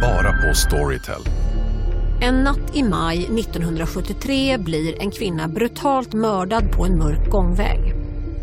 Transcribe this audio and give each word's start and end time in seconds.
Bara 0.00 0.32
på 0.32 0.54
Storytel. 0.54 1.22
En 2.20 2.34
natt 2.44 2.74
i 2.76 2.82
maj 2.82 3.18
1973 3.18 4.58
blir 4.58 5.02
en 5.02 5.10
kvinna 5.10 5.48
brutalt 5.48 6.12
mördad 6.12 6.72
på 6.72 6.84
en 6.84 6.98
mörk 6.98 7.30
gångväg. 7.30 7.94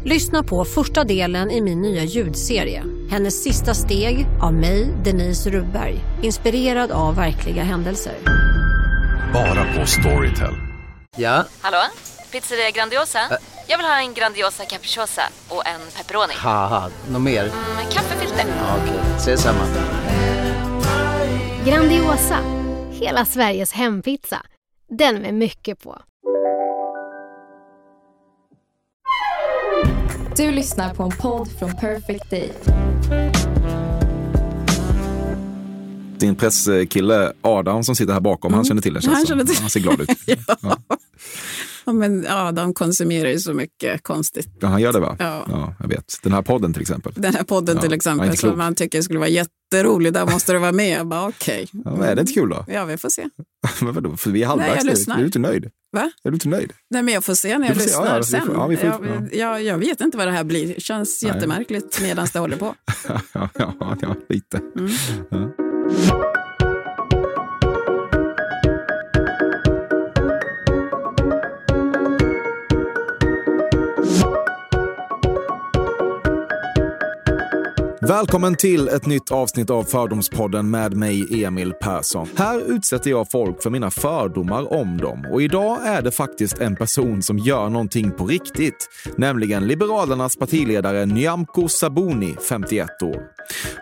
Lyssna 0.06 0.44
på 0.44 0.66
första 0.66 1.04
delen 1.04 1.52
i 1.52 1.62
min 1.62 1.82
nya 1.82 2.04
ljudserie. 2.04 2.84
Hennes 3.10 3.44
sista 3.44 3.74
steg 3.74 4.28
av 4.42 4.54
mig, 4.54 4.94
Denise 5.04 5.50
Rubberg. 5.50 6.00
Inspirerad 6.22 6.92
av 6.92 7.16
verkliga 7.16 7.64
händelser. 7.64 8.14
Bara 9.34 9.66
på 9.80 9.86
Storytel. 9.86 10.54
Ja, 11.18 11.46
Hallå? 11.62 11.84
Pizzeria 12.32 12.72
Grandiosa? 12.72 13.20
Jag 13.68 13.78
vill 13.78 13.88
ha 13.88 14.00
en 14.00 14.14
Grandiosa 14.14 14.66
capriciosa 14.66 15.22
och 15.50 15.68
en 15.68 15.82
pepperoni. 15.98 16.34
något 17.10 17.22
mer? 17.22 17.44
Med 17.76 17.94
kaffefilter. 17.94 18.46
Ja, 18.48 18.76
Okej, 18.84 19.00
ses 19.18 19.42
samma. 19.42 19.64
Grandiosa, 21.68 22.40
hela 22.92 23.26
Sveriges 23.26 23.72
hempizza. 23.72 24.42
Den 24.90 25.16
med 25.22 25.34
mycket 25.34 25.84
på. 25.84 26.02
Du 30.38 30.52
lyssnar 30.52 30.94
på 30.94 31.04
en 31.04 31.12
podd 31.12 31.48
från 31.60 31.72
Perfect 31.76 32.30
Day. 32.30 32.50
Din 36.18 36.36
presskille 36.36 37.34
Adam 37.42 37.84
som 37.84 37.96
sitter 37.96 38.14
här 38.14 38.20
bakom, 38.20 38.54
han 38.54 38.66
känner 38.66 38.82
till 38.82 38.94
känns 38.94 39.06
Han 39.06 39.16
som. 39.18 39.26
känner 39.28 39.44
till- 39.46 39.62
Han 39.62 39.70
ser 39.70 39.80
glad 39.80 40.02
ut. 40.02 40.10
ja. 40.26 40.36
Ja, 40.62 40.78
men, 41.86 42.24
ja, 42.24 42.52
de 42.52 42.74
konsumerar 42.74 43.30
ju 43.30 43.40
så 43.40 43.54
mycket 43.54 44.04
konstigt. 44.04 44.48
Ja, 44.60 44.68
han 44.68 44.82
gör 44.82 44.94
det 44.94 45.00
va? 45.00 45.16
Ja. 45.20 45.76
jag 45.80 45.88
vet. 45.88 46.14
Den 46.24 46.32
här 46.34 46.42
podden 46.42 46.74
till 46.74 46.82
exempel. 46.82 47.14
Den 47.16 47.34
här 47.36 47.44
podden 47.44 47.76
Ja, 47.76 47.82
till 47.82 47.92
ja, 47.92 47.96
exempel 47.96 48.38
som 48.38 48.58
man 48.58 48.76
tycker 48.76 49.02
skulle 49.02 49.20
vara 49.20 49.30
jätterolig, 49.30 50.14
där 50.14 50.26
måste 50.26 50.54
du 50.54 50.60
vara 50.60 50.72
med. 50.72 51.00
Jag 51.00 51.08
bara 51.08 51.28
okej. 51.28 51.68
Ja, 51.72 51.92
men 51.92 52.02
är 52.04 52.16
det 52.16 52.22
inte 52.22 52.34
kul 52.34 52.50
då? 52.50 52.66
Ja, 52.68 52.86
vi 52.86 52.98
får 52.98 53.10
se. 53.10 53.30
Men 53.82 53.94
vadå? 53.94 54.18
För 54.18 54.30
vi 54.32 54.44
är 54.44 54.48
halvvägs 54.48 54.86
jag 54.86 55.08
nu. 55.08 55.14
Är 55.14 55.18
du 55.18 55.26
inte 55.26 55.40
nöjd? 55.40 55.70
Va? 55.92 56.12
Är 56.24 56.30
du 56.32 56.36
inte 56.36 56.48
nöjd? 56.50 56.74
Nej, 56.90 57.04
men 57.04 57.14
jag 57.14 57.24
får 57.24 57.34
se 57.34 57.58
när 57.58 57.68
jag 57.68 57.78
lyssnar 57.78 58.06
Ja, 58.06 58.16
ja, 58.16 58.24
sen. 58.24 58.46
får- 58.46 58.56
ja, 58.56 58.68
vi 58.68 58.78
får- 58.78 58.90
jag, 58.90 59.00
ja. 59.32 59.38
jag, 59.38 59.64
jag 59.64 59.78
vet 59.78 60.02
inte 60.02 60.18
vad 60.18 60.28
det 60.28 60.32
här 60.32 60.44
blir. 60.44 60.68
Det 60.76 60.82
känns 60.82 61.24
Nej. 61.24 61.32
jättemärkligt 61.34 62.02
medan 62.02 62.28
det 62.34 62.40
håller 62.40 62.58
på. 62.58 62.76
ja, 63.34 63.50
ja, 63.54 63.98
ja, 64.02 64.16
lite. 64.30 64.58
Mm. 64.58 64.90
Välkommen 78.08 78.56
till 78.56 78.88
ett 78.88 79.06
nytt 79.06 79.32
avsnitt 79.32 79.70
av 79.70 79.84
Fördomspodden 79.84 80.70
med 80.72 80.98
mig, 80.98 81.44
Emil 81.44 81.74
Persson. 81.74 82.28
Här 82.36 82.72
utsätter 82.72 83.10
jag 83.10 83.32
folk 83.32 83.64
för 83.64 83.70
mina 83.70 83.92
fördomar 83.92 84.74
om 84.74 84.98
dem. 84.98 85.26
Och 85.32 85.42
idag 85.42 85.88
är 85.88 86.02
det 86.02 86.12
faktiskt 86.12 86.58
en 86.58 86.76
person 86.76 87.22
som 87.22 87.38
gör 87.38 87.70
någonting 87.70 88.12
på 88.12 88.26
riktigt. 88.26 88.90
Nämligen 89.18 89.68
Liberalernas 89.68 90.36
partiledare 90.36 91.06
Nyamko 91.06 91.68
Sabuni, 91.68 92.36
51 92.50 93.04
år. 93.04 93.22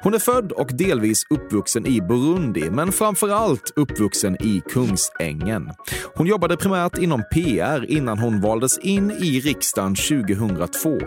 Hon 0.03 0.13
är 0.13 0.19
född 0.19 0.51
och 0.51 0.69
delvis 0.73 1.23
uppvuxen 1.29 1.85
i 1.85 2.01
Burundi, 2.01 2.69
men 2.71 2.91
framför 2.91 3.29
allt 3.29 3.73
uppvuxen 3.75 4.35
i 4.35 4.61
Kungsängen. 4.69 5.69
Hon 6.15 6.27
jobbade 6.27 6.57
primärt 6.57 6.97
inom 6.97 7.23
PR 7.31 7.85
innan 7.89 8.19
hon 8.19 8.41
valdes 8.41 8.77
in 8.77 9.11
i 9.11 9.39
riksdagen 9.39 9.95
2002. 9.95 10.99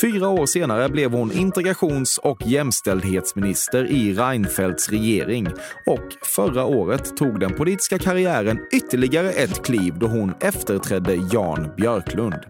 Fyra 0.00 0.28
år 0.28 0.46
senare 0.46 0.88
blev 0.88 1.12
hon 1.12 1.32
integrations 1.32 2.18
och 2.18 2.45
jämställdhetsminister 2.50 3.84
i 3.84 4.14
Reinfeldts 4.14 4.90
regering 4.90 5.48
och 5.86 6.12
förra 6.22 6.64
året 6.64 7.16
tog 7.16 7.40
den 7.40 7.54
politiska 7.54 7.98
karriären 7.98 8.58
ytterligare 8.72 9.30
ett 9.30 9.64
kliv 9.64 9.94
då 9.98 10.06
hon 10.06 10.34
efterträdde 10.40 11.14
Jan 11.32 11.68
Björklund. 11.76 12.40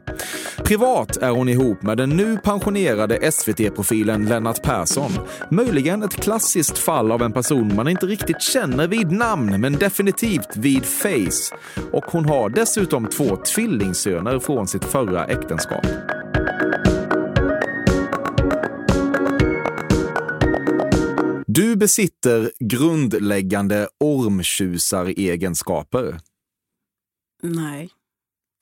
Privat 0.65 1.17
är 1.17 1.31
hon 1.31 1.49
ihop 1.49 1.83
med 1.83 1.97
den 1.97 2.11
nu 2.11 2.37
pensionerade 2.37 3.33
SVT-profilen 3.33 4.25
Lennart 4.25 4.62
Persson. 4.62 5.11
Möjligen 5.51 6.03
ett 6.03 6.17
klassiskt 6.17 6.79
fall 6.79 7.12
av 7.12 7.23
en 7.23 7.33
person 7.33 7.75
man 7.77 7.89
inte 7.89 8.06
riktigt 8.06 8.43
känner 8.43 8.89
vid 8.89 9.12
namn, 9.12 9.61
men 9.61 9.73
definitivt 9.73 10.56
vid 10.56 10.85
face. 10.85 11.56
Och 11.93 12.05
hon 12.05 12.25
har 12.25 12.49
dessutom 12.49 13.06
två 13.06 13.37
tvillingsöner 13.37 14.39
från 14.39 14.67
sitt 14.67 14.85
förra 14.85 15.27
äktenskap. 15.27 15.87
Du 21.56 21.77
besitter 21.77 22.53
grundläggande 22.59 23.89
ormtjusaregenskaper. 24.00 26.21
Nej, 27.43 27.91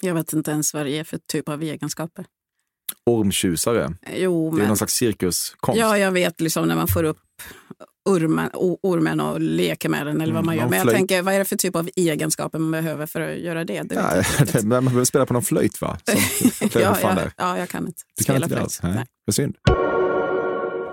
jag 0.02 0.14
vet 0.14 0.32
inte 0.32 0.50
ens 0.50 0.74
vad 0.74 0.86
det 0.86 0.98
är 0.98 1.04
för 1.04 1.18
typ 1.32 1.48
av 1.48 1.62
egenskaper. 1.62 2.24
Ormtjusare, 3.06 3.94
Jo, 4.16 4.50
det 4.50 4.56
är 4.56 4.58
men... 4.58 4.66
någon 4.68 4.76
slags 4.76 4.92
cirkuskonst. 4.94 5.80
Ja, 5.80 5.98
jag 5.98 6.12
vet 6.12 6.40
liksom 6.40 6.68
när 6.68 6.76
man 6.76 6.88
får 6.88 7.04
upp 7.04 7.18
ormen, 8.10 8.50
ormen 8.82 9.20
och 9.20 9.40
leker 9.40 9.88
med 9.88 10.06
den 10.06 10.20
eller 10.20 10.32
vad 10.34 10.42
Mm, 10.42 10.46
man 10.46 10.54
gör. 10.56 10.62
någon 10.62 10.70
Men 10.70 10.76
jag 10.78 10.84
flöjt. 10.84 10.96
tänker, 10.96 11.22
vad 11.22 11.34
är 11.34 11.38
det 11.38 11.44
för 11.44 11.56
typ 11.56 11.76
av 11.76 11.88
egenskaper 11.96 12.58
man 12.58 12.70
behöver 12.70 13.06
för 13.06 13.20
att 13.20 13.38
göra 13.38 13.64
det? 13.64 13.82
det 13.82 13.94
Ja, 13.94 14.22
riktigt. 14.40 14.64
man 14.64 14.84
behöver 14.84 15.04
spela 15.04 15.26
på 15.26 15.32
någon 15.32 15.42
flöjt 15.42 15.80
va? 15.80 15.98
Som, 16.04 16.14
det 16.68 16.74
ja, 16.80 16.98
ja, 17.02 17.14
det 17.14 17.32
ja, 17.36 17.58
jag 17.58 17.68
kan 17.68 17.86
inte 17.86 18.02
Du 18.16 18.24
kan 18.24 18.42
inte 18.42 18.54
det 18.54 18.60
alls? 18.60 18.82
Nej. 18.82 18.92
Nej. 18.94 19.04
Vad 19.24 19.34
synd. 19.34 19.56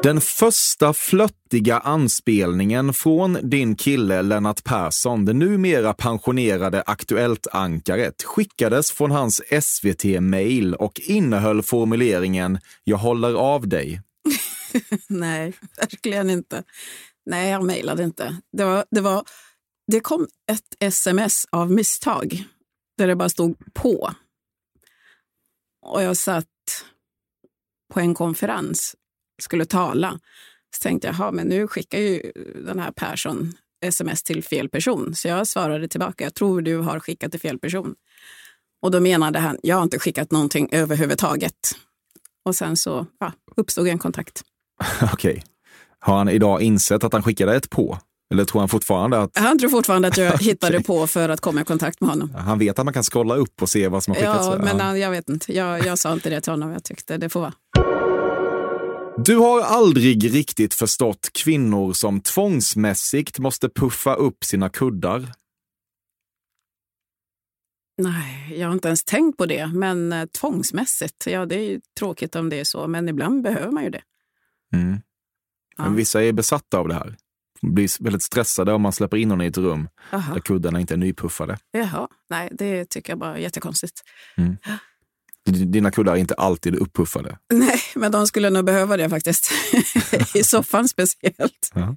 Den 0.04 0.22
första 0.22 0.94
flöttiga 0.94 1.80
anspelningen 1.80 2.94
från 2.94 3.38
din 3.50 3.76
kille 3.76 4.22
Lennart 4.22 4.64
Persson, 4.64 5.26
det 5.26 5.34
numera 5.34 5.94
pensionerade 5.94 6.82
Aktuellt-ankaret, 6.82 8.24
skickades 8.24 8.92
från 8.92 9.12
hans 9.12 9.42
SVT-mail 9.62 10.76
och 10.76 11.00
innehöll 11.00 11.64
formuleringen 11.64 12.60
“Jag 12.84 12.98
håller 12.98 13.34
av 13.34 13.68
dig”. 13.68 14.02
Nej, 15.08 15.54
verkligen 15.78 16.30
inte. 16.30 16.64
Nej, 17.26 17.50
jag 17.50 17.64
mejlade 17.64 18.04
inte. 18.04 18.38
Det, 18.58 18.64
var, 18.64 18.86
det, 18.92 19.02
var, 19.02 19.24
det 19.92 20.00
kom 20.00 20.28
ett 20.52 20.76
sms 20.80 21.46
av 21.52 21.72
misstag 21.72 22.44
där 22.98 23.08
det 23.08 23.16
bara 23.16 23.30
stod 23.30 23.74
på. 23.74 24.14
Och 25.86 26.04
jag 26.04 26.18
satt 26.18 26.46
på 27.94 28.00
en 28.00 28.14
konferens, 28.14 28.96
skulle 29.44 29.66
tala. 29.66 30.20
Så 30.76 30.84
tänkte 30.84 31.08
jag, 31.08 31.16
"Jaha, 31.20 31.32
men 31.32 31.48
nu 31.48 31.68
skickar 31.68 31.98
ju 32.00 32.32
den 32.66 32.80
här 32.80 32.92
Persson 32.92 33.54
sms 33.86 34.24
till 34.24 34.44
fel 34.44 34.70
person. 34.70 35.16
Så 35.16 35.28
jag 35.28 35.48
svarade 35.48 35.88
tillbaka, 35.88 36.24
jag 36.24 36.34
tror 36.34 36.62
du 36.62 36.78
har 36.78 37.00
skickat 37.00 37.32
till 37.32 37.40
fel 37.40 37.60
person. 37.60 37.96
Och 38.82 38.92
då 38.92 39.00
menade 39.00 39.40
han, 39.40 39.58
jag 39.64 39.76
har 39.76 39.84
inte 39.84 40.00
skickat 40.00 40.32
någonting 40.32 40.70
överhuvudtaget. 40.72 41.54
Och 42.46 42.56
sen 42.56 42.78
så 42.78 43.06
ja, 43.20 43.32
uppstod 43.56 43.88
en 43.88 44.00
kontakt. 44.00 44.42
Okej. 45.14 45.44
Har 46.00 46.18
han 46.18 46.30
idag 46.30 46.62
insett 46.62 47.04
att 47.04 47.14
han 47.14 47.24
skickade 47.24 47.56
ett 47.56 47.70
på? 47.70 47.98
Eller 48.34 48.46
tror 48.46 48.60
han 48.62 48.70
fortfarande 48.70 49.22
att 49.22 49.38
Han 49.38 49.60
tror 49.60 49.70
fortfarande 49.70 50.08
att 50.08 50.18
jag 50.18 50.38
hittade 50.44 50.84
på 50.84 51.08
för 51.08 51.30
att 51.30 51.42
komma 51.42 51.62
i 51.62 51.64
kontakt 51.64 52.02
med 52.02 52.10
honom. 52.10 52.36
han 52.36 52.60
vet 52.60 52.80
att 52.80 52.86
man 52.86 52.94
kan 52.94 53.04
scrolla 53.04 53.36
upp 53.36 53.62
och 53.62 53.70
se 53.70 53.88
vad 53.88 54.04
som 54.04 54.12
har 54.12 54.22
skickats? 54.22 54.46
Ja, 54.46 54.58
men 54.58 54.78
Ja. 54.78 54.98
jag 54.98 55.12
vet 55.12 55.30
inte. 55.30 55.54
Jag, 55.58 55.86
jag 55.86 56.00
sa 56.00 56.14
inte 56.14 56.30
det 56.30 56.42
till 56.42 56.54
honom. 56.54 56.72
Jag 56.72 56.84
tyckte 56.84 57.18
det 57.18 57.30
får 57.30 57.40
vara. 57.40 57.54
Du 59.26 59.36
har 59.38 59.62
aldrig 59.62 60.34
riktigt 60.34 60.74
förstått 60.74 61.30
kvinnor 61.34 61.94
som 61.94 62.22
tvångsmässigt 62.22 63.40
måste 63.40 63.70
puffa 63.70 64.14
upp 64.16 64.44
sina 64.44 64.70
kuddar. 64.70 65.34
Nej, 67.98 68.60
jag 68.60 68.68
har 68.68 68.74
inte 68.74 68.88
ens 68.88 69.04
tänkt 69.04 69.38
på 69.38 69.46
det. 69.46 69.68
Men 69.68 70.14
eh, 70.14 70.26
tvångsmässigt, 70.26 71.28
ja 71.28 71.46
det 71.46 71.56
är 71.56 71.70
ju 71.70 71.82
tråkigt 72.00 72.36
om 72.36 72.50
det 72.50 72.60
är 72.60 72.64
så. 72.64 72.88
Men 72.88 73.10
ibland 73.10 73.42
behöver 73.44 73.72
man 73.72 73.84
ju 73.84 73.90
det. 73.90 74.02
Mm. 74.76 75.02
Ja. 75.78 75.84
Men 75.84 75.96
vissa 75.96 76.24
är 76.24 76.34
besatta 76.34 76.78
av 76.78 76.88
det 76.88 76.94
här. 76.94 77.18
De 77.62 77.74
blir 77.74 78.04
väldigt 78.04 78.24
stressade 78.24 78.74
om 78.74 78.82
man 78.82 78.94
släpper 78.94 79.18
in 79.18 79.28
någon 79.30 79.42
i 79.42 79.46
ett 79.46 79.58
rum 79.58 79.90
Jaha. 80.12 80.34
där 80.34 80.42
kuddarna 80.42 80.80
inte 80.80 80.94
är 80.94 80.98
nypuffade. 80.98 81.58
Jaha. 81.72 82.08
Nej, 82.30 82.50
det 82.52 82.86
tycker 82.90 83.12
jag 83.12 83.20
bara 83.20 83.36
är 83.36 83.40
jättekonstigt. 83.40 84.04
D- 84.36 84.58
Dina 85.50 85.92
kuddar 85.92 86.14
är 86.14 86.18
inte 86.18 86.34
alltid 86.34 86.76
uppuffade. 86.76 87.38
Nej, 87.54 87.82
men 87.96 88.12
de 88.12 88.28
skulle 88.28 88.50
nog 88.50 88.66
behöva 88.66 88.98
det 88.98 89.10
faktiskt. 89.10 89.52
I 90.34 90.44
soffan 90.44 90.88
speciellt. 90.88 91.72
Ja. 91.74 91.96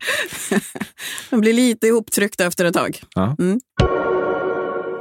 de 1.31 1.41
blir 1.41 1.53
lite 1.53 1.87
ihoptryckta 1.87 2.45
efter 2.45 2.65
ett 2.65 2.75
tag. 2.75 3.01
Ja. 3.15 3.37
Mm. 3.39 3.61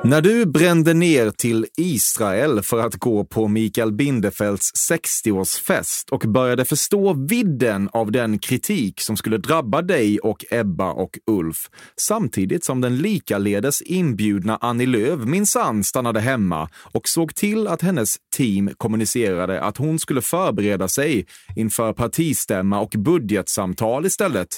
När 0.05 0.21
du 0.21 0.45
brände 0.45 0.93
ner 0.93 1.31
till 1.31 1.65
Israel 1.77 2.61
för 2.61 2.79
att 2.79 2.95
gå 2.95 3.25
på 3.25 3.47
Mikael 3.47 3.91
Bindefelds 3.91 4.91
60-årsfest 4.91 6.09
och 6.11 6.19
började 6.19 6.65
förstå 6.65 7.13
vidden 7.13 7.89
av 7.93 8.11
den 8.11 8.39
kritik 8.39 9.01
som 9.01 9.17
skulle 9.17 9.37
drabba 9.37 9.81
dig 9.81 10.19
och 10.19 10.45
Ebba 10.51 10.91
och 10.91 11.19
Ulf, 11.27 11.57
samtidigt 12.01 12.65
som 12.65 12.81
den 12.81 12.97
likaledes 12.97 13.81
inbjudna 13.81 14.57
Annie 14.61 14.85
Lööf 14.85 15.19
minsann 15.19 15.83
stannade 15.83 16.19
hemma 16.19 16.69
och 16.75 17.07
såg 17.07 17.35
till 17.35 17.67
att 17.67 17.81
hennes 17.81 18.15
team 18.35 18.69
kommunicerade 18.77 19.61
att 19.61 19.77
hon 19.77 19.99
skulle 19.99 20.21
förbereda 20.21 20.87
sig 20.87 21.25
inför 21.55 21.93
partistämma 21.93 22.79
och 22.79 22.93
budgetsamtal 22.97 24.05
istället, 24.05 24.49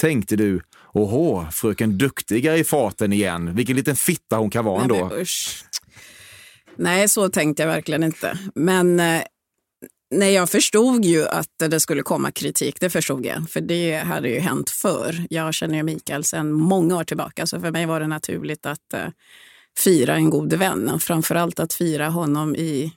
tänkte 0.00 0.36
du 0.36 0.60
Åhå, 0.96 1.46
fröken 1.52 1.98
Duktig 1.98 2.46
är 2.46 2.56
i 2.56 2.64
farten 2.64 3.12
igen. 3.12 3.54
Vilken 3.54 3.76
liten 3.76 3.96
fitta 3.96 4.36
hon 4.36 4.50
kan 4.50 4.64
vara 4.64 4.76
Nej, 4.76 4.82
ändå. 4.82 5.08
men 5.08 5.20
usch. 5.20 5.64
Nej, 6.76 7.08
så 7.08 7.28
tänkte 7.28 7.62
jag 7.62 7.68
verkligen 7.68 8.02
inte. 8.02 8.38
Men 8.54 9.00
eh, 9.00 9.22
nej, 10.14 10.32
jag 10.32 10.50
förstod 10.50 11.04
ju 11.04 11.28
att 11.28 11.48
det 11.58 11.80
skulle 11.80 12.02
komma 12.02 12.30
kritik. 12.30 12.80
Det 12.80 12.90
förstod 12.90 13.26
jag, 13.26 13.50
för 13.50 13.60
det 13.60 13.96
hade 13.96 14.28
ju 14.28 14.38
hänt 14.38 14.70
förr. 14.70 15.26
Jag 15.30 15.54
känner 15.54 15.74
ju 15.76 15.82
Mikael 15.82 16.24
sedan 16.24 16.52
många 16.52 16.96
år 16.96 17.04
tillbaka, 17.04 17.46
så 17.46 17.60
för 17.60 17.70
mig 17.70 17.86
var 17.86 18.00
det 18.00 18.06
naturligt 18.06 18.66
att 18.66 18.92
eh, 18.94 19.08
fira 19.78 20.14
en 20.14 20.30
god 20.30 20.52
vän 20.52 20.88
och 20.88 21.02
framförallt 21.02 21.60
att 21.60 21.72
fira 21.72 22.08
honom 22.08 22.56
i 22.56 22.92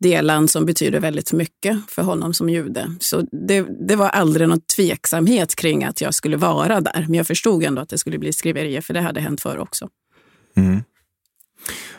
det 0.00 0.22
land 0.22 0.50
som 0.50 0.66
betyder 0.66 1.00
väldigt 1.00 1.32
mycket 1.32 1.78
för 1.88 2.02
honom 2.02 2.34
som 2.34 2.48
jude. 2.48 2.92
Så 3.00 3.22
det, 3.48 3.66
det 3.88 3.96
var 3.96 4.08
aldrig 4.08 4.48
någon 4.48 4.60
tveksamhet 4.60 5.54
kring 5.54 5.84
att 5.84 6.00
jag 6.00 6.14
skulle 6.14 6.36
vara 6.36 6.80
där. 6.80 7.04
Men 7.08 7.14
jag 7.14 7.26
förstod 7.26 7.64
ändå 7.64 7.82
att 7.82 7.88
det 7.88 7.98
skulle 7.98 8.18
bli 8.18 8.32
skriverier, 8.32 8.80
för 8.80 8.94
det 8.94 9.00
hade 9.00 9.20
hänt 9.20 9.40
förr 9.40 9.58
också. 9.58 9.88
Mm. 10.56 10.82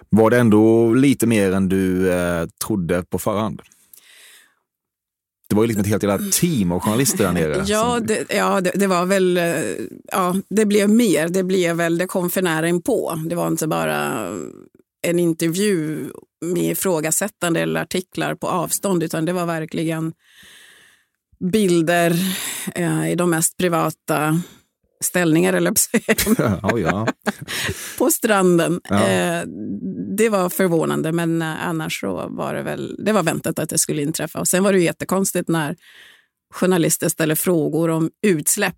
Var 0.09 0.29
det 0.29 0.37
ändå 0.37 0.93
lite 0.93 1.27
mer 1.27 1.51
än 1.51 1.69
du 1.69 2.11
eh, 2.11 2.47
trodde 2.65 3.03
på 3.03 3.19
förhand? 3.19 3.61
Det 5.49 5.55
var 5.55 5.63
ju 5.63 5.67
liksom 5.67 5.81
ett 5.81 5.87
helt 5.87 6.03
jävla 6.03 6.31
team 6.31 6.71
av 6.71 6.79
journalister 6.79 7.23
där 7.23 7.31
nere. 7.31 7.63
Ja, 7.67 7.99
det, 7.99 8.25
ja 8.29 8.61
det, 8.61 8.71
det 8.75 8.87
var 8.87 9.05
väl, 9.05 9.37
eh, 9.37 9.43
ja, 10.11 10.35
det 10.49 10.65
blev 10.65 10.89
mer. 10.89 11.27
Det 11.27 11.43
blev 11.43 11.75
väl, 11.75 11.97
det 11.97 12.07
kom 12.07 12.29
för 12.29 12.41
nära 12.41 12.67
inpå. 12.67 13.19
Det 13.29 13.35
var 13.35 13.47
inte 13.47 13.67
bara 13.67 14.27
en 15.01 15.19
intervju 15.19 16.09
med 16.41 16.71
ifrågasättande 16.71 17.59
eller 17.59 17.81
artiklar 17.81 18.35
på 18.35 18.47
avstånd, 18.47 19.03
utan 19.03 19.25
det 19.25 19.33
var 19.33 19.45
verkligen 19.45 20.13
bilder 21.39 22.15
eh, 22.75 23.11
i 23.11 23.15
de 23.15 23.29
mest 23.29 23.57
privata 23.57 24.41
ställningar, 25.03 25.53
eller 25.53 25.73
ja, 26.61 26.77
ja. 26.77 27.07
på 27.97 28.11
stranden. 28.11 28.81
Ja. 28.89 29.07
Eh, 29.07 29.43
det 30.17 30.29
var 30.29 30.49
förvånande, 30.49 31.11
men 31.11 31.41
eh, 31.41 31.67
annars 31.67 31.99
så 31.99 32.27
var 32.29 32.53
det 32.53 32.61
väl 32.61 32.95
det 33.05 33.11
var 33.11 33.23
väntat 33.23 33.59
att 33.59 33.69
det 33.69 33.77
skulle 33.77 34.01
inträffa. 34.01 34.39
Och 34.39 34.47
sen 34.47 34.63
var 34.63 34.73
det 34.73 34.79
jättekonstigt 34.79 35.49
när 35.49 35.75
journalister 36.53 37.09
ställer 37.09 37.35
frågor 37.35 37.89
om 37.89 38.09
utsläpp 38.27 38.75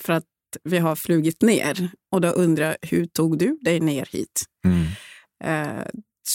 för 0.00 0.12
att 0.12 0.24
vi 0.64 0.78
har 0.78 0.96
flugit 0.96 1.42
ner. 1.42 1.90
Och 2.12 2.20
då 2.20 2.28
undrar 2.28 2.66
jag, 2.66 2.76
hur 2.88 3.06
tog 3.06 3.38
du 3.38 3.58
dig 3.62 3.80
ner 3.80 4.08
hit? 4.10 4.42
Mm. 4.64 4.86
Eh, 5.44 5.84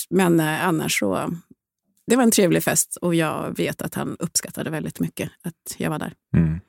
men 0.10 0.40
eh, 0.40 0.68
annars 0.68 1.00
så, 1.00 1.34
det 2.08 2.16
var 2.16 2.24
en 2.24 2.32
trevlig 2.32 2.64
fest 2.64 2.98
och 3.02 3.16
jag 3.16 3.58
vet 3.58 3.82
att 3.82 3.96
han 3.96 4.16
uppskattade 4.20 4.70
väldigt 4.70 5.00
mycket 5.00 5.30
att 5.44 5.76
jag 5.78 5.90
var 5.90 6.00
där. 6.00 6.14
Mm. 6.36 6.60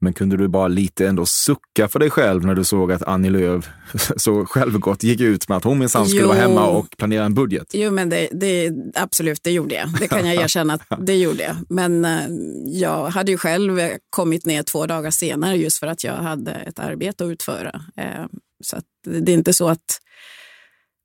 Men 0.00 0.12
kunde 0.12 0.36
du 0.36 0.48
bara 0.48 0.68
lite 0.68 1.08
ändå 1.08 1.26
sucka 1.26 1.88
för 1.88 1.98
dig 1.98 2.10
själv 2.10 2.46
när 2.46 2.54
du 2.54 2.64
såg 2.64 2.92
att 2.92 3.02
Annie 3.02 3.30
Lööf 3.30 3.68
så 4.16 4.46
självgott 4.46 5.02
gick 5.02 5.20
ut 5.20 5.48
med 5.48 5.56
att 5.56 5.64
hon 5.64 5.78
minsann 5.78 6.06
skulle 6.06 6.22
Jo. 6.22 6.28
vara 6.28 6.38
hemma 6.38 6.66
och 6.66 6.96
planera 6.96 7.24
en 7.24 7.34
budget? 7.34 7.70
Jo, 7.72 7.90
men 7.90 8.08
det, 8.08 8.28
det, 8.32 8.72
absolut, 8.94 9.40
det 9.42 9.50
gjorde 9.50 9.74
jag. 9.74 9.88
Det 10.00 10.08
kan 10.08 10.26
jag 10.26 10.34
erkänna 10.44 10.74
att 10.74 11.06
det 11.06 11.16
gjorde 11.16 11.42
jag. 11.42 11.56
Men 11.68 12.04
eh, 12.04 12.20
jag 12.66 13.06
hade 13.06 13.30
ju 13.30 13.38
själv 13.38 13.80
kommit 14.10 14.46
ner 14.46 14.62
två 14.62 14.86
dagar 14.86 15.10
senare 15.10 15.56
just 15.56 15.78
för 15.78 15.86
att 15.86 16.04
jag 16.04 16.14
hade 16.14 16.52
ett 16.52 16.78
arbete 16.78 17.24
att 17.24 17.30
utföra. 17.30 17.82
Eh, 17.96 18.26
så 18.64 18.76
att 18.76 18.84
det 19.06 19.32
är 19.32 19.34
inte 19.34 19.52
så 19.52 19.68
att 19.68 20.00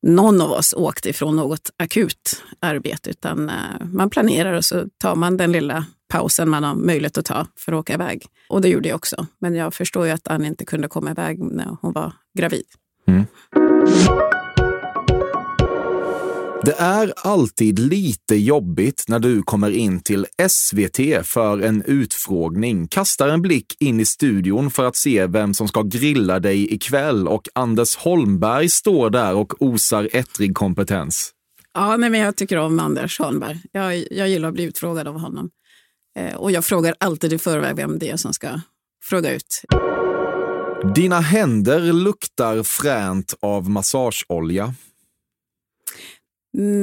någon 0.01 0.41
av 0.41 0.51
oss 0.51 0.73
åkte 0.73 1.09
ifrån 1.09 1.35
något 1.35 1.71
akut 1.77 2.43
arbete, 2.59 3.09
utan 3.09 3.49
eh, 3.49 3.55
man 3.93 4.09
planerar 4.09 4.53
och 4.53 4.65
så 4.65 4.85
tar 4.97 5.15
man 5.15 5.37
den 5.37 5.51
lilla 5.51 5.85
pausen 6.07 6.49
man 6.49 6.63
har 6.63 6.75
möjlighet 6.75 7.17
att 7.17 7.25
ta 7.25 7.47
för 7.57 7.71
att 7.71 7.79
åka 7.79 7.93
iväg. 7.93 8.25
Och 8.49 8.61
det 8.61 8.69
gjorde 8.69 8.89
jag 8.89 8.95
också. 8.95 9.27
Men 9.39 9.55
jag 9.55 9.73
förstår 9.73 10.05
ju 10.05 10.11
att 10.11 10.27
Ann 10.27 10.45
inte 10.45 10.65
kunde 10.65 10.87
komma 10.87 11.11
iväg 11.11 11.39
när 11.39 11.77
hon 11.81 11.93
var 11.93 12.13
gravid. 12.37 12.65
Mm. 13.07 13.25
Det 16.65 16.75
är 16.77 17.13
alltid 17.15 17.79
lite 17.79 18.35
jobbigt 18.35 19.03
när 19.07 19.19
du 19.19 19.43
kommer 19.43 19.71
in 19.71 19.99
till 19.99 20.25
SVT 20.49 21.27
för 21.27 21.59
en 21.59 21.83
utfrågning, 21.85 22.87
kastar 22.87 23.27
en 23.27 23.41
blick 23.41 23.75
in 23.79 23.99
i 23.99 24.05
studion 24.05 24.71
för 24.71 24.85
att 24.85 24.95
se 24.95 25.27
vem 25.27 25.53
som 25.53 25.67
ska 25.67 25.81
grilla 25.81 26.39
dig 26.39 26.73
ikväll 26.73 27.27
och 27.27 27.47
Anders 27.55 27.95
Holmberg 27.95 28.69
står 28.69 29.09
där 29.09 29.35
och 29.35 29.61
osar 29.61 30.09
ettrig 30.13 30.55
kompetens. 30.55 31.31
Ja, 31.73 31.97
nej, 31.97 32.09
men 32.09 32.19
jag 32.19 32.35
tycker 32.35 32.57
om 32.57 32.79
Anders 32.79 33.19
Holmberg. 33.19 33.61
Jag, 33.71 34.05
jag 34.11 34.29
gillar 34.29 34.47
att 34.47 34.53
bli 34.53 34.63
utfrågad 34.63 35.07
av 35.07 35.19
honom. 35.19 35.49
Eh, 36.17 36.35
och 36.35 36.51
jag 36.51 36.65
frågar 36.65 36.95
alltid 36.99 37.33
i 37.33 37.37
förväg 37.37 37.75
vem 37.75 37.99
det 37.99 38.09
är 38.09 38.17
som 38.17 38.33
ska 38.33 38.61
fråga 39.03 39.35
ut. 39.35 39.61
Dina 40.95 41.19
händer 41.19 41.93
luktar 41.93 42.63
fränt 42.63 43.33
av 43.41 43.69
massageolja. 43.69 44.73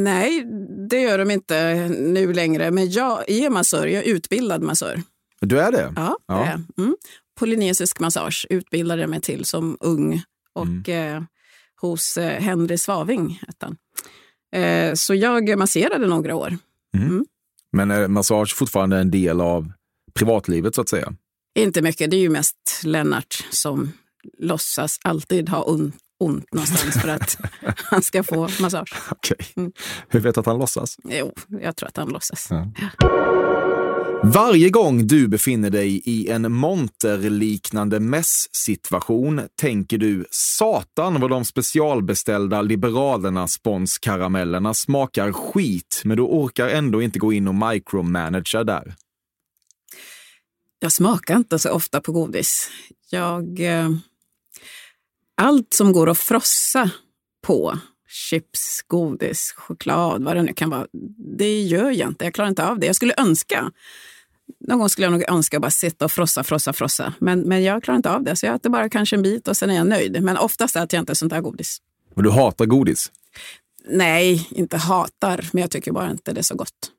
Nej, 0.05 0.45
det 0.91 1.01
gör 1.01 1.19
de 1.19 1.31
inte 1.31 1.89
nu 1.89 2.33
längre. 2.33 2.71
Men 2.71 2.91
jag 2.91 3.31
är 3.31 3.51
massör. 3.51 3.87
Jag 3.87 4.05
är 4.07 4.09
utbildad 4.15 4.63
massör. 4.63 5.03
Du 5.41 5.61
är 5.61 5.73
det? 5.73 5.93
Ja, 5.97 6.19
Ja. 6.27 6.35
det 6.35 6.45
är 6.45 6.85
mm. 6.85 6.97
Polynesisk 7.39 8.01
massage 8.01 8.47
utbildade 8.51 9.01
jag 9.01 9.11
mig 9.11 9.21
till 9.21 9.45
som 9.45 9.77
ung. 9.81 10.23
Och 10.53 10.89
eh, 10.89 11.23
hos 11.81 12.17
eh, 12.17 12.41
Henry 12.43 12.79
Svaving. 12.79 13.41
Eh, 14.53 14.95
så 14.95 15.15
jag 15.15 15.59
masserade 15.59 16.07
några 16.07 16.35
år. 16.35 16.59
Men 17.73 17.91
är 17.91 18.09
massage 18.09 18.55
fortfarande 18.57 18.99
en 18.99 19.11
del 19.11 19.41
av 19.41 19.73
privatlivet 20.15 20.75
så 20.75 20.81
att 20.81 20.89
säga? 20.89 21.13
Inte 21.59 21.83
mycket. 21.83 22.11
Det 22.11 22.17
är 22.17 22.21
ju 22.21 22.29
mest 22.31 22.81
Lennart 22.85 23.45
som 23.51 23.93
låtsas 24.39 24.99
alltid 25.03 25.49
ha 25.49 25.65
on- 25.65 25.93
ont 26.19 26.53
någonstans 26.53 27.03
för 27.03 27.09
att 27.09 27.39
han 27.77 28.03
ska 28.03 28.23
få 28.23 28.49
massage. 28.61 28.95
Okej. 29.11 29.37
Mm. 29.57 29.73
Hur 30.09 30.21
vet 30.21 30.35
du 30.35 30.41
att 30.41 30.47
han 30.47 30.59
låtsas? 30.59 30.97
Jo, 31.05 31.33
jag 31.49 31.77
tror 31.77 31.89
att 31.89 31.97
han 31.97 32.09
låtsas. 32.09 32.49
Ja. 32.51 32.73
Varje 34.23 34.71
gång 34.71 35.07
du 35.07 35.29
befinner 35.29 35.71
dig 35.71 36.03
i 36.05 36.31
en 36.31 36.53
monterliknande 36.53 38.01
mässsituation 38.01 39.41
tänker 39.61 39.99
du 39.99 40.25
satan 40.31 41.21
vad 41.21 41.31
de 41.31 41.45
specialbeställda 41.45 42.63
Liberalerna 42.63 43.49
sponskaramellerna 43.49 44.75
smakar 44.75 45.33
skit, 45.33 46.03
men 46.05 46.17
du 46.17 46.23
orkar 46.23 46.69
ändå 46.69 47.03
inte 47.03 47.19
gå 47.19 47.33
in 47.33 47.49
och 47.49 47.55
micromanagera 47.55 48.65
där. 48.65 48.95
Jag 50.79 50.93
smakar 50.93 51.37
inte 51.37 51.59
så 51.59 51.71
ofta 51.71 52.01
på 52.01 52.13
godis. 52.13 52.71
Jag, 53.11 53.61
eh, 53.61 53.91
allt 55.37 55.75
som 55.75 55.93
går 55.93 56.11
att 56.11 56.19
frossa 56.19 56.91
på, 57.47 57.79
chips, 58.09 58.83
godis, 58.87 59.55
choklad, 59.57 60.25
vad 60.25 60.37
det 60.37 60.43
nu 60.43 60.53
kan 60.53 60.71
vara, 60.71 60.87
det 61.39 61.63
gör 61.63 61.91
jag 61.91 62.09
inte. 62.09 62.25
Jag 62.25 62.35
klarar 62.35 62.49
inte 62.49 62.67
av 62.67 62.79
det. 62.79 62.87
Jag 62.87 62.97
skulle 62.97 63.15
önska, 63.17 63.71
någon 64.61 64.79
gång 64.79 64.89
skulle 64.89 65.05
jag 65.05 65.13
nog 65.13 65.25
önska 65.29 65.57
att 65.57 65.61
bara 65.61 65.71
sitta 65.71 66.05
och 66.05 66.13
frossa, 66.13 66.45
frossa, 66.45 66.73
frossa. 66.73 67.15
Men, 67.19 67.41
men 67.41 67.63
jag 67.63 67.83
klarar 67.83 67.97
inte 67.97 68.11
av 68.11 68.23
det, 68.23 68.37
så 68.37 68.47
jag 68.47 68.55
äter 68.55 68.71
bara 68.71 68.89
kanske 68.89 69.17
en 69.17 69.23
bit 69.23 69.49
och 69.49 69.57
sen 69.57 69.71
är 69.71 69.75
jag 69.75 69.87
nöjd. 69.87 70.23
Men 70.23 70.37
oftast 70.37 70.77
äter 70.77 70.97
jag 70.97 71.03
inte 71.03 71.15
sånt 71.15 71.33
där 71.33 71.41
godis. 71.41 71.79
Och 72.15 72.23
du 72.23 72.31
hatar 72.31 72.67
godis. 72.67 73.13
Nej, 73.89 74.49
inte 74.51 74.77
hatar, 74.77 75.49
men 75.53 75.61
jag 75.61 75.71
tycker 75.71 75.93
bara 75.93 76.11
inte 76.11 76.33
det 76.33 76.41
är 76.41 76.43
så 76.43 76.55
gott. 76.55 76.91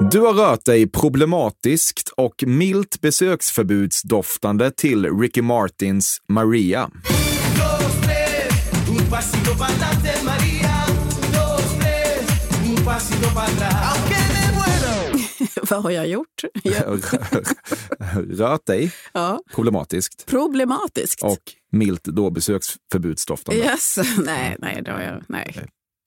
Du 0.00 0.20
har 0.20 0.32
rört 0.32 0.64
dig 0.64 0.90
problematiskt 0.90 2.08
och 2.08 2.44
milt 2.46 3.00
besöksförbudsdoftande 3.00 4.70
till 4.70 5.18
Ricky 5.20 5.42
Martins 5.42 6.18
Maria. 6.28 6.90
Vad 15.70 15.82
har 15.82 15.90
jag 15.90 16.08
gjort? 16.08 16.42
Rört 18.30 18.66
dig 18.66 18.92
ja, 19.12 19.40
problematiskt 19.54 20.26
problematiskt. 20.26 21.22
och 21.22 21.42
milt 21.72 22.04
då 22.04 22.30
besöksförbudsdoftande. 22.30 23.60
Yes. 23.60 23.98
Nej, 24.24 24.56
nej, 24.58 24.82
det 24.84 24.90
har 24.90 25.00
jag, 25.00 25.22
nej. 25.28 25.56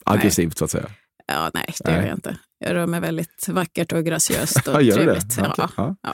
Aggressivt 0.05 0.57
så 0.57 0.65
att 0.65 0.71
säga. 0.71 0.89
Ja, 1.31 1.51
nej, 1.53 1.73
det 1.85 1.91
gör 1.91 2.01
jag 2.01 2.15
inte. 2.17 2.37
Jag 2.59 2.73
rör 2.73 2.87
mig 2.87 2.99
väldigt 2.99 3.47
vackert 3.47 3.91
och 3.93 4.03
graciöst 4.05 4.67
och 4.67 4.83
gör 4.83 4.97
du 4.99 5.05
det? 5.05 5.21
trevligt. 5.21 5.39
Okej, 5.59 5.67
Ja. 5.77 5.95
ja. 6.01 6.13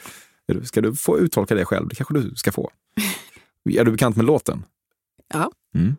Ska 0.64 0.82
du 0.82 0.96
få 0.96 1.20
uttolka 1.20 1.56
det 1.56 1.66
själv? 1.66 1.88
Det 1.88 1.96
kanske 1.96 2.14
du 2.14 2.36
ska 2.36 2.52
få. 2.52 2.72
Är 3.70 3.84
du 3.86 3.92
bekant 3.92 4.16
med 4.16 4.26
låten? 4.26 4.64
Ja. 5.34 5.52
Mm. 5.76 5.96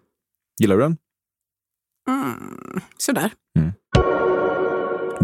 Gillar 0.60 0.76
du 0.76 0.82
den? 0.82 0.96
Mm, 2.08 2.80
sådär. 2.98 3.30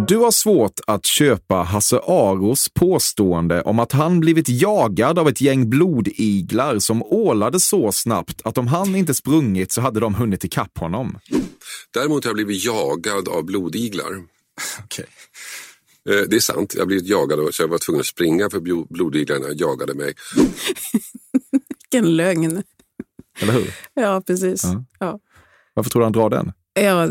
Du 0.09 0.17
har 0.17 0.31
svårt 0.31 0.81
att 0.87 1.07
köpa 1.07 1.55
Hasse 1.55 2.01
Aros 2.07 2.69
påstående 2.75 3.63
om 3.63 3.79
att 3.79 3.93
han 3.93 4.21
blivit 4.21 4.49
jagad 4.49 5.19
av 5.19 5.29
ett 5.29 5.41
gäng 5.41 5.71
blodiglar 5.71 6.79
som 6.79 7.03
ålade 7.03 7.61
så 7.61 7.93
snabbt 7.93 8.41
att 8.45 8.59
om 8.59 8.67
han 8.67 8.97
inte 8.97 9.15
sprungit 9.15 9.73
så 9.73 9.81
hade 9.81 10.01
de 10.01 10.15
hunnit 10.15 10.45
ikapp 10.45 10.79
honom. 10.79 11.19
Däremot 11.95 12.25
har 12.25 12.29
jag 12.29 12.35
blivit 12.37 12.65
jagad 12.65 13.29
av 13.29 13.45
blodiglar. 13.45 14.23
Okej. 14.85 15.07
Eh, 16.11 16.29
Det 16.29 16.37
är 16.37 16.41
sant, 16.41 16.73
jag 16.75 16.81
har 16.83 16.87
blivit 16.87 17.07
jagad 17.09 17.39
och 17.41 17.55
så 17.55 17.63
jag 17.63 17.69
var 17.69 17.79
tvungen 17.79 18.01
att 18.01 18.07
springa 18.07 18.51
för 18.51 18.61
blo- 18.61 18.87
blodiglarna 18.91 19.47
jagade 19.55 19.95
mig. 19.95 20.15
Vilken 21.91 22.17
lögn. 22.17 22.63
Eller 23.41 23.53
hur? 23.53 23.75
Ja, 23.95 24.23
precis. 24.27 24.65
Ja. 24.65 24.85
Ja. 24.99 25.19
Varför 25.75 25.91
tror 25.91 26.01
du 26.01 26.07
han 26.07 26.13
drar 26.13 26.31
den? 26.31 26.53
Ja, 26.75 27.09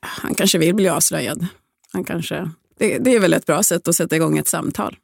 han 0.00 0.34
kanske 0.34 0.58
vill 0.58 0.74
bli 0.74 0.88
avslöjad. 0.88 1.46
Han 1.92 2.04
kanske, 2.04 2.50
det, 2.78 2.98
det 2.98 3.14
är 3.14 3.20
väl 3.20 3.32
ett 3.32 3.46
bra 3.46 3.62
sätt 3.62 3.88
att 3.88 3.94
sätta 3.94 4.16
igång 4.16 4.38
ett 4.38 4.48
samtal. 4.48 4.96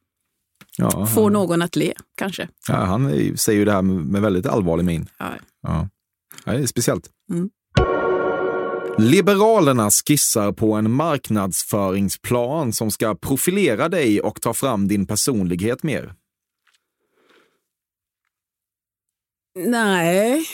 Ja, 0.78 1.06
Få 1.06 1.22
han, 1.22 1.32
någon 1.32 1.62
att 1.62 1.76
le, 1.76 1.92
kanske. 2.16 2.48
ja, 2.68 2.74
han 2.74 3.10
säger 3.36 3.58
ju 3.58 3.64
det 3.64 3.72
här 3.72 3.82
med, 3.82 3.96
med 3.96 4.22
väldigt 4.22 4.46
allvarlig 4.46 4.84
min. 4.84 5.08
Ja. 5.18 5.26
Ja. 5.62 5.88
Ja, 6.44 6.52
det 6.52 6.58
är 6.58 6.66
speciellt. 6.66 7.10
Mm. 7.32 7.50
Liberalerna 8.98 9.90
skissar 9.90 10.52
på 10.52 10.72
en 10.72 10.90
marknadsföringsplan 10.90 12.72
som 12.72 12.90
ska 12.90 13.14
profilera 13.14 13.88
dig 13.88 14.20
och 14.20 14.40
ta 14.40 14.54
fram 14.54 14.88
din 14.88 15.06
personlighet 15.06 15.82
mer. 15.82 16.14
Nej, 19.58 20.46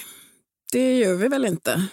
det 0.72 0.98
gör 0.98 1.14
vi 1.14 1.28
väl 1.28 1.44
inte. 1.44 1.88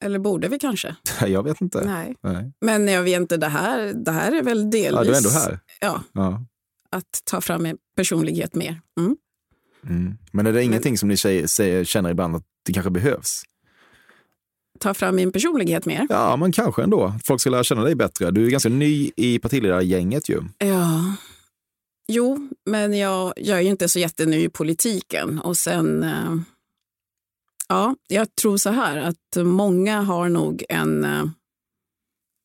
Eller 0.00 0.18
borde 0.18 0.48
vi 0.48 0.58
kanske? 0.58 0.96
Jag 1.26 1.42
vet 1.42 1.60
inte. 1.60 1.84
Nej. 1.84 2.14
Nej. 2.22 2.52
Men 2.60 2.88
jag 2.88 3.02
vet 3.02 3.20
inte, 3.20 3.36
det 3.36 3.48
här, 3.48 3.92
det 4.04 4.10
här 4.12 4.32
är 4.32 4.42
väl 4.42 4.70
delvis... 4.70 4.92
Ja, 4.92 5.04
du 5.04 5.10
är 5.12 5.16
ändå 5.16 5.30
här. 5.30 5.58
Ja, 5.80 6.02
Ja. 6.12 6.44
att 6.90 7.20
ta 7.24 7.40
fram 7.40 7.66
en 7.66 7.76
personlighet 7.96 8.54
mer. 8.54 8.80
Mm. 9.00 9.16
Mm. 9.88 10.14
Men 10.32 10.46
är 10.46 10.52
det 10.52 10.62
ingenting 10.64 10.98
som 10.98 11.08
ni 11.08 11.16
säger, 11.16 11.46
säger, 11.46 11.84
känner 11.84 12.10
ibland 12.10 12.36
att 12.36 12.42
det 12.66 12.72
kanske 12.72 12.90
behövs? 12.90 13.42
Ta 14.80 14.94
fram 14.94 15.16
min 15.16 15.32
personlighet 15.32 15.86
mer. 15.86 16.06
Ja, 16.08 16.36
men 16.36 16.52
kanske 16.52 16.82
ändå. 16.82 17.14
Folk 17.24 17.40
ska 17.40 17.50
lära 17.50 17.64
känna 17.64 17.84
dig 17.84 17.94
bättre. 17.94 18.30
Du 18.30 18.46
är 18.46 18.50
ganska 18.50 18.68
ny 18.68 19.10
i 19.16 19.38
partiledargänget 19.38 20.28
ju. 20.28 20.42
Ja. 20.58 21.14
Jo, 22.08 22.48
men 22.66 22.98
jag, 22.98 23.32
jag 23.36 23.58
är 23.58 23.62
ju 23.62 23.68
inte 23.68 23.88
så 23.88 23.98
jätteny 23.98 24.44
i 24.44 24.48
politiken. 24.48 25.38
Och 25.40 25.56
sen... 25.56 26.02
eh, 26.02 26.36
Ja, 27.72 27.94
jag 28.08 28.34
tror 28.34 28.56
så 28.56 28.70
här 28.70 28.96
att 28.96 29.44
många 29.44 30.00
har 30.00 30.28
nog 30.28 30.64
en 30.68 31.04
eh, 31.04 31.24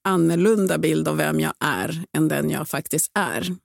annorlunda 0.08 0.77
bild 0.77 1.08
av 1.08 1.17
vem 1.17 1.39
jag 1.39 1.53
är 1.60 2.03
än 2.17 2.27
den 2.27 2.50
jag 2.50 2.67
faktiskt 2.67 3.12
är. 3.13 3.55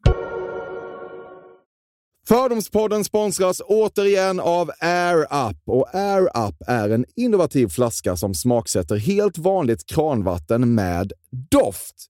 Fördomspodden 2.28 3.04
sponsras 3.04 3.62
återigen 3.64 4.40
av 4.40 4.70
Air 4.80 5.20
Up. 5.20 5.56
Och 5.66 5.94
Air 5.94 6.22
Up 6.22 6.54
är 6.66 6.90
en 6.90 7.04
innovativ 7.16 7.68
flaska 7.68 8.16
som 8.16 8.34
smaksätter 8.34 8.96
helt 8.96 9.38
vanligt 9.38 9.86
kranvatten 9.86 10.74
med 10.74 11.12
doft. 11.50 12.09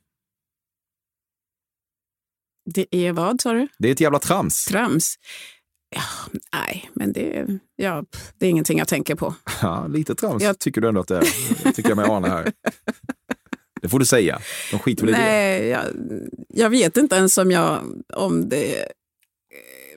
Det 2.73 2.95
är 2.95 3.11
vad, 3.13 3.41
sa 3.41 3.53
du? 3.53 3.67
Det 3.77 3.87
är 3.87 3.91
ett 3.91 3.99
jävla 4.01 4.19
trams. 4.19 4.65
Trams? 4.65 5.15
Ja, 5.95 6.01
nej, 6.53 6.89
men 6.93 7.13
det, 7.13 7.47
ja, 7.75 8.03
det 8.37 8.45
är 8.45 8.49
ingenting 8.49 8.77
jag 8.77 8.87
tänker 8.87 9.15
på. 9.15 9.35
Ja, 9.61 9.87
lite 9.87 10.15
trams 10.15 10.43
Jag- 10.43 10.59
tycker 10.59 10.81
du 10.81 10.87
ändå 10.87 11.01
att 11.01 11.07
det 11.07 11.17
är. 11.17 11.71
tycker 11.71 11.89
jag 11.89 11.95
mig 11.97 12.05
ana 12.09 12.27
här. 12.27 12.51
Det 13.81 13.89
får 13.89 13.99
du 13.99 14.05
säga. 14.05 14.39
De 14.71 14.79
skiter 14.79 15.05
väl 15.05 15.15
i. 15.15 15.17
Nej, 15.17 15.67
jag, 15.67 15.83
jag 16.47 16.69
vet 16.69 16.97
inte 16.97 17.15
ens 17.15 17.37
om, 17.37 17.51
jag, 17.51 17.79
om 18.13 18.49
det 18.49 18.85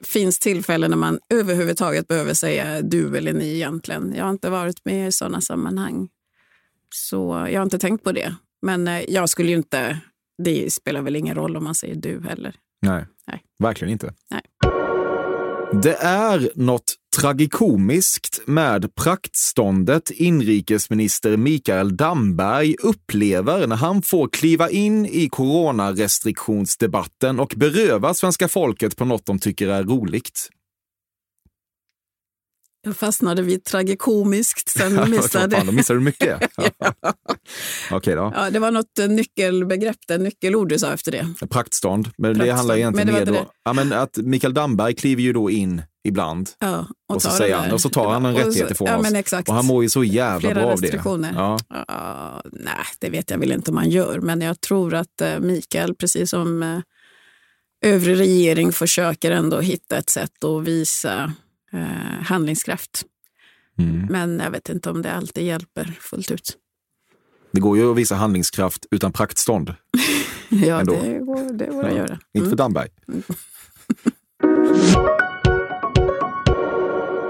finns 0.03 0.39
tillfällen 0.39 0.89
när 0.91 0.97
man 0.97 1.19
överhuvudtaget 1.29 2.07
behöver 2.07 2.33
säga 2.33 2.81
du 2.81 3.17
eller 3.17 3.33
ni 3.33 3.55
egentligen. 3.55 4.13
Jag 4.17 4.23
har 4.23 4.31
inte 4.31 4.49
varit 4.49 4.85
med 4.85 5.07
i 5.07 5.11
sådana 5.11 5.41
sammanhang. 5.41 6.09
Så 6.95 7.47
jag 7.51 7.59
har 7.59 7.63
inte 7.63 7.79
tänkt 7.79 8.03
på 8.03 8.11
det. 8.11 8.35
Men 8.61 8.87
eh, 8.87 9.01
jag 9.09 9.29
skulle 9.29 9.49
ju 9.49 9.57
inte... 9.57 9.99
Det 10.43 10.73
spelar 10.73 11.01
väl 11.01 11.15
ingen 11.15 11.35
roll 11.35 11.57
om 11.57 11.63
man 11.63 11.75
säger 11.75 11.95
du 11.95 12.21
heller. 12.21 12.55
Nej, 12.85 13.05
Nej. 13.27 13.41
verkligen 13.59 13.91
inte. 13.91 14.13
Nej. 14.31 14.41
Det 15.83 15.95
är 15.95 16.49
något 16.55 16.95
tragikomiskt 17.17 18.41
med 18.45 18.95
praktståndet 18.95 20.11
inrikesminister 20.11 21.37
Mikael 21.37 21.97
Damberg 21.97 22.75
upplever 22.79 23.67
när 23.67 23.75
han 23.75 24.01
får 24.01 24.27
kliva 24.27 24.69
in 24.69 25.05
i 25.05 25.29
coronarestriktionsdebatten 25.29 27.39
och 27.39 27.53
beröva 27.57 28.13
svenska 28.13 28.47
folket 28.47 28.97
på 28.97 29.05
något 29.05 29.25
de 29.25 29.39
tycker 29.39 29.67
är 29.67 29.83
roligt. 29.83 30.49
Jag 32.85 32.97
fastnade 32.97 33.41
vid 33.41 33.63
tragikomiskt, 33.63 34.69
sen 34.69 35.09
missade 35.11 35.55
fan, 35.55 35.65
då 35.65 35.71
missar 35.71 35.93
du 35.93 35.99
mycket. 35.99 36.39
Okej 37.91 38.15
då. 38.15 38.31
Ja, 38.35 38.49
det 38.49 38.59
var 38.59 38.71
något 38.71 38.99
eh, 38.99 39.07
nyckelbegrepp, 39.07 39.97
det 40.07 40.17
nyckelord 40.17 40.69
du 40.69 40.79
sa 40.79 40.93
efter 40.93 41.11
det. 41.11 41.27
Praktstånd. 41.49 42.09
Men 42.17 42.33
det 42.33 42.35
Praktstånd. 42.39 42.57
handlar 42.57 42.75
egentligen 42.77 43.07
Men 43.13 43.25
det 43.25 43.31
mer 43.31 43.39
då, 43.39 43.51
ja, 43.65 43.73
men 43.73 43.93
att 43.93 44.17
Mikael 44.17 44.53
Damberg 44.53 44.95
kliver 44.95 45.21
ju 45.23 45.33
då 45.33 45.49
in 45.49 45.81
ibland 46.07 46.49
Ja, 46.59 46.87
och, 47.13 47.21
så 47.21 47.29
tar 47.29 47.37
säger 47.37 47.51
det 47.51 47.57
han, 47.59 47.67
där. 47.67 47.73
och 47.73 47.81
så 47.81 47.89
tar 47.89 48.09
han 48.13 48.25
en 48.25 48.35
Och 48.35 48.41
så- 48.41 48.47
rättighet 48.47 48.71
ifrån 48.71 48.87
ja, 48.87 48.97
oss. 48.97 49.13
Exakt. 49.13 49.49
Och 49.49 49.55
han 49.55 49.65
mår 49.65 49.83
ju 49.83 49.89
så 49.89 50.03
jävla 50.03 50.39
Flera 50.39 50.53
bra 50.53 50.71
av 50.73 50.81
det. 50.81 51.01
Ja. 51.35 51.57
Ja, 51.87 52.41
nej, 52.51 52.73
det 52.99 53.09
vet 53.09 53.29
jag 53.31 53.37
väl 53.37 53.51
inte 53.51 53.71
om 53.71 53.75
man 53.75 53.89
gör, 53.89 54.19
men 54.19 54.41
jag 54.41 54.61
tror 54.61 54.93
att 54.93 55.21
eh, 55.21 55.39
Mikael, 55.39 55.95
precis 55.95 56.29
som 56.29 56.63
eh, 56.63 56.79
övrig 57.85 58.19
regering, 58.19 58.71
försöker 58.71 59.31
ändå 59.31 59.59
hitta 59.59 59.97
ett 59.97 60.09
sätt 60.09 60.43
att 60.43 60.63
visa 60.63 61.33
eh, 61.75 62.23
handlingskraft. 62.23 63.03
Mm. 63.79 64.05
Men 64.09 64.39
jag 64.39 64.51
vet 64.51 64.69
inte 64.69 64.89
om 64.89 65.01
det 65.01 65.13
alltid 65.13 65.45
hjälper 65.45 65.97
fullt 65.99 66.31
ut. 66.31 66.57
Det 67.51 67.59
går 67.61 67.77
ju 67.77 67.91
att 67.91 67.97
visa 67.97 68.15
handlingskraft 68.15 68.85
utan 68.91 69.11
praktstånd. 69.11 69.73
Ja, 70.49 70.79
Ändå. 70.79 70.93
det 71.03 71.19
går, 71.19 71.53
det 71.53 71.65
går 71.65 71.83
att 71.83 71.95
göra. 71.95 72.19
Inte 72.33 72.49
för 72.49 72.55
Mm. 72.55 72.55
Damberg. 72.57 72.89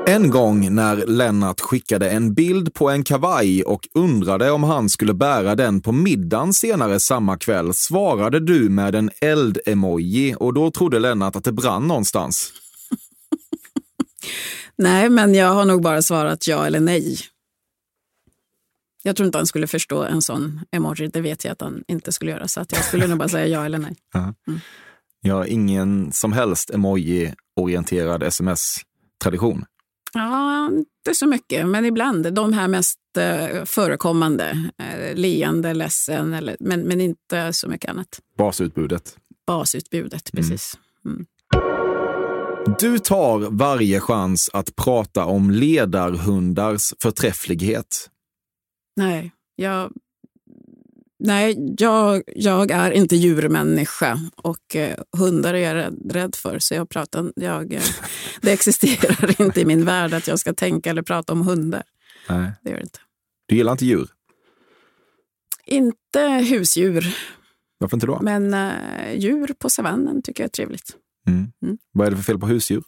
En 0.08 0.30
gång 0.30 0.76
när 0.76 1.06
Lennart 1.08 1.62
skickade 1.62 2.10
en 2.10 2.34
bild 2.34 2.74
på 2.74 2.90
en 2.90 3.04
kavaj 3.04 3.64
och 3.64 3.88
undrade 3.94 4.52
om 4.52 4.64
han 4.64 4.90
skulle 4.90 5.14
bära 5.14 5.56
den 5.56 5.82
på 5.82 5.92
middagen 5.92 6.54
senare 6.54 7.00
samma 7.00 7.38
kväll 7.38 7.74
svarade 7.74 8.40
du 8.40 8.70
med 8.70 8.96
en 8.96 9.10
eld-emoji 9.22 10.36
och 10.40 10.54
då 10.54 10.72
trodde 10.72 11.00
Lennart 11.00 11.36
att 11.36 11.44
det 11.44 11.52
brann 11.52 11.88
någonstans. 11.88 12.54
Nej, 14.76 15.10
men 15.10 15.34
jag 15.34 15.54
har 15.54 15.66
nog 15.66 15.82
bara 15.82 16.02
svarat 16.02 16.48
ja 16.48 16.66
eller 16.66 16.80
nej. 16.80 17.18
Jag 19.04 19.16
tror 19.16 19.26
inte 19.26 19.38
han 19.38 19.48
skulle 19.48 19.68
förstå 19.68 20.04
en 20.04 20.22
sån 20.22 20.62
emoji. 20.72 21.08
Det 21.08 21.22
vet 21.22 21.46
jag 21.46 21.52
att 21.52 21.62
han 21.62 21.84
inte 21.88 22.12
skulle 22.12 22.32
göra. 22.32 22.48
Så 22.48 22.62
att 22.62 22.72
jag 22.72 22.86
skulle 22.86 23.08
nog 23.08 23.18
bara 23.18 23.30
säga 23.30 23.48
ja 23.48 23.66
eller 23.66 23.78
nej. 23.78 23.96
Jag 25.22 25.36
har 25.36 25.46
ingen 25.46 26.12
som 26.12 26.34
helst 26.34 26.70
emoji-orienterad 26.70 28.24
sms-tradition. 28.24 29.66
Ja, 30.14 30.68
inte 30.72 31.16
så 31.16 31.28
mycket, 31.28 31.68
men 31.68 31.86
ibland. 31.86 32.34
De 32.34 32.54
här 32.54 32.68
mest 32.68 33.00
eh, 33.18 33.66
förekommande. 33.66 34.72
Eh, 34.78 35.16
leende, 35.16 35.74
ledsen, 35.74 36.34
eller, 36.34 36.58
men, 36.60 36.82
men 36.82 37.02
inte 37.02 37.54
så 37.54 37.68
mycket 37.70 37.90
annat. 37.90 38.20
Basutbudet. 38.38 39.18
Basutbudet, 39.48 40.32
precis. 40.32 40.78
Mm. 41.06 41.26
Du 42.65 42.99
tar 42.99 43.39
varje 43.39 43.99
chans 43.99 44.49
att 44.54 44.75
prata 44.75 45.25
om 45.25 45.51
ledarhundars 45.51 46.93
förträfflighet. 47.01 48.10
Nej, 48.95 49.32
jag, 49.56 49.91
nej 51.19 51.75
jag, 51.78 52.23
jag 52.36 52.71
är 52.71 52.91
inte 52.91 53.15
djurmänniska 53.15 54.19
och 54.36 54.75
eh, 54.75 54.97
hundar 55.17 55.54
är 55.54 55.58
jag 55.58 55.75
rädd, 55.75 56.12
rädd 56.12 56.36
för. 56.36 56.60
Så 56.60 56.73
jag 56.73 56.89
pratar, 56.89 57.32
jag, 57.36 57.73
eh, 57.73 57.82
det 58.41 58.51
existerar 58.51 59.41
inte 59.41 59.62
i 59.62 59.65
min 59.65 59.86
värld 59.86 60.13
att 60.13 60.28
jag 60.28 60.39
ska 60.39 60.54
tänka 60.54 60.89
eller 60.89 61.01
prata 61.01 61.34
om 61.34 61.41
hundar. 61.41 61.84
Nej. 62.30 62.51
Det 62.63 62.69
gör 62.69 62.78
det 62.78 62.84
inte. 62.84 62.99
Du 63.45 63.56
gillar 63.56 63.71
inte 63.71 63.86
djur. 63.86 64.08
Inte 65.65 66.19
husdjur, 66.28 67.17
Varför 67.78 67.97
inte 67.97 68.08
då? 68.08 68.19
men 68.21 68.54
eh, 68.54 69.13
djur 69.17 69.54
på 69.60 69.69
savannen 69.69 70.21
tycker 70.21 70.43
jag 70.43 70.47
är 70.47 70.51
trevligt. 70.51 70.95
Mm. 71.28 71.52
Mm. 71.64 71.78
Vad 71.92 72.08
är 72.08 72.12
det 72.12 72.18
för 72.18 72.24
fel 72.24 72.40
på 72.40 72.48
husdjur? 72.48 72.84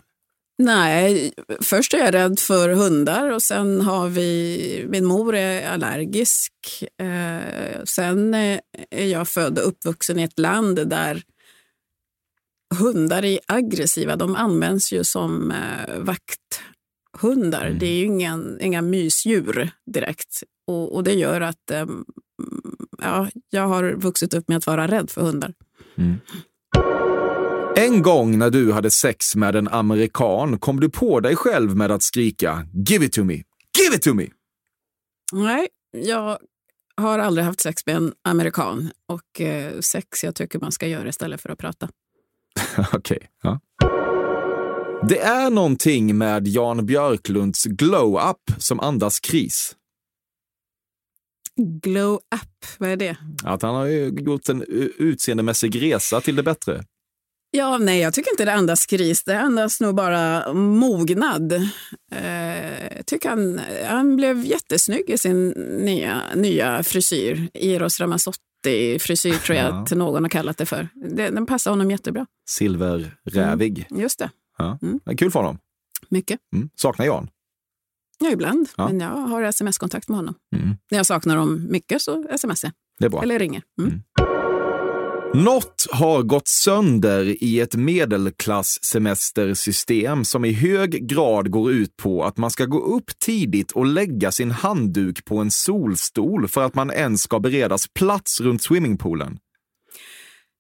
Nej, 0.64 1.34
först 1.62 1.94
är 1.94 1.98
jag 1.98 2.14
rädd 2.14 2.40
för 2.40 2.70
hundar 2.70 3.30
och 3.30 3.44
sen 3.44 3.82
har 3.82 4.10
vi, 4.10 4.86
min 4.90 5.06
mor 5.06 5.36
är 5.36 5.68
allergisk. 5.68 6.54
Eh, 7.02 7.84
sen 7.84 8.34
är 8.34 8.62
jag 9.06 9.28
född 9.28 9.60
och 9.60 9.68
uppvuxen 9.68 10.20
i 10.20 10.24
ett 10.24 10.40
land 10.40 10.90
där 10.90 11.24
hundar 12.80 13.26
är 13.26 13.40
aggressiva. 13.46 14.16
De 14.16 14.36
används 14.36 14.94
ju 14.94 15.04
som 15.04 15.52
eh, 15.52 16.00
vakthundar. 16.00 17.66
Mm. 17.66 17.80
Det 17.80 17.86
är 17.86 17.98
ju 17.98 18.06
ingen, 18.06 18.62
inga 18.62 18.82
mysdjur 18.82 19.70
direkt. 19.86 20.44
Och, 20.68 20.96
och 20.96 21.04
det 21.04 21.14
gör 21.14 21.42
att 21.42 21.72
eh, 21.72 21.86
ja, 23.02 23.30
jag 23.50 23.68
har 23.68 23.92
vuxit 23.92 24.34
upp 24.34 24.48
med 24.48 24.58
att 24.58 24.68
vara 24.68 24.88
rädd 24.88 25.10
för 25.10 25.22
hundar. 25.22 25.54
En 27.80 28.02
gång 28.02 28.38
när 28.38 28.50
du 28.50 28.72
hade 28.72 28.92
sex 28.92 29.36
med 29.36 29.56
en 29.56 29.68
amerikan 29.68 30.60
kom 30.60 30.80
du 30.80 30.90
på 30.90 31.20
dig 31.20 31.36
själv 31.36 31.76
med 31.76 31.92
att 31.92 32.04
skrika 32.04 32.68
“Give 32.88 33.06
it 33.06 33.14
to 33.14 33.24
me! 33.24 33.34
Give 33.34 33.96
it 33.96 34.02
to 34.02 34.14
me!” 34.14 34.28
Nej, 35.34 35.68
jag 35.92 36.38
har 36.98 37.20
aldrig 37.20 37.46
haft 37.46 37.60
sex 37.62 37.86
med 37.86 37.96
en 37.96 38.14
amerikan. 38.24 38.92
Och 39.08 39.42
eh, 39.42 39.80
sex 39.80 40.24
jag 40.24 40.36
tycker 40.36 40.60
man 40.60 40.72
ska 40.72 40.88
göra 40.88 41.10
istället 41.10 41.42
för 41.42 41.50
att 41.50 41.60
prata. 41.60 41.90
Okej. 42.94 43.30
ja. 43.44 43.60
Det 45.10 45.20
är 45.20 45.50
någonting 45.50 46.18
med 46.18 46.48
Jan 46.48 46.86
Björklunds 46.86 47.66
glow-up 47.66 48.62
som 48.62 48.80
andas 48.80 49.20
kris. 49.20 49.76
Glow 51.82 52.14
up, 52.14 52.66
vad 52.78 52.90
är 52.90 52.98
det? 52.98 53.18
Att 53.44 53.62
han 53.62 53.76
har 53.76 53.86
ju 53.86 54.10
gjort 54.10 54.50
en 54.50 54.64
utseendemässig 54.98 55.82
resa 55.82 56.22
till 56.22 56.36
det 56.36 56.44
bättre. 56.44 56.84
Ja, 57.58 57.78
nej, 57.78 58.00
jag 58.00 58.14
tycker 58.14 58.32
inte 58.32 58.46
det 58.46 58.54
andas 58.54 58.86
kris. 58.86 59.24
Det 59.24 59.40
andas 59.40 59.82
nog 59.82 59.96
bara 59.96 60.54
mognad. 60.54 61.54
Eh, 62.12 63.02
tycker 63.06 63.30
han, 63.30 63.60
han 63.90 64.16
blev 64.16 64.46
jättesnygg 64.46 65.10
i 65.10 65.18
sin 65.18 65.50
nya, 65.86 66.22
nya 66.36 66.84
frisyr. 66.84 67.50
Eros 67.54 68.00
Ramazzotti-frisyr 68.00 69.34
tror 69.34 69.58
jag 69.58 69.68
Ja. 69.74 69.82
att 69.84 69.92
någon 69.92 70.24
har 70.24 70.30
kallat 70.30 70.58
det 70.58 70.66
för. 70.66 70.90
Det, 70.96 71.30
den 71.30 71.46
passar 71.46 71.72
honom 71.72 71.92
jättebra. 71.92 72.26
Silverrävig. 72.50 73.88
Just 73.90 74.20
det, 74.20 74.30
Ja. 74.58 74.80
Mm. 74.82 75.00
Det 75.06 75.16
kul 75.16 75.32
för 75.32 75.40
honom. 75.40 75.58
mycket. 76.10 76.40
Mm. 76.56 76.70
Saknar 76.76 77.06
Jan. 77.06 77.30
Ja, 78.20 78.30
ibland. 78.32 78.70
Ja. 78.78 78.88
Men 78.88 79.00
jag 79.00 79.10
har 79.10 79.44
sms-kontakt 79.44 80.10
med 80.10 80.16
honom. 80.18 80.36
Mm. 80.56 80.70
När 80.92 81.00
jag 81.00 81.06
saknar 81.06 81.36
dem 81.36 81.68
mycket 81.70 82.02
så 82.02 82.26
smsar 82.38 82.72
jag. 83.00 83.24
Eller 83.24 83.40
ringer. 83.40 83.62
Något 85.38 85.88
har 85.92 86.24
gått 86.24 86.48
sönder 86.48 87.44
i 87.44 87.60
ett 87.60 87.76
medelklasssemestersystem 87.76 90.26
som 90.26 90.46
i 90.46 90.52
hög 90.52 91.08
grad 91.08 91.52
går 91.52 91.72
ut 91.72 91.98
på 91.98 92.24
att 92.24 92.38
man 92.38 92.52
ska 92.52 92.66
gå 92.66 92.80
upp 92.80 93.20
tidigt 93.20 93.72
och 93.72 93.86
lägga 93.86 94.32
sin 94.32 94.52
handduk 94.52 95.26
på 95.26 95.38
en 95.38 95.52
solstol 95.52 96.48
för 96.48 96.64
att 96.64 96.76
man 96.76 96.92
ens 96.92 97.22
ska 97.22 97.40
beredas 97.40 97.88
plats 97.88 98.42
runt 98.42 98.62
swimmingpoolen. 98.62 99.38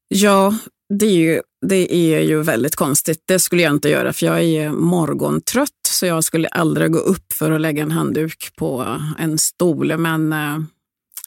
Ja, 0.07 0.57
det 0.99 1.05
är, 1.05 1.15
ju, 1.15 1.41
det 1.67 1.95
är 1.95 2.19
ju 2.19 2.41
väldigt 2.41 2.75
konstigt. 2.75 3.23
Det 3.27 3.39
skulle 3.39 3.61
jag 3.61 3.73
inte 3.73 3.89
göra 3.89 4.13
för 4.13 4.25
jag 4.25 4.43
är 4.43 4.69
morgontrött 4.69 5.69
så 5.87 6.05
jag 6.05 6.23
skulle 6.23 6.47
aldrig 6.47 6.91
gå 6.91 6.99
upp 6.99 7.33
för 7.33 7.51
att 7.51 7.61
lägga 7.61 7.83
en 7.83 7.91
handduk 7.91 8.49
på 8.57 8.97
en 9.19 9.37
stol. 9.37 9.97
Men 9.97 10.33
eh, 10.33 10.59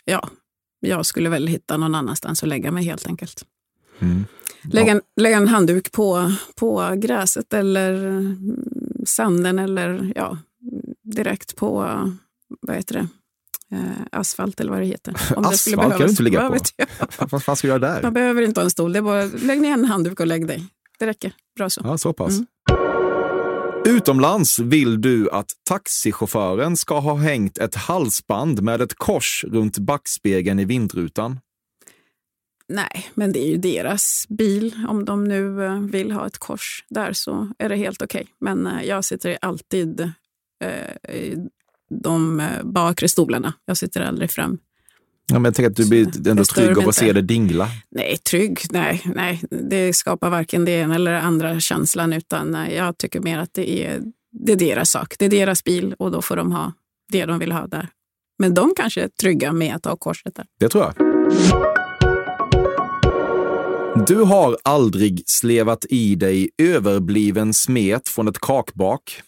ja, 0.05 0.29
jag 0.81 1.07
skulle 1.07 1.29
väl 1.29 1.47
hitta 1.47 1.77
någon 1.77 1.95
annanstans 1.95 2.43
att 2.43 2.49
lägga 2.49 2.71
mig 2.71 2.85
helt 2.85 3.07
enkelt. 3.07 3.45
Mm. 3.99 4.25
Lägga, 4.63 4.93
en, 4.93 5.01
lägga 5.17 5.37
en 5.37 5.49
handduk 5.49 5.93
på, 5.93 6.33
på 6.55 6.93
gräset 6.97 7.55
eller 7.55 7.95
mm, 8.07 8.57
sanden 9.07 9.59
eller 9.59 10.13
ja, 10.17 10.39
direkt 11.03 11.57
på 11.57 11.73
vad 12.61 12.77
heter 12.77 12.95
det? 12.95 13.09
Eh, 13.77 13.81
asfalt 14.13 14.61
eller 14.61 14.71
vad 14.71 14.81
det 14.81 14.87
heter. 14.87 15.17
Om 15.37 15.43
det 15.43 15.57
skulle 15.57 15.77
Asfalt 15.77 15.77
kan 15.77 15.91
du 15.91 15.97
behövas. 15.97 16.11
inte 16.11 16.23
ligga 16.23 16.49
på. 17.19 17.27
Vad 17.31 17.43
fan 17.43 17.57
ska 17.57 17.67
du 17.67 17.73
göra 17.73 17.93
Man 17.93 18.03
där? 18.03 18.11
behöver 18.11 18.43
inte 18.43 18.61
ha 18.61 18.65
en 18.65 18.71
stol. 18.71 18.93
Det 18.93 18.99
är 18.99 19.03
bara, 19.03 19.25
lägg 19.25 19.61
ner 19.61 19.73
en 19.73 19.85
handduk 19.85 20.21
och 20.21 20.27
lägg 20.27 20.47
dig. 20.47 20.67
Det 20.99 21.07
räcker. 21.07 21.33
Bra 21.57 21.71
så. 21.71 21.81
Ja, 21.85 21.99
så 21.99 22.13
pass. 22.13 22.33
Mm. 22.33 22.47
Utomlands 23.87 24.59
vill 24.59 25.01
du 25.01 25.31
att 25.31 25.51
taxichauffören 25.69 26.77
ska 26.77 26.99
ha 26.99 27.15
hängt 27.15 27.59
ett 27.59 27.75
halsband 27.75 28.63
med 28.63 28.81
ett 28.81 28.95
kors 28.95 29.45
runt 29.49 29.79
backspegeln 29.79 30.59
i 30.59 30.65
vindrutan. 30.65 31.41
Nej, 32.69 33.11
men 33.15 33.33
det 33.33 33.45
är 33.45 33.49
ju 33.49 33.57
deras 33.57 34.27
bil. 34.29 34.87
Om 34.89 35.05
de 35.05 35.25
nu 35.25 35.65
eh, 35.65 35.81
vill 35.81 36.13
ha 36.13 36.27
ett 36.27 36.39
kors 36.39 36.85
där 36.89 37.13
så 37.13 37.49
är 37.59 37.69
det 37.69 37.77
helt 37.77 38.03
okej. 38.03 38.27
Men 38.41 38.67
eh, 38.67 38.85
jag 38.85 39.05
sitter 39.05 39.39
alltid 39.41 40.01
eh, 40.65 41.15
i 41.15 41.49
de 41.91 42.41
eh, 42.41 42.63
bakre 42.65 43.09
stolarna. 43.09 43.55
Jag 43.65 43.77
sitter 43.77 44.01
aldrig 44.01 44.31
fram. 44.31 44.59
Ja, 45.31 45.39
men 45.39 45.45
jag 45.45 45.55
tänker 45.55 45.71
att 45.71 45.77
du 45.77 45.89
blir 45.89 46.29
ändå 46.29 46.45
trygg 46.45 46.79
av 46.79 46.89
att 46.89 46.95
se 46.95 47.13
det 47.13 47.23
dingla. 47.23 47.69
Nej, 47.91 48.17
trygg. 48.17 48.61
Nej, 48.71 49.03
nej, 49.15 49.43
det 49.51 49.93
skapar 49.93 50.31
varken 50.31 50.65
det 50.65 50.73
ena 50.73 50.95
eller 50.95 51.13
andra 51.13 51.61
känslan. 51.61 52.13
Utan 52.13 52.55
eh, 52.55 52.75
jag 52.75 52.99
tycker 52.99 53.21
mer 53.21 53.39
att 53.39 53.55
det 53.55 53.85
är, 53.85 54.01
det 54.33 54.53
är 54.53 54.57
deras 54.57 54.91
sak. 54.91 55.15
Det 55.19 55.25
är 55.25 55.31
deras 55.31 55.65
bil 55.65 55.95
och 55.99 56.11
då 56.11 56.23
får 56.23 56.37
de 56.37 56.53
ha 56.53 56.73
det 57.13 57.27
de 57.27 57.39
vill 57.39 57.53
ha 57.53 57.67
där. 57.67 57.89
Men 58.39 58.55
de 58.55 58.73
kanske 58.77 59.03
är 59.03 59.09
trygga 59.09 59.53
med 59.53 59.77
att 59.77 59.85
ha 59.85 59.97
korset 59.97 60.35
där. 60.35 60.47
Det 60.61 60.69
tror 60.69 60.85
jag. 60.85 60.95
Du 64.07 64.17
har 64.17 64.59
aldrig 64.65 65.23
slevat 65.27 65.85
i 65.89 66.15
dig 66.15 66.51
överbliven 66.59 67.55
smet 67.55 68.09
från 68.09 68.29
ett 68.29 68.39
kakbak. 68.39 69.23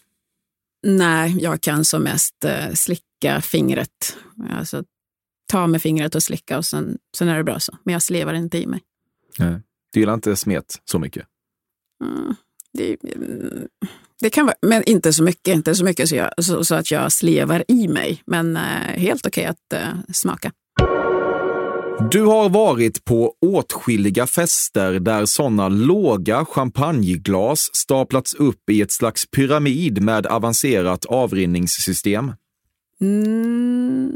Nej, 0.87 1.35
jag 1.39 1.61
kan 1.61 1.85
som 1.85 2.03
mest 2.03 2.45
eh, 2.45 2.73
slicka 2.73 3.41
fingret. 3.41 4.17
Alltså, 4.49 4.83
ta 5.47 5.67
med 5.67 5.81
fingret 5.81 6.15
och 6.15 6.23
slicka 6.23 6.57
och 6.57 6.65
sen, 6.65 6.97
sen 7.17 7.27
är 7.27 7.37
det 7.37 7.43
bra 7.43 7.59
så. 7.59 7.77
Men 7.83 7.93
jag 7.93 8.01
slevar 8.01 8.33
inte 8.33 8.57
i 8.57 8.67
mig. 8.67 8.81
Du 9.93 9.99
gillar 9.99 10.13
inte 10.13 10.35
smet 10.35 10.81
så 10.85 10.99
mycket. 10.99 11.25
Mm, 12.03 12.35
det, 12.73 12.97
mm, 13.15 13.67
det 14.21 14.29
kan 14.29 14.45
vara, 14.45 14.55
men 14.61 14.83
inte 14.83 15.13
så 15.13 15.23
mycket. 15.23 15.55
Inte 15.55 15.75
så 15.75 15.85
mycket 15.85 16.09
så, 16.09 16.15
jag, 16.15 16.43
så, 16.43 16.63
så 16.63 16.75
att 16.75 16.91
jag 16.91 17.11
slevar 17.11 17.63
i 17.67 17.87
mig. 17.87 18.21
Men 18.25 18.57
eh, 18.57 18.61
helt 18.95 19.27
okej 19.27 19.45
att 19.45 19.73
eh, 19.73 19.87
smaka. 20.13 20.51
Du 22.11 22.21
har 22.21 22.49
varit 22.49 23.05
på 23.05 23.33
åtskilliga 23.41 24.27
fester 24.27 24.99
där 24.99 25.25
sådana 25.25 25.69
låga 25.69 26.45
champagneglas 26.45 27.69
staplats 27.73 28.33
upp 28.33 28.69
i 28.69 28.81
ett 28.81 28.91
slags 28.91 29.25
pyramid 29.31 30.01
med 30.01 30.25
avancerat 30.25 31.05
avrinningssystem. 31.05 32.31
Mm, 33.01 34.13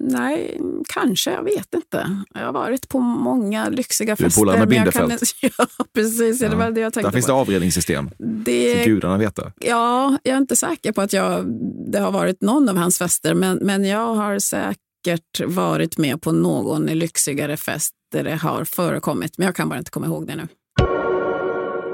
nej, 0.00 0.60
kanske. 0.88 1.30
Jag 1.30 1.42
vet 1.42 1.74
inte. 1.74 2.16
Jag 2.34 2.40
har 2.40 2.52
varit 2.52 2.88
på 2.88 3.00
många 3.00 3.68
lyxiga 3.68 4.06
Du 4.14 4.24
är 4.24 4.28
fester. 4.28 4.40
polare 4.40 4.58
med 4.58 4.68
Bindefeld. 4.68 5.12
Ja, 5.58 5.66
precis. 5.94 6.38
Det 6.38 6.48
var 6.56 6.70
det 6.70 6.80
jag 6.80 6.92
tänkte 6.92 7.08
Där 7.08 7.12
finns 7.12 7.26
det 7.26 7.32
på. 7.32 7.38
avrinningssystem. 7.38 8.10
Det 8.18 8.78
Så 8.82 8.84
gudarna 8.90 9.18
veta. 9.18 9.52
Ja, 9.60 10.18
jag 10.22 10.32
är 10.34 10.38
inte 10.38 10.56
säker 10.56 10.92
på 10.92 11.00
att 11.00 11.12
jag, 11.12 11.46
det 11.92 11.98
har 11.98 12.12
varit 12.12 12.40
någon 12.40 12.68
av 12.68 12.76
hans 12.76 12.98
fester, 12.98 13.34
men, 13.34 13.58
men 13.62 13.84
jag 13.84 14.14
har 14.14 14.38
säkert 14.38 15.40
varit 15.46 15.98
med 15.98 16.22
på 16.22 16.32
någon 16.32 16.86
lyxigare 16.86 17.56
fest 17.56 17.94
där 18.12 18.24
det 18.24 18.36
har 18.36 18.64
förekommit, 18.64 19.38
men 19.38 19.44
jag 19.46 19.56
kan 19.56 19.68
bara 19.68 19.78
inte 19.78 19.90
komma 19.90 20.06
ihåg 20.06 20.26
det 20.26 20.36
nu. 20.36 20.48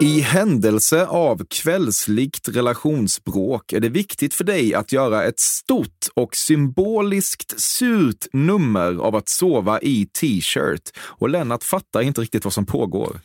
I 0.00 0.20
händelse 0.20 1.06
av 1.06 1.44
kvällslikt 1.50 2.48
relationsbråk 2.48 3.72
är 3.72 3.80
det 3.80 3.88
viktigt 3.88 4.34
för 4.34 4.44
dig 4.44 4.74
att 4.74 4.92
göra 4.92 5.24
ett 5.24 5.40
stort 5.40 6.08
och 6.14 6.36
symboliskt 6.36 7.60
surt 7.60 8.26
nummer 8.32 8.94
av 8.94 9.16
att 9.16 9.28
sova 9.28 9.80
i 9.80 10.06
t-shirt. 10.06 10.90
Och 10.98 11.28
Lennart 11.28 11.64
fattar 11.64 12.00
inte 12.00 12.20
riktigt 12.20 12.44
vad 12.44 12.52
som 12.52 12.66
pågår. 12.66 13.20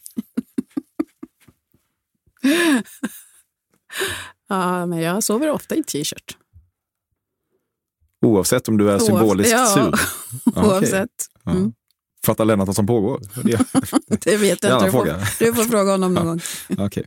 Ja, 4.48 4.86
men 4.86 5.02
jag 5.02 5.24
sover 5.24 5.50
ofta 5.50 5.76
i 5.76 5.84
t-shirt. 5.84 6.38
Oavsett 8.26 8.68
om 8.68 8.78
du 8.78 8.92
är 8.92 9.00
symboliskt 9.00 9.52
ja, 9.52 9.66
sur. 9.66 9.82
Ja, 10.46 10.52
okej. 10.56 10.70
Oavsett. 10.70 11.10
Mm. 11.46 11.74
Fattar 12.26 12.46
Lennart 12.46 12.68
vad 12.68 12.76
som 12.76 12.88
pågår? 12.88 13.20
Det, 14.08 14.22
Det 14.22 14.38
vet 14.38 14.64
jag 14.64 14.74
inte. 14.74 14.86
Du 14.86 14.92
får, 14.92 15.06
du 15.40 15.54
får 15.54 15.64
fråga 15.64 15.92
honom 15.92 16.14
någon 16.14 16.26
gång. 16.26 16.40
Okej. 16.78 17.06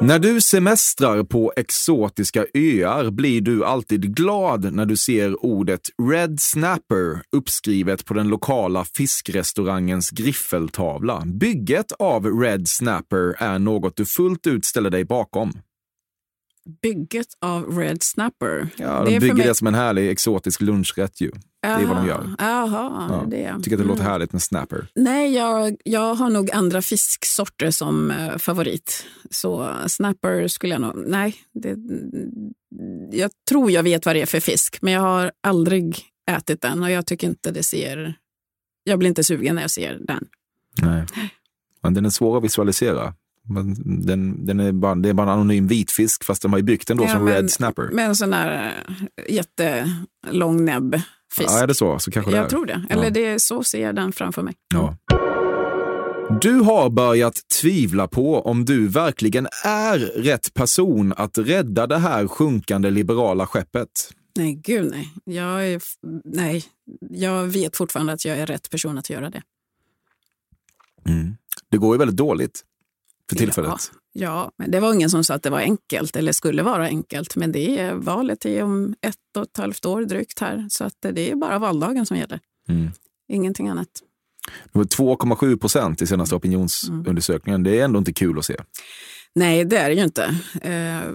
När 0.00 0.18
du 0.18 0.40
semestrar 0.40 1.22
på 1.22 1.52
exotiska 1.56 2.46
öar 2.54 3.10
blir 3.10 3.40
du 3.40 3.64
alltid 3.64 4.16
glad 4.16 4.72
när 4.72 4.86
du 4.86 4.96
ser 4.96 5.44
ordet 5.44 5.80
Red 6.10 6.40
Snapper 6.40 7.22
uppskrivet 7.36 8.04
på 8.04 8.14
den 8.14 8.28
lokala 8.28 8.84
fiskrestaurangens 8.84 10.10
griffeltavla. 10.10 11.22
Bygget 11.26 11.92
av 11.92 12.40
Red 12.40 12.68
Snapper 12.68 13.42
är 13.42 13.58
något 13.58 13.96
du 13.96 14.04
fullt 14.06 14.46
ut 14.46 14.64
ställer 14.64 14.90
dig 14.90 15.04
bakom. 15.04 15.52
Bygget 16.82 17.26
av 17.40 17.78
Red 17.78 18.02
Snapper. 18.02 18.68
Ja, 18.76 18.98
Det 18.98 19.04
de 19.04 19.14
för 19.14 19.20
bygger 19.20 19.34
mig- 19.34 19.46
det 19.46 19.54
som 19.54 19.66
en 19.66 19.74
härlig 19.74 20.10
exotisk 20.10 20.60
lunchrätt 20.60 21.20
ju. 21.20 21.30
är 21.62 21.84
vad 21.86 21.96
de 21.96 22.06
gör. 22.06 22.34
Jaha, 22.38 23.06
Ja, 23.10 23.24
det. 23.30 23.54
Tycker 23.62 23.76
att 23.76 23.82
det 23.82 23.88
låter 23.88 24.00
Mm. 24.00 24.12
härligt 24.12 24.32
med 24.32 24.42
snapper. 24.42 24.86
Nej, 24.94 25.34
jag, 25.34 25.76
jag 25.84 26.14
har 26.14 26.30
nog 26.30 26.50
andra 26.50 26.82
fisksorter 26.82 27.70
som 27.70 28.10
eh, 28.10 28.36
favorit. 28.38 29.06
Så 29.30 29.74
snapper 29.86 30.48
skulle 30.48 30.74
jag 30.74 30.80
nog... 30.80 30.92
Nej, 31.06 31.34
det, 31.54 31.76
jag 33.18 33.30
tror 33.48 33.70
jag 33.70 33.82
vet 33.82 34.06
vad 34.06 34.16
det 34.16 34.22
är 34.22 34.26
för 34.26 34.40
fisk, 34.40 34.78
men 34.82 34.92
jag 34.92 35.00
har 35.00 35.32
aldrig 35.42 36.02
ätit 36.30 36.62
den 36.62 36.82
och 36.82 36.90
jag 36.90 37.06
tycker 37.06 37.26
inte 37.26 37.50
det 37.50 37.62
ser... 37.62 38.14
Jag 38.84 38.98
blir 38.98 39.08
inte 39.08 39.24
sugen 39.24 39.54
när 39.54 39.62
jag 39.62 39.70
ser 39.70 39.98
den. 40.00 40.24
Nej. 40.82 41.04
Men 41.82 41.94
den 41.94 42.04
är 42.06 42.10
svår 42.10 42.38
att 42.38 42.44
visualisera. 42.44 43.14
Men 43.48 43.74
den, 44.06 44.46
den 44.46 44.60
är 44.60 44.72
bara, 44.72 44.94
det 44.94 45.08
är 45.08 45.12
bara 45.14 45.22
en 45.32 45.38
anonym 45.38 45.66
vitfisk 45.66 46.24
fast 46.24 46.42
de 46.42 46.52
har 46.52 46.58
ju 46.58 46.64
byggt 46.64 46.88
den 46.88 46.96
då 46.96 47.04
Ja, 47.04 47.08
som 47.08 47.24
men- 47.24 47.34
Red 47.34 47.50
Snapper. 47.50 47.90
Med 47.92 48.06
en 48.06 48.16
sån 48.16 48.30
där 48.30 48.74
eh, 49.26 49.34
jättelång 49.34 50.64
näbb 50.64 50.94
fisk. 51.36 51.50
Ja, 51.50 51.62
är 51.62 51.66
det 51.66 51.74
så? 51.74 51.98
Så 51.98 52.10
kanske 52.10 52.30
det 52.30 52.36
är. 52.36 52.40
jag 52.40 52.50
tror 52.50 52.66
det. 52.66 52.84
Eller 52.90 53.10
det 53.10 53.24
är 53.24 53.38
så 53.38 53.64
ser 53.64 53.82
jag 53.82 53.94
den 53.94 54.12
framför 54.12 54.42
mig. 54.42 54.54
Ja. 54.74 54.96
Du 56.40 56.52
har 56.60 56.90
börjat 56.90 57.40
tvivla 57.60 58.08
på 58.08 58.40
om 58.40 58.64
du 58.64 58.88
verkligen 58.88 59.46
är 59.64 59.98
rätt 59.98 60.54
person 60.54 61.14
att 61.16 61.38
rädda 61.38 61.86
det 61.86 61.98
här 61.98 62.26
sjunkande 62.28 62.90
liberala 62.90 63.46
skeppet. 63.46 63.88
Nej, 64.38 64.54
gud 64.54 64.90
nej. 64.90 65.12
Jag, 65.24 65.68
är, 65.68 65.80
nej. 66.24 66.64
jag 67.10 67.44
vet 67.46 67.76
fortfarande 67.76 68.12
att 68.12 68.24
jag 68.24 68.38
är 68.38 68.46
rätt 68.46 68.70
person 68.70 68.98
att 68.98 69.10
göra 69.10 69.30
det. 69.30 69.42
Det 71.70 71.78
går 71.78 71.94
ju 71.94 71.98
väldigt 71.98 72.16
dåligt 72.16 72.60
för 73.28 73.36
tillfället. 73.36 73.70
Ja, 73.70 73.78
ja, 74.12 74.52
men 74.58 74.70
det 74.70 74.80
var 74.80 74.94
ingen 74.94 75.10
som 75.10 75.24
sa 75.24 75.34
att 75.34 75.42
det 75.42 75.50
var 75.50 75.60
enkelt 75.60 76.16
eller 76.16 76.32
skulle 76.32 76.62
vara 76.62 76.84
enkelt. 76.84 77.36
Men 77.36 77.52
det 77.52 77.78
är 77.78 77.94
valet 77.94 78.44
är 78.44 78.62
om 78.62 78.94
ett 79.00 79.36
och 79.36 79.42
ett 79.42 79.56
halvt 79.56 79.86
år 79.86 80.02
drygt 80.02 80.40
här. 80.40 80.66
Så 80.70 80.84
att 80.84 80.96
det 81.00 81.30
är 81.30 81.36
bara 81.36 81.58
valdagen 81.58 82.06
som 82.06 82.16
gäller. 82.16 82.40
Mm. 82.68 82.90
Ingenting 83.32 83.68
annat. 83.68 83.88
Det 84.72 84.78
var 84.78 84.84
2,7 84.84 85.58
procent 85.58 86.02
i 86.02 86.06
senaste 86.06 86.34
opinionsundersökningen. 86.34 87.62
Det 87.62 87.80
är 87.80 87.84
ändå 87.84 87.98
inte 87.98 88.12
kul 88.12 88.38
att 88.38 88.44
se. 88.44 88.56
Nej, 89.36 89.64
det 89.64 89.76
är 89.76 89.88
det 89.88 89.94
ju 89.94 90.02
inte. 90.02 90.24
Eh, 90.54 91.12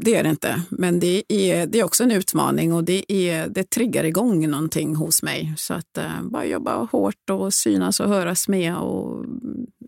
det 0.00 0.14
är 0.14 0.22
det 0.22 0.28
inte. 0.28 0.62
Men 0.70 1.00
det 1.00 1.22
är, 1.28 1.66
det 1.66 1.80
är 1.80 1.84
också 1.84 2.02
en 2.02 2.10
utmaning 2.10 2.72
och 2.72 2.84
det, 2.84 3.12
är, 3.12 3.48
det 3.48 3.70
triggar 3.70 4.04
igång 4.04 4.50
någonting 4.50 4.96
hos 4.96 5.22
mig. 5.22 5.54
Så 5.56 5.74
att 5.74 5.98
eh, 5.98 6.22
bara 6.22 6.44
jobba 6.44 6.76
hårt 6.76 7.30
och 7.30 7.54
synas 7.54 8.00
och 8.00 8.08
höras 8.08 8.48
med 8.48 8.76
och 8.76 9.24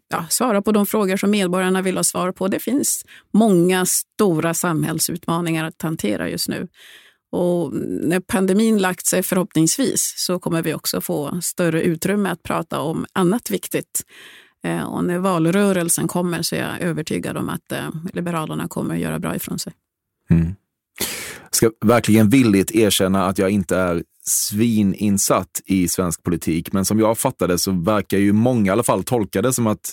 ja, 0.09 0.27
svara 0.29 0.62
på 0.62 0.73
de 0.73 0.87
frågor 0.87 1.16
som 1.16 1.31
medborgarna 1.31 1.83
vill 1.83 1.97
ha 1.97 2.05
svar 2.05 2.33
på. 2.33 2.49
Det 2.49 2.61
finns 2.61 3.05
många 3.33 3.87
stora 3.87 4.55
samhällsutmaningar 4.55 5.64
att 5.64 5.83
hantera 5.83 6.29
just 6.29 6.49
nu. 6.49 6.69
Och 7.33 7.73
när 8.03 8.21
pandemin 8.21 8.79
lagt 8.79 9.07
sig 9.07 9.23
förhoppningsvis 9.23 10.14
så 10.16 10.38
kommer 10.38 10.62
vi 10.62 10.75
också 10.75 11.01
få 11.01 11.40
större 11.42 11.83
utrymme 11.83 12.31
att 12.31 12.42
prata 12.42 12.81
om 12.81 13.07
annat 13.12 13.51
viktigt. 13.51 14.03
Eh, 14.64 14.85
och 14.85 15.05
när 15.05 15.19
valrörelsen 15.19 16.09
kommer 16.09 16.42
så 16.42 16.57
är 16.57 16.61
jag 16.61 16.81
övertygad 16.81 17.37
om 17.37 17.49
att 17.49 17.73
eh, 17.73 17.88
Liberalerna 18.12 18.69
kommer 18.69 18.95
att 18.95 19.01
göra 19.01 19.19
bra 19.19 19.37
ifrån 19.37 19.59
sig. 19.59 19.73
Mm. 20.31 20.55
ska 21.51 21.71
verkligen 21.85 22.29
villigt 22.29 22.71
erkänna 22.71 23.27
att 23.27 23.38
jag 23.38 23.51
inte 23.51 23.77
är 23.77 24.03
svininsatt 24.29 25.61
i 25.67 25.89
svensk 25.89 26.23
politik. 26.23 26.73
Men 26.73 26.85
som 26.85 26.99
jag 26.99 27.19
fattade 27.19 27.59
så 27.59 27.71
verkar 27.73 28.19
ju 28.19 28.33
många 28.33 28.67
i 28.67 28.73
alla 28.73 28.83
fall 28.83 29.05
tolka 29.05 29.43
det 29.43 29.53
som 29.53 29.67
att 29.67 29.93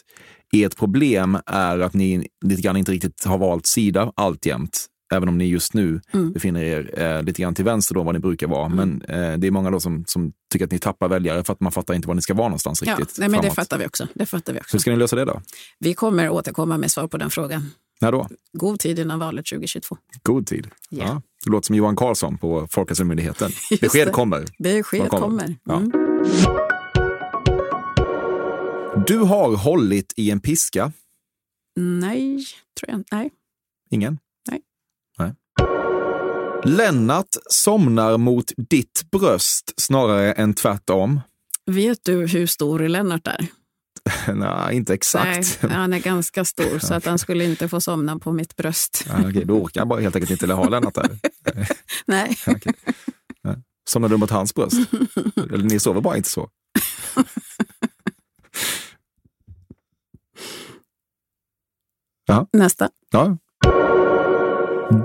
ert 0.54 0.76
problem 0.78 1.38
är 1.46 1.80
att 1.80 1.93
ni 1.93 2.28
lite 2.46 2.62
grann 2.62 2.78
inte 2.78 2.91
riktigt 2.91 3.26
har 3.26 3.38
valt 3.38 3.65
sida 3.65 4.12
alltjämt. 4.15 4.86
Även 5.13 5.30
om 5.30 5.38
ni 5.38 5.46
just 5.46 5.74
nu 5.74 6.02
Mm. 6.13 6.32
befinner 6.34 6.63
er 6.63 7.00
eh, 7.02 7.24
lite 7.24 7.41
grann 7.41 7.56
till 7.56 7.65
vänster 7.65 7.96
då 7.96 8.04
vad 8.04 8.15
ni 8.15 8.19
brukar 8.19 8.48
vara. 8.48 8.69
Men 8.69 9.02
eh, 9.02 9.34
det 9.38 9.48
är 9.48 9.52
många 9.52 9.72
då 9.72 9.80
som, 9.80 10.04
som 10.08 10.32
tycker 10.52 10.65
att 10.65 10.72
ni 10.72 10.80
tappar 10.80 11.10
väljare 11.10 11.43
för 11.43 11.54
att 11.54 11.60
man 11.60 11.72
fattar 11.72 11.93
inte 11.93 12.08
var 12.08 12.15
ni 12.15 12.22
ska 12.22 12.34
vara 12.34 12.48
någonstans 12.48 12.84
Ja, 12.86 12.96
riktigt. 12.98 13.17
nej, 13.19 13.30
men 13.30 13.41
det 13.41 13.52
fattar 13.52 13.78
vi 13.78 13.86
också. 13.88 14.08
Det 14.13 14.26
fattar 14.26 14.54
vi 14.54 14.60
också. 14.60 14.76
Hur 14.76 14.80
ska 14.80 14.91
ni 14.91 14.98
lösa 14.98 15.15
det 15.15 15.26
då? 15.26 15.41
Vi 15.80 15.93
kommer 15.93 16.30
återkomma 16.30 16.78
med 16.78 16.91
svar 16.91 17.08
på 17.08 17.17
den 17.17 17.30
frågan. 17.30 17.69
När 18.01 18.12
då? 18.12 18.27
God 18.53 18.79
tid 18.79 18.99
innan 18.99 19.19
valet 19.19 19.45
2022. 19.45 19.97
God 20.23 20.47
tid. 20.47 20.67
Ja. 20.89 21.03
Ja. 21.06 21.21
Det 21.45 21.49
låter 21.51 21.65
som 21.65 21.75
Johan 21.75 21.95
Carlsson 21.95 22.38
på 22.38 22.67
Folkhälsomyndigheten. 22.71 23.51
Besked 23.82 24.08
det. 24.08 24.12
kommer. 24.12 24.45
Besked 24.60 25.10
kommer? 25.10 25.19
kommer. 25.21 25.56
Ja. 25.63 25.75
Mm. 25.77 25.91
Du 29.08 29.17
har 29.17 29.56
hållit 29.56 30.13
i 30.15 30.32
en 30.32 30.39
piska. 30.39 30.91
Nej, 31.75 32.45
tror 32.79 32.89
jag 32.89 32.99
inte. 32.99 33.15
Nej. 33.15 33.32
Ingen? 33.91 34.19
Nej. 34.51 34.62
Nej. 35.17 35.34
Lennart 36.65 37.27
somnar 37.49 38.17
mot 38.17 38.51
ditt 38.69 39.01
bröst 39.12 39.73
snarare 39.77 40.32
än 40.34 40.53
tvärtom. 40.53 41.21
Vet 41.65 41.99
du 42.03 42.27
hur 42.27 42.47
stor 42.47 42.79
Lennart 42.79 43.27
är? 43.27 43.47
Nej, 44.34 44.76
inte 44.76 44.94
exakt. 44.94 45.60
Nej, 45.62 45.72
han 45.72 45.94
är 45.94 46.00
ganska 46.00 46.46
stor 46.46 46.80
så 46.80 46.94
att 46.94 47.06
han 47.06 47.20
skulle 47.20 47.44
inte 47.46 47.70
få 47.70 47.82
somna 47.82 48.20
på 48.20 48.32
mitt 48.32 48.56
bröst. 48.56 49.06
Ja, 49.08 49.30
okej, 49.30 49.46
då 49.46 49.54
orkar 49.54 49.82
jag 49.82 49.88
bara 49.88 50.00
helt 50.00 50.16
enkelt 50.16 50.32
inte 50.32 50.54
ha 50.54 50.70
Lennart 50.70 50.96
där. 50.96 51.10
Nej. 52.06 52.38
Okej. 52.48 52.74
Nej. 53.44 53.56
Somnar 53.89 54.10
du 54.10 54.18
mot 54.18 54.30
hans 54.30 54.56
bröst? 54.56 54.78
Eller 55.36 55.63
ni 55.63 55.80
sover 55.80 56.02
bara 56.02 56.18
inte 56.18 56.30
så? 56.30 56.50
Nästa. 62.54 62.89
Ja. 63.12 63.38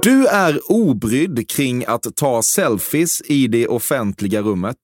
Du 0.03 0.27
är 0.27 0.73
obrydd 0.73 1.51
kring 1.51 1.85
att 1.85 2.07
ta 2.17 2.43
selfies 2.43 3.23
i 3.25 3.49
det 3.49 3.69
offentliga 3.69 4.43
rummet. 4.43 4.77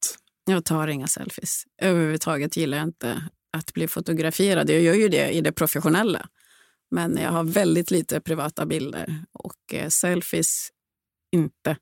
Jag 0.46 0.64
tar 0.64 0.88
inga 0.88 1.06
selfies. 1.06 1.62
Överhuvudtaget 1.82 2.56
gillar 2.56 2.78
jag 2.78 2.86
inte 2.86 3.22
att 3.54 3.72
bli 3.72 3.88
fotograferad. 3.88 4.70
Jag 4.70 4.80
gör 4.80 4.94
ju 4.94 5.08
det 5.08 5.30
i 5.30 5.40
det 5.40 5.52
professionella. 5.52 6.28
Men 6.90 7.18
jag 7.22 7.30
har 7.30 7.44
väldigt 7.44 7.90
lite 7.90 8.20
privata 8.20 8.66
bilder 8.66 9.24
och 9.32 9.74
eh, 9.74 9.88
selfies 9.88 10.70
inte. 11.32 11.76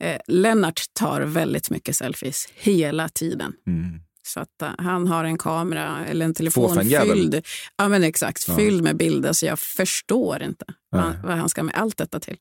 Eh, 0.00 0.20
Lennart 0.26 0.80
tar 0.92 1.20
väldigt 1.20 1.70
mycket 1.70 1.96
selfies 1.96 2.48
hela 2.54 3.08
tiden. 3.08 3.52
Mm. 3.66 4.00
Så 4.26 4.40
att 4.40 4.62
uh, 4.62 4.68
han 4.78 5.06
har 5.06 5.24
en 5.24 5.38
kamera 5.38 6.06
eller 6.06 6.24
en 6.24 6.34
telefon 6.34 6.84
fylld, 6.84 7.44
ja, 7.76 7.88
men 7.88 8.04
exakt, 8.04 8.48
Ja. 8.48 8.56
fylld 8.56 8.82
med 8.82 8.96
bilder 8.96 9.32
så 9.32 9.46
jag 9.46 9.58
förstår 9.58 10.42
inte 10.42 10.64
vad, 10.90 11.14
vad 11.24 11.36
han 11.36 11.48
ska 11.48 11.62
med 11.62 11.74
allt 11.74 11.96
detta 11.96 12.20
till. 12.20 12.36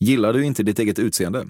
Gillar 0.00 0.32
du 0.32 0.44
inte 0.44 0.62
ditt 0.62 0.78
eget 0.78 0.98
utseende? 0.98 1.46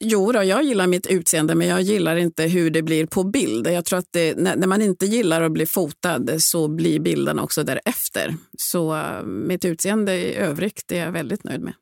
Jo, 0.00 0.32
då, 0.32 0.44
jag 0.44 0.64
gillar 0.64 0.86
mitt 0.86 1.06
utseende, 1.06 1.54
men 1.54 1.66
jag 1.68 1.82
gillar 1.82 2.16
inte 2.16 2.42
hur 2.42 2.70
det 2.70 2.82
blir 2.82 3.06
på 3.06 3.24
bild. 3.24 3.66
Jag 3.66 3.84
tror 3.84 3.98
att 3.98 4.08
det, 4.10 4.36
när, 4.36 4.66
man 4.66 4.82
inte 4.82 5.06
gillar 5.06 5.42
att 5.42 5.52
bli 5.52 5.66
fotad 5.66 6.42
så 6.42 6.68
blir 6.68 7.00
bilden 7.00 7.38
också 7.38 7.64
därefter. 7.64 8.34
Så 8.58 8.94
uh, 8.94 9.22
mitt 9.24 9.64
utseende 9.64 10.14
i 10.14 10.34
övrigt 10.34 10.92
är 10.92 11.04
jag 11.04 11.12
väldigt 11.12 11.44
nöjd 11.44 11.60
med. 11.60 11.74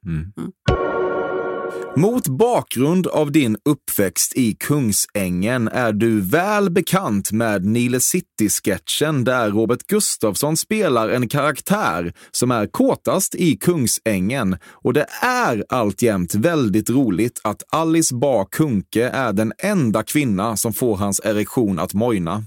Mot 1.97 2.29
bakgrund 2.29 3.07
av 3.07 3.33
din 3.33 3.57
uppväxt 3.65 4.33
i 4.37 4.55
Kungsängen 4.55 5.69
är 5.69 5.93
du 5.93 6.21
väl 6.21 6.71
bekant 6.71 7.33
med 7.33 7.65
Nile 7.65 8.01
City-sketchen 8.01 9.25
där 9.25 9.51
Robert 9.51 9.87
Gustafsson 9.87 10.57
spelar 10.57 11.09
en 11.09 11.29
karaktär 11.29 12.13
som 12.31 12.51
är 12.51 12.67
kåtast 12.67 13.35
i 13.35 13.57
Kungsängen. 13.57 14.57
Och 14.71 14.93
det 14.93 15.07
är 15.23 15.65
alltjämt 15.69 16.35
väldigt 16.35 16.91
roligt 16.91 17.41
att 17.45 17.63
Alice 17.69 18.15
Bah 18.15 18.47
Kuhnke 18.51 19.09
är 19.09 19.33
den 19.33 19.53
enda 19.59 20.03
kvinna 20.03 20.57
som 20.57 20.73
får 20.73 20.97
hans 20.97 21.21
erektion 21.25 21.79
att 21.79 21.95
mojna. 21.95 22.45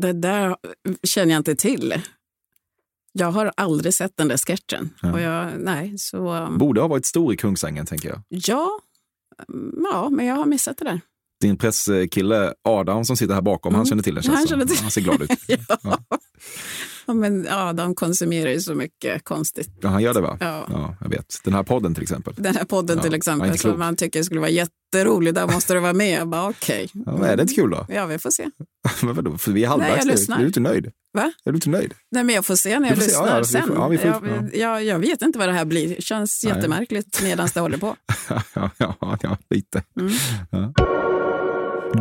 Det 0.00 0.12
där 0.12 0.56
känner 1.02 1.32
jag 1.32 1.40
inte 1.40 1.54
till. 1.54 1.94
Jag 3.12 3.32
har 3.32 3.52
aldrig 3.56 3.94
sett 3.94 4.16
den 4.16 4.28
där 4.28 4.36
sketchen. 4.36 4.90
Ja. 5.02 5.12
Och 5.12 5.20
jag, 5.20 5.48
nej, 5.58 5.98
så, 5.98 6.34
um, 6.34 6.58
Borde 6.58 6.80
ha 6.80 6.88
varit 6.88 7.06
stor 7.06 7.34
i 7.34 7.36
Kungsängen, 7.36 7.86
tänker 7.86 8.08
jag. 8.08 8.22
ja, 8.28 8.68
mm, 9.48 9.86
ja, 9.92 10.08
men 10.10 10.26
jag 10.26 10.34
har 10.36 10.46
missat 10.46 10.78
det 10.78 10.84
där. 10.84 11.00
Din 11.40 11.56
presskille 11.58 12.54
Adam 12.68 13.04
som 13.04 13.16
sitter 13.16 13.34
här 13.34 13.42
bakom, 13.42 13.74
han 13.74 13.80
Mm. 13.80 13.86
känner 13.88 14.02
till 14.02 14.14
det. 14.14 14.26
Han 14.26 14.46
känner 14.46 14.64
till- 14.66 14.78
han 14.82 14.90
ser 14.90 15.00
glad 15.00 15.22
ut. 15.22 15.30
ja. 15.46 15.98
Ja, 17.06 17.14
men, 17.14 17.44
ja, 17.44 17.72
de 17.72 17.94
konsumerar 17.94 18.50
ju 18.50 18.60
så 18.60 18.74
mycket 18.74 19.24
konstigt. 19.24 19.68
Ja, 19.80 19.88
han 19.88 20.02
gör 20.02 20.14
det 20.14 20.20
va? 20.20 20.36
Ja. 20.40 20.66
ja, 20.70 20.96
jag 21.00 21.08
vet. 21.08 21.34
Den 21.44 21.54
här 21.54 21.62
podden 21.62 21.94
till 21.94 22.02
exempel. 22.02 22.34
Den 22.36 22.56
här 22.56 22.64
podden 22.64 23.00
till 23.00 23.14
exempel, 23.14 23.58
som 23.58 23.78
man 23.78 23.96
tycker 23.96 24.22
skulle 24.22 24.40
vara 24.40 24.50
jätterolig, 24.50 25.34
där 25.34 25.46
måste 25.46 25.74
du 25.74 25.80
vara 25.80 25.92
med. 25.92 26.20
Jag 26.20 26.28
bara, 26.28 26.48
Okej. 26.48 26.90
Men 26.92 27.22
är 27.24 27.36
det 27.36 27.42
inte 27.42 27.54
kul 27.54 27.70
då? 27.70 27.86
Ja, 27.88 28.06
vi 28.06 28.18
får 28.18 28.30
se. 28.30 28.48
Men 29.02 29.14
vadå, 29.14 29.38
för 29.38 29.52
vi 29.52 29.64
är 29.64 29.68
halvvägs 29.68 30.04
nu. 30.04 30.12
lyssnar. 30.12 30.36
Är 30.36 30.40
du 30.40 30.46
inte 30.46 30.60
nöjd? 30.60 30.90
Va? 31.12 31.32
Är 31.44 31.52
du 31.52 31.56
inte 31.56 31.70
nöjd? 31.70 31.94
Nej, 32.10 32.24
men 32.24 32.34
jag 32.34 32.46
får 32.46 32.56
se 32.56 32.78
när 32.78 32.88
jag 32.88 32.98
lyssnar 32.98 33.26
Ja, 33.26 33.32
ja, 33.32 33.38
vi 33.38 33.44
sen. 33.44 33.66
får- 33.66 33.76
ja, 33.76 33.88
vi 33.88 33.98
får- 33.98 34.06
jag, 34.08 34.22
ja. 34.26 34.48
jag, 34.58 34.84
jag 34.84 34.98
vet 34.98 35.22
inte 35.22 35.38
vad 35.38 35.48
det 35.48 35.52
här 35.52 35.64
blir. 35.64 35.88
Det 35.96 36.02
känns 36.02 36.44
Nej. 36.44 36.54
jättemärkligt 36.54 37.22
medan 37.22 37.48
det 37.54 37.60
håller 37.60 37.78
på. 37.78 37.96
ja, 38.78 39.18
ja, 39.22 39.38
lite. 39.50 39.82
Mm. 40.00 40.12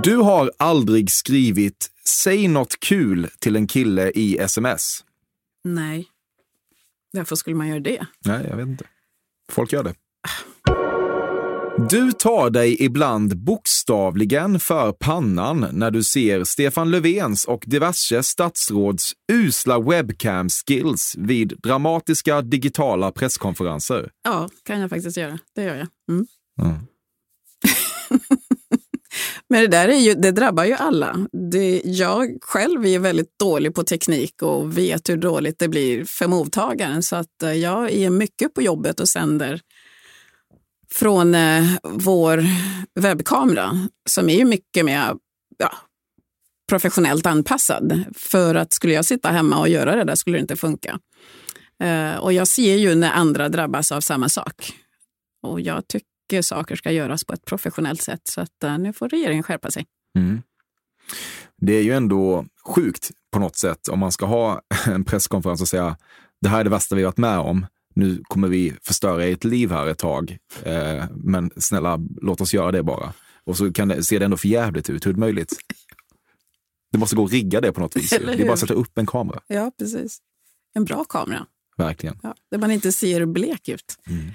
Du 0.03 0.15
har 0.15 0.51
aldrig 0.59 1.11
skrivit 1.11 1.91
“säg 2.05 2.47
något 2.47 2.79
kul” 2.79 3.27
till 3.39 3.55
en 3.55 3.67
kille 3.67 4.11
i 4.15 4.37
sms. 4.37 5.03
Nej. 5.63 6.07
Varför 7.13 7.35
skulle 7.35 7.55
man 7.55 7.67
göra 7.67 7.79
det? 7.79 8.05
Nej, 8.25 8.45
jag 8.49 8.55
vet 8.57 8.67
inte. 8.67 8.85
Folk 9.51 9.73
gör 9.73 9.83
det. 9.83 9.93
Du 11.89 12.11
tar 12.11 12.49
dig 12.49 12.83
ibland 12.83 13.37
bokstavligen 13.37 14.59
för 14.59 14.91
pannan 14.91 15.67
när 15.71 15.91
du 15.91 16.03
ser 16.03 16.43
Stefan 16.43 16.91
Löfvens 16.91 17.45
och 17.45 17.63
diverse 17.67 18.23
statsråds 18.23 19.13
usla 19.31 19.79
webcam-skills 19.79 21.15
vid 21.17 21.53
dramatiska 21.63 22.41
digitala 22.41 23.11
presskonferenser. 23.11 24.09
Ja, 24.23 24.49
kan 24.63 24.79
jag 24.79 24.89
faktiskt 24.89 25.17
göra. 25.17 25.39
Det 25.55 25.63
gör 25.63 25.75
jag. 25.75 25.87
Mm. 26.09 26.25
Mm. 26.61 26.75
Men 29.49 29.61
det 29.61 29.67
där 29.67 29.87
är 29.87 29.97
ju, 29.97 30.13
det 30.13 30.31
drabbar 30.31 30.63
ju 30.63 30.73
alla. 30.73 31.27
Det, 31.51 31.81
jag 31.85 32.37
själv 32.41 32.85
är 32.85 32.99
väldigt 32.99 33.39
dålig 33.39 33.75
på 33.75 33.83
teknik 33.83 34.41
och 34.41 34.77
vet 34.77 35.09
hur 35.09 35.17
dåligt 35.17 35.59
det 35.59 35.67
blir 35.67 36.05
för 36.05 36.27
mottagaren. 36.27 37.03
Så 37.03 37.15
att 37.15 37.43
eh, 37.43 37.53
jag 37.53 37.91
är 37.91 38.09
mycket 38.09 38.53
på 38.53 38.61
jobbet 38.61 38.99
och 38.99 39.09
sänder 39.09 39.61
från 40.93 41.35
eh, 41.35 41.63
vår 41.83 42.43
webbkamera 43.01 43.87
som 44.09 44.29
är 44.29 44.35
ju 44.35 44.45
mycket 44.45 44.85
mer 44.85 45.15
ja, 45.57 45.71
professionellt 46.69 47.25
anpassad. 47.25 48.03
För 48.15 48.55
att 48.55 48.73
skulle 48.73 48.93
jag 48.93 49.05
sitta 49.05 49.29
hemma 49.29 49.59
och 49.59 49.69
göra 49.69 49.95
det 49.95 50.03
där 50.03 50.15
skulle 50.15 50.37
det 50.37 50.41
inte 50.41 50.55
funka. 50.55 50.99
Eh, 51.83 52.15
och 52.15 52.33
jag 52.33 52.47
ser 52.47 52.75
ju 52.75 52.95
när 52.95 53.11
andra 53.11 53.49
drabbas 53.49 53.91
av 53.91 54.01
samma 54.01 54.29
sak. 54.29 54.73
Och 55.43 55.61
jag 55.61 55.87
tycker 55.87 56.41
saker 56.41 56.75
ska 56.75 56.91
göras 56.91 57.23
på 57.23 57.33
ett 57.33 57.45
professionellt 57.45 58.01
sätt. 58.01 58.21
Så 58.23 58.41
att 58.41 58.63
eh, 58.63 58.77
nu 58.77 58.93
får 58.93 59.09
regeringen 59.09 59.43
skärpa 59.43 59.71
sig. 59.71 59.85
Mm. 60.17 60.41
Det 61.57 61.73
är 61.73 61.83
ju 61.83 61.93
ändå 61.93 62.45
sjukt 62.65 63.11
på 63.31 63.39
något 63.39 63.57
sätt 63.57 63.87
om 63.87 63.99
man 63.99 64.11
ska 64.11 64.25
ha 64.25 64.61
en 64.87 65.03
presskonferens 65.03 65.61
och 65.61 65.67
säga 65.67 65.97
det 66.41 66.49
här 66.49 66.59
är 66.59 66.63
det 66.63 66.69
värsta 66.69 66.95
vi 66.95 67.03
varit 67.03 67.17
med 67.17 67.37
om. 67.37 67.65
Nu 67.93 68.21
kommer 68.23 68.47
vi 68.47 68.73
förstöra 68.81 69.25
ert 69.25 69.43
liv 69.43 69.71
här 69.71 69.87
ett 69.87 69.97
tag. 69.97 70.37
Eh, 70.63 71.05
men 71.15 71.51
snälla, 71.57 71.99
låt 72.21 72.41
oss 72.41 72.53
göra 72.53 72.71
det 72.71 72.83
bara. 72.83 73.13
Och 73.43 73.57
så 73.57 73.73
kan 73.73 73.87
det, 73.87 74.03
ser 74.03 74.19
det 74.19 74.25
ändå 74.25 74.37
för 74.37 74.47
jävligt 74.47 74.89
ut. 74.89 75.05
Hur 75.05 75.09
är 75.09 75.13
det 75.13 75.19
möjligt? 75.19 75.53
Det 76.91 76.97
måste 76.97 77.15
gå 77.15 77.25
att 77.25 77.31
rigga 77.31 77.61
det 77.61 77.71
på 77.71 77.81
något 77.81 77.95
vis. 77.95 78.09
Det 78.09 78.33
är 78.33 78.43
bara 78.45 78.53
att 78.53 78.59
sätta 78.59 78.73
upp 78.73 78.97
en 78.97 79.05
kamera. 79.05 79.41
Ja, 79.47 79.71
precis. 79.79 80.17
En 80.73 80.85
bra 80.85 81.03
kamera. 81.03 81.45
Verkligen. 81.77 82.19
Ja, 82.23 82.35
där 82.51 82.57
man 82.57 82.71
inte 82.71 82.91
ser 82.91 83.25
blek 83.25 83.69
ut. 83.69 83.97
Mm. 84.07 84.31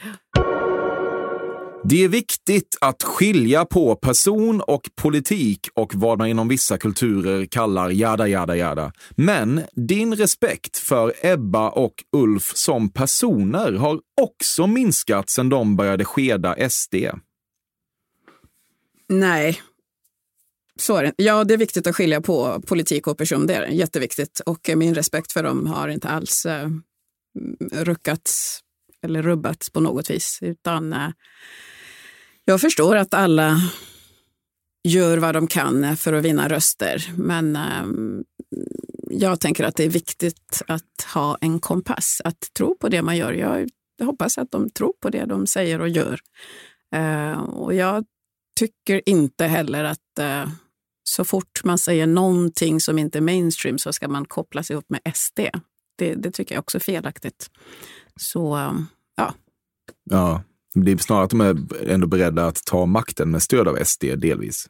Det 1.89 2.05
är 2.05 2.09
viktigt 2.09 2.77
att 2.81 3.03
skilja 3.03 3.65
på 3.65 3.97
person 3.97 4.61
och 4.61 4.91
politik 4.95 5.69
och 5.75 5.95
vad 5.95 6.19
man 6.19 6.29
inom 6.29 6.49
vissa 6.49 6.79
kulturer 6.79 7.47
kallar 7.47 7.91
jada, 7.91 8.29
jada, 8.29 8.57
jada. 8.57 8.93
Men 9.11 9.63
din 9.73 10.15
respekt 10.15 10.79
för 10.79 11.15
Ebba 11.23 11.71
och 11.71 12.05
Ulf 12.13 12.53
som 12.55 12.89
personer 12.89 13.73
har 13.73 14.01
också 14.21 14.67
minskat 14.67 15.31
sedan 15.31 15.49
de 15.49 15.77
började 15.77 16.05
skeda 16.05 16.71
SD. 16.71 16.95
Nej. 19.09 19.63
Så 20.77 20.97
är 20.97 21.03
det. 21.03 21.13
Ja, 21.17 21.45
det 21.45 21.55
är 21.55 21.59
viktigt 21.59 21.87
att 21.87 21.97
skilja 21.97 22.21
på 22.21 22.63
politik 22.67 23.07
och 23.07 23.19
person. 23.19 23.47
Det 23.47 23.55
är 23.55 23.67
jätteviktigt. 23.67 24.41
Och 24.47 24.71
min 24.77 24.95
respekt 24.95 25.33
för 25.33 25.43
dem 25.43 25.67
har 25.67 25.89
inte 25.89 26.09
alls 26.09 26.47
eh, 26.47 26.69
ruckats 27.73 28.61
eller 29.03 29.23
rubbats 29.23 29.71
på 29.71 29.81
något 29.81 30.11
vis. 30.11 30.39
Utan 30.43 30.93
eh, 30.93 31.09
jag 32.49 32.61
förstår 32.61 32.97
att 32.97 33.15
alla 33.15 33.61
gör 34.85 35.19
vad 35.19 35.35
de 35.35 35.47
kan 35.47 35.97
för 35.97 36.13
att 36.13 36.25
vinna 36.25 36.49
röster. 36.49 37.13
Men 37.17 37.57
ehm, 37.57 38.25
jag 39.11 39.41
tänker 39.41 39.65
att 39.65 39.77
det 39.77 39.85
är 39.85 39.91
viktigt 39.91 40.63
att 40.67 41.07
ha 41.15 41.39
en 41.41 41.61
kompass, 41.61 42.21
att 42.25 42.41
tro 42.57 42.77
på 42.79 42.89
det 42.89 43.03
man 43.03 43.17
gör. 43.17 43.33
Jag 43.33 43.69
hoppas 44.03 44.39
att 44.39 44.51
de 44.51 44.71
tror 44.71 44.93
på 45.01 45.11
det 45.11 45.25
de 45.25 45.47
säger 45.47 45.81
och 45.81 45.89
gör. 45.89 46.21
Ehm, 46.95 47.39
och 47.39 47.75
jag 47.75 48.05
tycker 48.59 49.09
inte 49.09 49.45
heller 49.45 49.85
att 49.85 50.19
eh, 50.19 50.49
så 51.05 51.25
fort 51.25 51.65
man 51.65 51.79
säger 51.79 52.07
någonting 52.07 52.81
som 52.81 52.99
inte 52.99 53.19
är 53.19 53.23
mainstream 53.23 53.79
så 53.79 53.93
ska 53.93 54.09
man 54.09 54.25
koppla 54.25 54.63
sig 54.63 54.77
upp 54.77 54.91
med 54.91 55.01
SD. 55.15 55.41
Det, 55.99 56.15
det 56.15 56.31
tycker 56.31 56.55
jag 56.55 56.63
också 56.63 56.79
är 56.79 56.81
felaktigt. 56.81 57.51
Så, 58.21 58.75
ja. 59.17 59.35
Ja, 60.11 60.43
det 60.85 60.93
är 60.93 60.97
snarare 60.97 61.25
att 61.25 61.31
de 61.31 61.41
är 61.41 61.57
ändå 61.89 62.07
beredda 62.07 62.47
att 62.47 62.65
ta 62.65 62.87
makten 62.87 63.31
med 63.31 63.43
stöd 63.43 63.69
av 63.69 63.85
SD 63.85 64.05
delvis. 64.17 64.67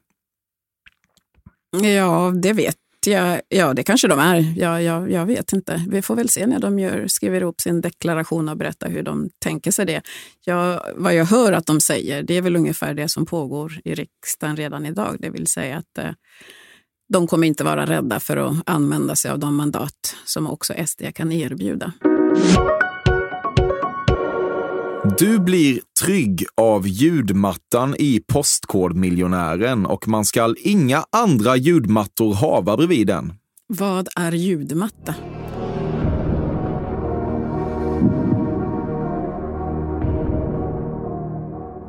Ja, 1.83 2.33
det 2.42 2.53
vet 2.53 2.77
jag. 3.07 3.40
Ja, 3.49 3.75
det 3.75 3.83
kanske 3.83 4.09
de 4.09 4.19
är. 4.19 4.55
Ja, 4.57 4.81
ja, 4.81 5.09
jag 5.09 5.27
vet 5.27 5.53
inte. 5.53 5.85
Vi 5.88 6.03
får 6.03 6.16
väl 6.16 6.29
se 6.29 6.47
när 6.47 6.59
de 6.59 6.79
gör, 6.79 7.07
skriver 7.07 7.40
ihop 7.40 7.61
sin 7.61 7.81
deklaration 7.81 8.49
och 8.49 8.57
berättar 8.57 8.90
hur 8.90 9.03
de 9.03 9.31
tänker 9.38 9.71
sig 9.71 9.87
det. 9.87 10.03
Ja, 10.45 10.85
vad 10.95 11.14
jag 11.14 11.25
hör 11.25 11.53
att 11.53 11.66
de 11.66 11.81
säger, 11.81 12.23
det 12.23 12.35
är 12.35 12.42
väl 12.42 12.57
ungefär 12.57 12.95
det 12.95 13.09
som 13.09 13.27
pågår 13.27 13.81
i 13.85 13.95
riksdagen 13.95 14.57
redan 14.57 14.87
idag. 14.87 15.16
Det 15.19 15.31
vill 15.31 15.47
säga 15.47 15.77
att 15.77 15.99
eh, 15.99 16.11
de 17.09 17.27
kommer 17.27 17.47
inte 17.47 17.64
vara 17.64 17.87
rädda 17.87 18.21
för 18.21 18.37
att 18.37 18.57
använda 18.66 19.16
sig 19.16 19.31
av 19.31 19.38
de 19.38 19.57
mandat 19.57 20.16
som 20.25 20.47
också 20.47 20.75
SD 20.87 21.03
kan 21.14 21.33
erbjuda. 21.33 21.92
Du 25.14 25.38
blir 25.38 25.81
trygg 26.05 26.45
av 26.55 26.88
ljudmattan 26.88 27.95
i 27.99 28.21
Postkodmiljonären 28.27 29.87
och 29.87 30.09
man 30.09 30.25
skall 30.25 30.57
inga 30.59 31.05
andra 31.12 31.57
ljudmattor 31.57 32.35
hava 32.35 32.77
bredvid 32.77 33.07
den. 33.07 33.33
Vad 33.66 34.09
är 34.16 34.33
ljudmatta? 34.33 35.14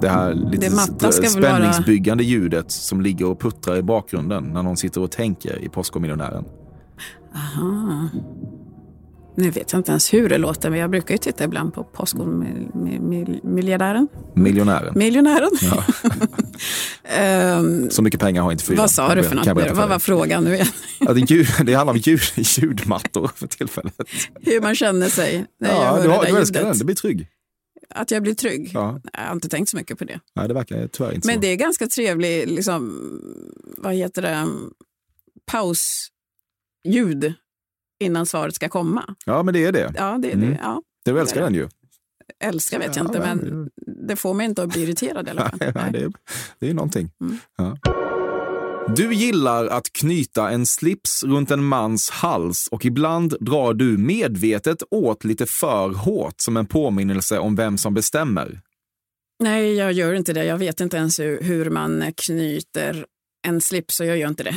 Det 0.02 0.10
här 0.10 0.34
lite 0.34 0.70
Det 1.00 1.12
spänningsbyggande 1.12 2.24
ljudet 2.24 2.72
som 2.72 3.02
ligger 3.02 3.26
och 3.26 3.42
puttrar 3.42 3.76
i 3.76 3.84
bakgrunden 3.84 4.44
när 4.44 4.64
någon 4.64 4.78
sitter 4.78 5.02
och 5.02 5.12
tänker 5.12 5.64
i 5.64 5.70
Postkodmiljonären. 5.70 6.46
Aha. 7.36 8.10
Nu 9.38 9.50
vet 9.50 9.72
jag 9.72 9.80
inte 9.80 9.92
ens 9.92 10.14
hur 10.14 10.30
det 10.30 10.38
låter, 10.38 10.70
men 10.70 10.80
jag 10.80 10.90
brukar 10.90 11.14
ju 11.14 11.18
titta 11.18 11.44
ibland 11.44 11.74
på 11.74 11.84
Postkodmiljardären. 11.84 14.08
Miljonären. 14.36 14.94
Miljonären. 14.96 15.50
Ja. 15.62 15.84
um, 17.60 17.90
Så 17.92 18.02
mycket 18.02 18.20
pengar 18.20 18.42
har 18.42 18.52
inte 18.52 18.64
fyra. 18.64 18.78
Vad 18.78 18.92
sa 18.92 19.16
du 19.16 19.24
för 19.24 19.36
något? 19.36 19.48
Vad 19.78 19.90
var 19.90 20.00
frågan 20.00 20.44
nu 20.44 20.54
igen? 20.54 20.68
ja, 21.00 21.14
det, 21.14 21.20
ljud, 21.20 21.48
det 21.64 21.74
handlar 21.74 21.94
om 21.94 22.00
ljud, 22.00 22.22
ljudmattor 22.36 23.32
för 23.36 23.48
tillfället. 23.48 23.94
Hur 24.42 24.62
man 24.62 24.76
känner 24.76 25.10
sig 25.10 25.46
när 25.60 25.70
ja, 25.70 25.84
jag 25.84 25.92
hör 25.92 26.04
du, 26.04 26.10
har, 26.10 26.18
det 26.18 26.26
där 26.26 26.32
du 26.34 26.40
ljudet. 26.40 26.54
den, 26.54 26.78
det 26.78 26.86
blir 26.86 26.96
trygg. 26.96 27.28
Att 27.90 28.12
jag 28.12 28.24
blir 28.24 28.34
trygg? 28.34 28.72
Ja. 28.74 29.02
Jag 29.14 29.22
har 29.22 29.34
inte 29.34 29.50
tänkt 29.50 29.70
så 29.70 29.78
mycket 29.78 30.00
på 30.00 30.06
det. 30.06 30.20
Nej, 30.36 30.48
det 30.48 30.54
verkar 30.54 30.88
tyvärr 30.88 31.14
inte 31.14 31.28
Men 31.28 31.36
så. 31.36 31.42
det 31.42 31.48
är 31.48 31.56
ganska 31.56 31.88
trevligt, 31.88 32.50
liksom, 32.50 33.00
vad 33.78 33.94
heter 33.94 34.22
det, 34.22 34.48
pausljud 35.52 37.34
innan 38.00 38.26
svaret 38.26 38.56
ska 38.56 38.70
komma. 38.70 39.16
Ja, 39.26 39.44
men 39.44 39.54
det 39.54 39.66
är 39.66 39.72
det. 39.72 39.94
Ja, 39.96 40.18
det, 40.22 40.32
Mm. 40.34 40.50
det, 40.50 40.60
ja. 40.62 40.82
Du 41.06 41.20
älskar 41.20 41.42
den 41.42 41.54
ju. 41.54 41.68
Älskar 42.44 42.80
vet 42.80 42.96
jag 42.96 43.06
Ja, 43.06 43.08
inte, 43.08 43.18
ja, 43.20 43.36
men 43.36 43.70
det 44.08 44.16
får 44.16 44.34
mig 44.34 44.46
inte 44.46 44.64
att 44.64 44.70
bli 44.70 44.84
irriterad 44.84 45.28
i 45.28 45.32
alla 45.32 45.50
fall. 45.50 45.60
Nej, 45.76 45.92
det, 45.92 46.00
är, 46.00 46.12
det 46.60 46.70
är 46.70 46.74
någonting. 46.74 47.10
Mm. 47.22 47.38
Ja. 47.58 47.78
Du 48.96 49.14
gillar 49.14 49.66
att 49.68 49.94
knyta 49.94 50.50
en 50.50 50.66
slips 50.66 51.24
runt 51.24 51.52
en 51.52 51.64
mans 51.64 52.10
hals 52.10 52.68
och 52.72 52.86
ibland 52.86 53.36
drar 53.40 53.74
du 53.74 53.98
medvetet 53.98 54.84
åt 54.92 55.24
lite 55.24 55.46
för 55.46 55.90
hårt 55.90 56.34
som 56.38 56.58
en 56.58 56.66
påminnelse 56.66 57.40
om 57.40 57.56
vem 57.56 57.78
som 57.78 57.94
bestämmer. 57.94 58.60
Nej, 59.44 59.74
jag 59.76 59.92
gör 59.94 60.14
inte 60.14 60.34
det. 60.34 60.46
Jag 60.46 60.58
vet 60.58 60.82
inte 60.82 60.98
ens 60.98 61.20
hur, 61.20 61.42
hur 61.42 61.70
man 61.70 62.04
knyter 62.18 63.06
en 63.48 63.62
slips, 63.62 63.96
så 63.96 64.04
jag 64.04 64.18
gör 64.18 64.28
inte 64.28 64.44
det. 64.44 64.56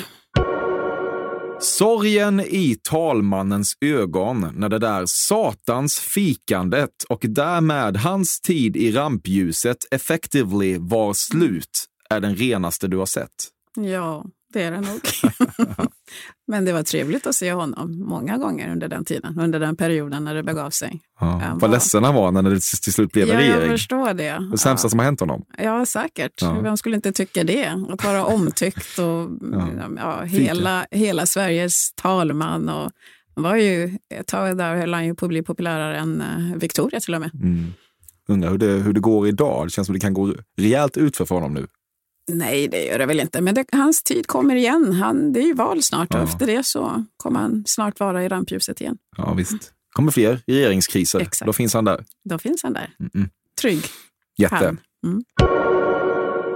Sorgen 1.63 2.41
i 2.41 2.77
talmannens 2.83 3.77
ögon 3.81 4.53
när 4.55 4.69
det 4.69 4.79
där 4.79 5.07
satans 5.07 5.99
fikandet 5.99 6.91
och 7.09 7.25
därmed 7.29 7.97
hans 7.97 8.41
tid 8.41 8.77
i 8.77 8.93
rampljuset 8.93 9.77
effectively 9.91 10.79
var 10.79 11.13
slut 11.13 11.85
är 12.11 12.21
den 12.21 12.37
renaste 12.37 12.89
du 12.89 12.97
har 12.97 13.07
sett. 13.07 13.29
Ja, 13.77 14.25
det 14.53 14.63
är 14.63 14.71
det 14.71 14.81
nog. 14.81 15.01
Men 16.47 16.65
det 16.65 16.73
var 16.73 16.83
trevligt 16.83 17.27
att 17.27 17.35
se 17.35 17.53
honom 17.53 17.99
många 17.99 18.39
gånger 18.39 18.73
under 18.73 18.89
den 18.89 19.05
tiden, 19.05 19.39
under 19.39 19.61
den 19.61 19.77
perioden 19.77 20.25
när 20.25 20.35
det 20.35 20.43
begav 20.43 20.71
sig. 20.71 21.01
Ja. 21.21 21.27
Han 21.27 21.59
Vad 21.59 21.71
ledsen 21.71 22.05
han 22.05 22.15
var 22.15 22.33
när 22.33 22.43
det 22.43 22.61
till 22.61 22.93
slut 22.93 23.13
blev 23.13 23.31
en 23.31 23.35
Ja, 23.35 23.43
jag 23.43 23.57
regering. 23.57 23.71
förstår 23.71 24.15
det. 24.15 24.49
Det 24.51 24.59
sämsta 24.59 24.87
ja. 24.87 24.91
som 24.91 24.99
har 24.99 25.05
hänt 25.05 25.21
honom. 25.21 25.45
Ja, 25.59 25.87
säkert. 25.87 26.43
Ja. 26.43 26.61
Vem 26.61 26.77
skulle 26.77 26.97
inte 26.97 27.13
tycka 27.13 27.45
det? 27.45 27.85
Att 27.89 28.05
vara 28.05 28.25
omtyckt 28.25 28.99
och 28.99 29.31
ja. 29.97 30.23
hela, 30.23 30.87
hela 30.91 31.27
Sveriges 31.27 31.93
talman. 31.95 32.69
Och 32.69 32.91
var 33.35 33.57
ju, 33.57 33.99
ett 34.15 34.27
tag 34.27 34.59
där 34.59 34.77
höll 34.77 34.95
han 34.95 35.07
ju 35.07 35.15
på 35.15 35.25
att 35.27 35.29
bli 35.29 35.43
populärare 35.43 35.97
än 35.99 36.21
eh, 36.21 36.57
Victoria 36.57 37.01
till 37.01 37.15
och 37.15 37.21
med. 37.21 37.31
Mm. 37.35 37.73
Undrar 38.29 38.51
hur 38.51 38.59
det, 38.59 38.67
hur 38.67 38.93
det 38.93 39.01
går 39.01 39.29
idag. 39.29 39.67
Det 39.67 39.71
känns 39.71 39.87
som 39.87 39.93
det 39.95 40.01
kan 40.01 40.15
gå 40.15 40.35
rejält 40.59 40.97
ut 40.97 41.17
för 41.17 41.35
honom 41.35 41.55
nu. 41.55 41.67
Nej, 42.39 42.69
det 42.69 42.85
gör 42.85 42.99
det 42.99 43.07
väl 43.07 43.21
inte. 43.21 43.41
Men 43.41 43.55
det, 43.55 43.65
hans 43.73 44.03
tid 44.03 44.27
kommer 44.27 44.55
igen. 44.55 44.93
Han, 44.93 45.33
det 45.33 45.41
är 45.41 45.47
ju 45.47 45.55
val 45.55 45.83
snart 45.83 46.15
och 46.15 46.21
Ja. 46.21 46.25
efter 46.25 46.47
det 46.47 46.67
så 46.67 47.05
kommer 47.17 47.41
han 47.41 47.63
snart 47.67 48.01
vara 48.01 48.25
i 48.25 48.29
rampljuset 48.29 48.81
igen. 48.81 48.97
Ja, 49.17 49.35
visst. 49.35 49.73
kommer 49.93 50.13
fler 50.13 50.41
regeringskriser. 50.47 51.21
Exakt. 51.21 51.47
Då 51.47 51.53
finns 51.53 51.75
han 51.75 51.85
där. 51.85 52.05
Då 52.29 52.39
finns 52.39 52.63
han 52.63 52.73
där. 52.73 52.91
Mm-mm. 52.99 53.29
Trygg. 53.61 53.85
Jätte. 54.39 54.77
Mm. 55.07 55.23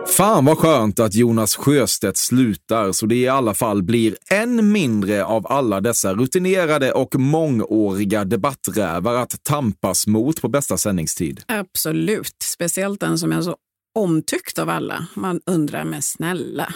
Fan 0.06 0.44
vad 0.44 0.58
skönt 0.58 1.00
att 1.00 1.14
Jonas 1.14 1.56
Sjöstedt 1.56 2.16
slutar 2.16 2.92
så 2.92 3.06
det 3.06 3.14
i 3.14 3.28
alla 3.28 3.54
fall 3.54 3.82
blir 3.82 4.16
än 4.30 4.72
mindre 4.72 5.24
av 5.24 5.46
alla 5.46 5.80
dessa 5.80 6.14
rutinerade 6.14 6.92
och 6.92 7.14
mångåriga 7.18 8.24
debatträvar 8.24 9.14
att 9.14 9.42
tampas 9.42 10.06
mot 10.06 10.42
på 10.42 10.48
bästa 10.48 10.76
sändningstid. 10.76 11.42
Absolut. 11.48 12.36
Speciellt 12.42 13.00
den 13.00 13.18
som 13.18 13.32
är 13.32 13.42
så 13.42 13.56
omtyckt 13.94 14.58
av 14.58 14.68
alla. 14.68 15.06
Man 15.14 15.40
undrar, 15.46 15.84
men 15.84 16.02
snälla, 16.02 16.74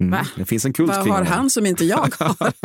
Mm. 0.00 0.10
Va? 0.10 0.26
Det 0.36 0.44
finns 0.44 0.64
en 0.64 0.72
kult 0.72 0.88
Vad 0.88 1.08
har 1.08 1.24
han 1.24 1.50
som 1.50 1.66
inte 1.66 1.84
jag 1.84 2.14
har? 2.18 2.52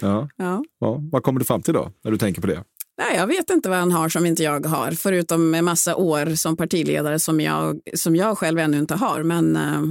Ja. 0.00 0.28
ja. 0.36 0.64
Ja. 0.80 0.98
Vad 1.12 1.22
kommer 1.22 1.38
du 1.40 1.44
fram 1.46 1.62
till 1.62 1.74
då, 1.74 1.92
när 2.04 2.10
du 2.10 2.18
tänker 2.18 2.40
på 2.40 2.46
det? 2.46 2.64
Nej, 2.98 3.16
jag 3.16 3.26
vet 3.26 3.50
inte 3.50 3.68
vad 3.68 3.78
han 3.78 3.92
har 3.92 4.08
som 4.08 4.26
inte 4.26 4.42
jag 4.42 4.66
har, 4.66 4.90
förutom 4.90 5.54
en 5.54 5.64
massa 5.64 5.96
år 5.96 6.34
som 6.34 6.56
partiledare 6.56 7.18
som 7.18 7.40
jag, 7.40 7.80
som 7.94 8.16
jag 8.16 8.38
själv 8.38 8.58
ännu 8.58 8.78
inte 8.78 8.94
har. 8.94 9.22
Men 9.22 9.56
eh, 9.56 9.82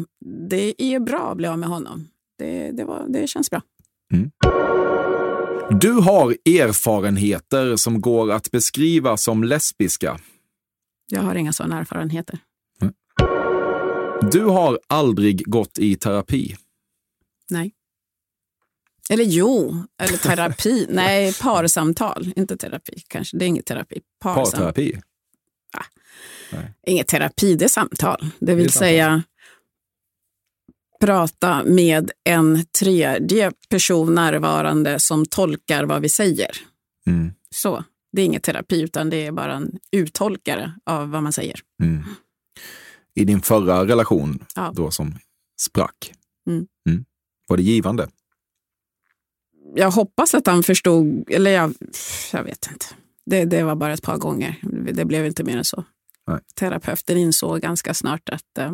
det 0.49 0.81
är 0.81 0.99
bra 0.99 1.31
att 1.31 1.37
bli 1.37 1.47
av 1.47 1.59
med 1.59 1.69
honom. 1.69 2.07
Det, 2.37 2.71
det, 2.71 2.83
var, 2.83 3.05
det 3.09 3.27
känns 3.29 3.49
bra. 3.49 3.61
Du 5.79 5.91
har 5.91 6.31
erfarenheter 6.45 7.75
som 7.75 8.01
går 8.01 8.31
att 8.31 8.51
beskriva 8.51 9.17
som 9.17 9.43
lesbiska. 9.43 10.19
Jag 11.09 11.21
har 11.21 11.35
inga 11.35 11.53
sådana 11.53 11.79
erfarenheter. 11.79 12.39
Du 14.31 14.45
har 14.45 14.79
aldrig 14.87 15.43
gått 15.45 15.79
i 15.79 15.95
terapi. 15.95 16.55
Nej. 17.49 17.71
Eller 19.09 19.23
jo, 19.23 19.83
eller 20.01 20.17
terapi. 20.17 20.85
Nej, 20.89 21.33
parsamtal. 21.41 22.33
Inte 22.35 22.57
terapi 22.57 23.01
kanske. 23.07 23.37
Det 23.37 23.45
är 23.45 23.47
inget 23.47 23.65
terapi. 23.65 24.01
Parsam. 24.19 24.43
Parterapi. 24.43 25.01
Inget 26.87 27.07
terapi, 27.07 27.55
det 27.55 27.65
är 27.65 27.69
samtal. 27.69 28.25
Det 28.39 28.55
vill 28.55 28.65
Det 28.65 28.71
samtal. 28.71 28.87
säga 28.87 29.23
prata 30.99 31.63
med 31.63 32.11
en 32.23 32.65
tredje 32.79 33.51
person 33.69 34.15
närvarande 34.15 34.99
som 34.99 35.25
tolkar 35.25 35.83
vad 35.83 36.01
vi 36.01 36.09
säger. 36.09 36.51
Mm. 37.07 37.31
Så. 37.55 37.83
Det 38.11 38.21
är 38.21 38.25
inget 38.25 38.43
terapi, 38.43 38.81
utan 38.81 39.09
det 39.09 39.25
är 39.25 39.31
bara 39.31 39.53
en 39.53 39.79
uttolkare 39.91 40.73
av 40.85 41.09
vad 41.09 41.23
man 41.23 41.33
säger. 41.33 41.59
Mm. 41.83 42.03
I 43.15 43.25
din 43.25 43.41
förra 43.41 43.85
relation, 43.87 44.43
Ja. 44.55 44.71
då 44.75 44.91
som 44.91 45.13
sprack, 45.61 46.13
Mm. 46.47 46.67
var 47.47 47.57
det 47.57 47.63
givande? 47.63 48.07
Jag 49.75 49.91
hoppas 49.91 50.33
att 50.33 50.47
han 50.47 50.63
förstod, 50.63 51.31
eller 51.31 51.51
jag, 51.51 51.73
jag 52.33 52.43
vet 52.43 52.69
inte. 52.71 52.85
Det, 53.25 53.45
det 53.45 53.63
var 53.63 53.75
bara 53.75 53.93
ett 53.93 54.01
par 54.03 54.17
gånger. 54.17 54.55
Det 54.93 55.05
blev 55.05 55.25
inte 55.25 55.43
mer 55.43 55.57
än 55.57 55.65
så. 55.65 55.83
Nej. 56.27 56.39
Terapeuten 56.55 57.17
insåg 57.17 57.61
ganska 57.61 57.93
snart 57.93 58.29
att 58.29 58.57
eh, 58.57 58.71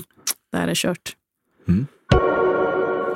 det 0.51 0.57
här 0.57 0.67
är 0.67 0.75
kört. 0.75 1.15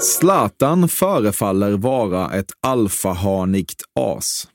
Zlatan 0.01 0.89
förefaller 0.89 1.71
vara 1.77 2.33
ett 2.33 2.51
alfahanigt 2.61 3.83
as. 3.99 4.47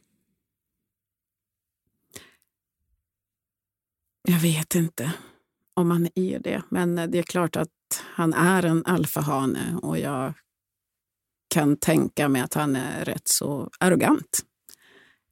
Jag 4.28 4.38
vet 4.38 4.74
inte 4.74 5.12
om 5.74 5.90
han 5.90 6.08
är 6.14 6.38
det, 6.38 6.62
men 6.68 6.94
det 6.94 7.18
är 7.18 7.22
klart 7.22 7.56
att 7.56 7.68
han 8.14 8.34
är 8.34 8.64
en 8.64 8.86
alfahane 8.86 9.78
och 9.82 9.98
jag 9.98 10.32
kan 11.48 11.76
tänka 11.76 12.28
mig 12.28 12.42
att 12.42 12.54
han 12.54 12.76
är 12.76 13.04
rätt 13.04 13.28
så 13.28 13.70
arrogant. 13.80 14.40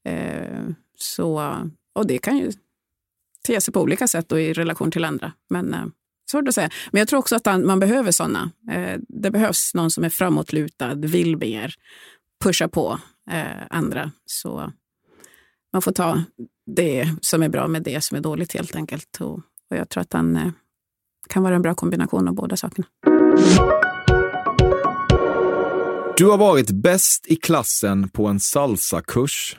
Eh, 0.04 0.66
så, 0.98 1.56
och 1.92 2.06
det 2.06 2.18
kan 2.18 2.38
ju 2.38 2.52
te 3.46 3.60
sig 3.60 3.74
på 3.74 3.80
olika 3.80 4.08
sätt 4.08 4.32
och 4.32 4.40
i 4.40 4.52
relation 4.52 4.90
till 4.90 5.04
andra. 5.04 5.32
Men 5.50 5.74
eh, 5.74 5.86
svårt 6.30 6.48
att 6.48 6.54
säga. 6.54 6.70
Men 6.90 6.98
jag 6.98 7.08
tror 7.08 7.18
också 7.18 7.36
att 7.36 7.46
han, 7.46 7.66
man 7.66 7.80
behöver 7.80 8.10
sådana. 8.12 8.50
Eh, 8.70 9.00
det 9.08 9.30
behövs 9.30 9.74
någon 9.74 9.90
som 9.90 10.04
är 10.04 10.10
framåtlutad, 10.10 10.94
vill 10.94 11.36
mer, 11.36 11.74
pusha 12.44 12.68
på 12.68 12.98
eh, 13.30 13.66
andra. 13.70 14.10
Så 14.26 14.72
man 15.72 15.82
får 15.82 15.92
ta 15.92 16.22
det 16.66 17.14
som 17.20 17.42
är 17.42 17.48
bra 17.48 17.68
med 17.68 17.82
det 17.82 18.04
som 18.04 18.16
är 18.16 18.20
dåligt 18.20 18.54
helt 18.54 18.76
enkelt. 18.76 19.20
Och, 19.20 19.34
och 19.70 19.76
jag 19.76 19.88
tror 19.88 20.00
att 20.00 20.12
han 20.12 20.36
eh, 20.36 20.50
kan 21.28 21.42
vara 21.42 21.54
en 21.54 21.62
bra 21.62 21.74
kombination 21.74 22.28
av 22.28 22.34
båda 22.34 22.56
sakerna. 22.56 22.86
Du 26.16 26.26
har 26.26 26.38
varit 26.38 26.70
bäst 26.70 27.26
i 27.26 27.36
klassen 27.36 28.08
på 28.08 28.26
en 28.26 28.40
salsakurs. 28.40 29.56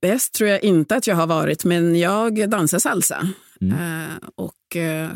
Bäst 0.00 0.34
tror 0.34 0.50
jag 0.50 0.64
inte 0.64 0.96
att 0.96 1.06
jag 1.06 1.16
har 1.16 1.26
varit, 1.26 1.64
men 1.64 1.98
jag 1.98 2.50
dansar 2.50 2.78
salsa. 2.78 3.28
Mm. 3.60 3.78
Eh, 3.78 4.16
och 4.34 4.76
eh, 4.76 5.10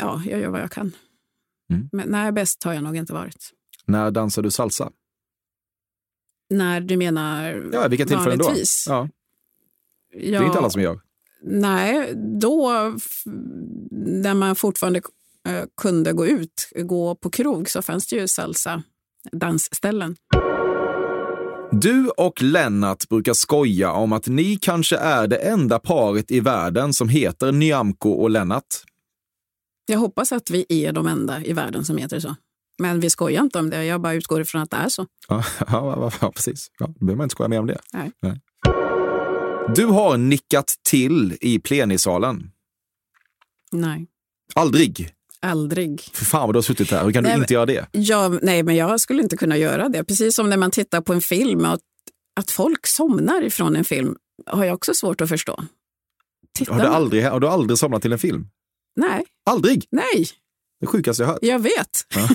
ja, 0.00 0.22
jag 0.26 0.40
gör 0.40 0.48
vad 0.48 0.60
jag 0.60 0.70
kan. 0.70 0.92
Mm. 1.70 1.88
Men 1.92 2.08
nej, 2.08 2.32
bäst 2.32 2.64
har 2.64 2.72
jag 2.72 2.84
nog 2.84 2.96
inte 2.96 3.12
varit. 3.12 3.50
När 3.84 4.10
dansar 4.10 4.42
du 4.42 4.50
salsa? 4.50 4.90
När 6.50 6.80
du 6.80 6.96
menar 6.96 7.70
Ja, 7.72 7.88
vilka 7.88 8.06
tillfällen 8.06 8.38
då? 8.38 8.52
Ja, 8.86 9.08
det 10.12 10.34
är 10.34 10.44
inte 10.44 10.58
alla 10.58 10.70
som 10.70 10.82
gör. 10.82 11.00
Nej, 11.42 12.12
då 12.40 12.70
när 13.90 14.34
man 14.34 14.56
fortfarande 14.56 15.00
eh, 15.48 15.64
kunde 15.80 16.12
gå 16.12 16.26
ut, 16.26 16.72
gå 16.76 17.14
på 17.14 17.30
krog, 17.30 17.70
så 17.70 17.82
fanns 17.82 18.06
det 18.06 18.16
ju 18.16 18.28
salsa 18.28 18.82
dansställen. 19.32 20.16
Du 21.72 22.08
och 22.08 22.42
Lennart 22.42 23.08
brukar 23.08 23.32
skoja 23.32 23.92
om 23.92 24.12
att 24.12 24.26
ni 24.26 24.56
kanske 24.56 24.96
är 24.96 25.26
det 25.26 25.36
enda 25.36 25.78
paret 25.78 26.30
i 26.30 26.40
världen 26.40 26.92
som 26.92 27.08
heter 27.08 27.52
Nyamko 27.52 28.10
och 28.10 28.30
Lennart. 28.30 28.64
Jag 29.86 29.98
hoppas 29.98 30.32
att 30.32 30.50
vi 30.50 30.66
är 30.68 30.92
de 30.92 31.06
enda 31.06 31.44
i 31.44 31.52
världen 31.52 31.84
som 31.84 31.96
heter 31.96 32.20
så. 32.20 32.36
Men 32.78 33.00
vi 33.00 33.10
skojar 33.10 33.42
inte 33.42 33.58
om 33.58 33.70
det, 33.70 33.84
jag 33.84 34.00
bara 34.00 34.14
utgår 34.14 34.40
ifrån 34.40 34.62
att 34.62 34.70
det 34.70 34.76
är 34.76 34.88
så. 34.88 35.06
Ja, 35.28 35.44
ja, 35.68 36.12
ja 36.20 36.32
precis. 36.32 36.68
Ja, 36.78 36.86
då 36.86 36.92
behöver 37.04 37.16
man 37.16 37.24
inte 37.24 37.32
skoja 37.32 37.48
mer 37.48 37.60
om 37.60 37.66
det. 37.66 37.78
Nej. 37.92 38.12
Du 39.74 39.84
har 39.86 40.16
nickat 40.16 40.74
till 40.88 41.36
i 41.40 41.58
plenisalen. 41.58 42.50
Nej, 43.72 44.06
Aldrig. 44.54 45.10
aldrig. 45.40 46.00
För 46.00 46.24
fan 46.24 46.40
vad 46.48 46.54
du 46.54 46.56
har 46.56 46.62
suttit 46.62 46.90
här. 46.90 47.04
Hur 47.04 47.12
kan 47.12 47.22
Nej, 47.22 47.34
du 47.34 47.40
inte 47.40 47.54
göra 47.54 47.66
det? 47.66 47.86
Ja, 47.92 48.28
nej, 48.42 48.62
men 48.62 48.76
jag 48.76 49.00
skulle 49.00 49.22
inte 49.22 49.36
kunna 49.36 49.56
göra 49.56 49.88
det. 49.88 50.04
Precis 50.04 50.34
som 50.34 50.50
när 50.50 50.56
man 50.56 50.70
tittar 50.70 51.00
på 51.00 51.12
en 51.12 51.20
film 51.20 51.64
att, 51.64 51.80
att 52.40 52.50
folk 52.50 52.86
somnar 52.86 53.42
ifrån 53.42 53.76
en 53.76 53.84
film 53.84 54.16
har 54.46 54.64
jag 54.64 54.74
också 54.74 54.94
svårt 54.94 55.20
att 55.20 55.28
förstå. 55.28 55.64
Tittar 56.54 56.72
Har 56.72 56.80
du, 56.80 56.86
aldrig, 56.86 57.24
har 57.24 57.40
du 57.40 57.48
aldrig 57.48 57.78
somnat 57.78 58.02
till 58.02 58.12
en 58.12 58.18
film? 58.18 58.48
Nej, 58.96 59.24
Aldrig! 59.50 59.86
nej, 59.90 60.26
Det 60.80 60.86
sjukaste 60.86 61.22
jag 61.22 61.28
hört. 61.28 61.38
jag 61.42 61.58
vet. 61.58 62.04
Ja. 62.14 62.28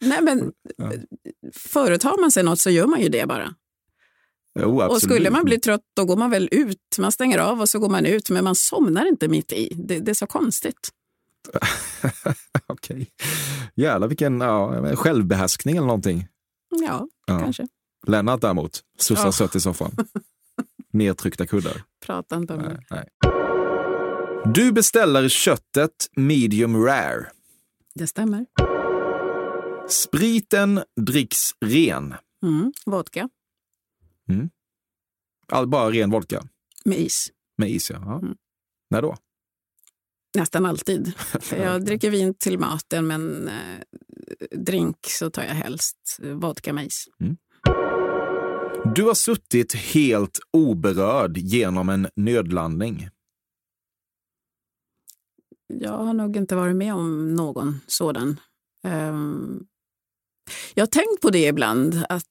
nej, 0.00 0.22
men 0.22 0.52
företar 1.54 2.20
man 2.20 2.30
sig 2.32 2.42
något 2.42 2.60
så 2.60 2.70
gör 2.70 2.86
man 2.86 3.00
ju 3.00 3.08
det 3.08 3.26
bara. 3.26 3.54
Jo, 4.58 4.82
Och 4.82 5.02
skulle 5.02 5.30
man 5.30 5.44
bli 5.44 5.60
trött 5.60 5.80
då 5.96 6.04
går 6.04 6.16
man 6.16 6.30
väl 6.30 6.48
ut. 6.52 6.78
Man 6.98 7.12
stänger 7.12 7.38
av 7.38 7.60
och 7.60 7.68
så 7.68 7.78
går 7.78 7.88
man 7.88 8.06
ut, 8.06 8.30
men 8.30 8.44
man 8.44 8.54
somnar 8.54 9.06
inte 9.08 9.28
mitt 9.28 9.52
i. 9.52 9.72
Det, 9.76 9.98
det 10.00 10.10
är 10.12 10.14
så 10.14 10.26
konstigt. 10.26 10.88
Okej. 12.66 13.10
Jävlar 13.74 14.08
vilken 14.08 14.40
ja, 14.40 14.96
självbehärskning 14.96 15.76
eller 15.76 15.86
någonting. 15.86 16.26
Ja, 16.86 17.08
Ja. 17.26 17.38
kanske. 17.40 17.66
Lennart 18.06 18.40
däremot, 18.40 18.80
sussar 18.98 19.24
Ja. 19.24 19.32
sött 19.32 19.54
i 19.56 19.60
soffan. 19.60 19.96
Nedtryckta 20.92 21.46
kuddar. 21.46 21.82
Prata 22.06 22.36
inte 22.36 22.52
om 22.54 22.62
det. 22.62 22.68
Nej, 22.90 23.08
nej. 23.22 23.32
Du 24.54 24.72
beställer 24.72 25.28
köttet 25.28 25.92
medium 26.16 26.84
rare. 26.84 27.26
Det 27.98 28.06
stämmer. 28.06 28.46
Spriten 29.88 30.82
dricks 31.00 31.50
ren. 31.60 32.14
Mm. 32.42 32.72
Vodka 32.86 33.28
All, 35.52 35.66
bara 35.66 35.90
ren 35.90 36.10
vodka 36.10 36.42
med 36.84 36.98
is. 36.98 37.32
med 37.58 37.70
is. 37.70 37.90
Ja. 37.90 37.96
Ja. 38.04 38.18
Mm. 38.18 38.36
När 38.90 39.02
då? 39.02 39.16
Nästan 40.36 40.66
alltid. 40.66 41.12
Jag 41.50 41.84
dricker 41.84 42.10
vin 42.10 42.34
till 42.34 42.58
maten, 42.58 43.06
men 43.06 43.48
eh, 43.48 44.58
drink 44.58 44.96
så 45.06 45.30
tar 45.30 45.42
jag 45.42 45.54
helst 45.54 46.18
vodka 46.20 46.72
med 46.72 46.86
is. 46.86 47.08
Du 48.94 49.02
har 49.02 49.14
suttit 49.14 49.74
helt 49.74 50.38
oberörd 50.52 51.38
genom 51.38 51.88
en 51.88 52.08
nödlandning. 52.16 53.08
Jag 55.68 55.92
har 55.92 56.14
nog 56.14 56.36
inte 56.36 56.56
varit 56.56 56.76
med 56.76 56.94
om 56.94 57.34
någon 57.34 57.80
sådan. 57.86 58.40
Ehm, 58.84 59.64
jag 60.74 60.82
har 60.82 60.86
tänkt 60.86 61.20
på 61.22 61.30
det 61.30 61.46
ibland, 61.46 62.04
att 62.08 62.24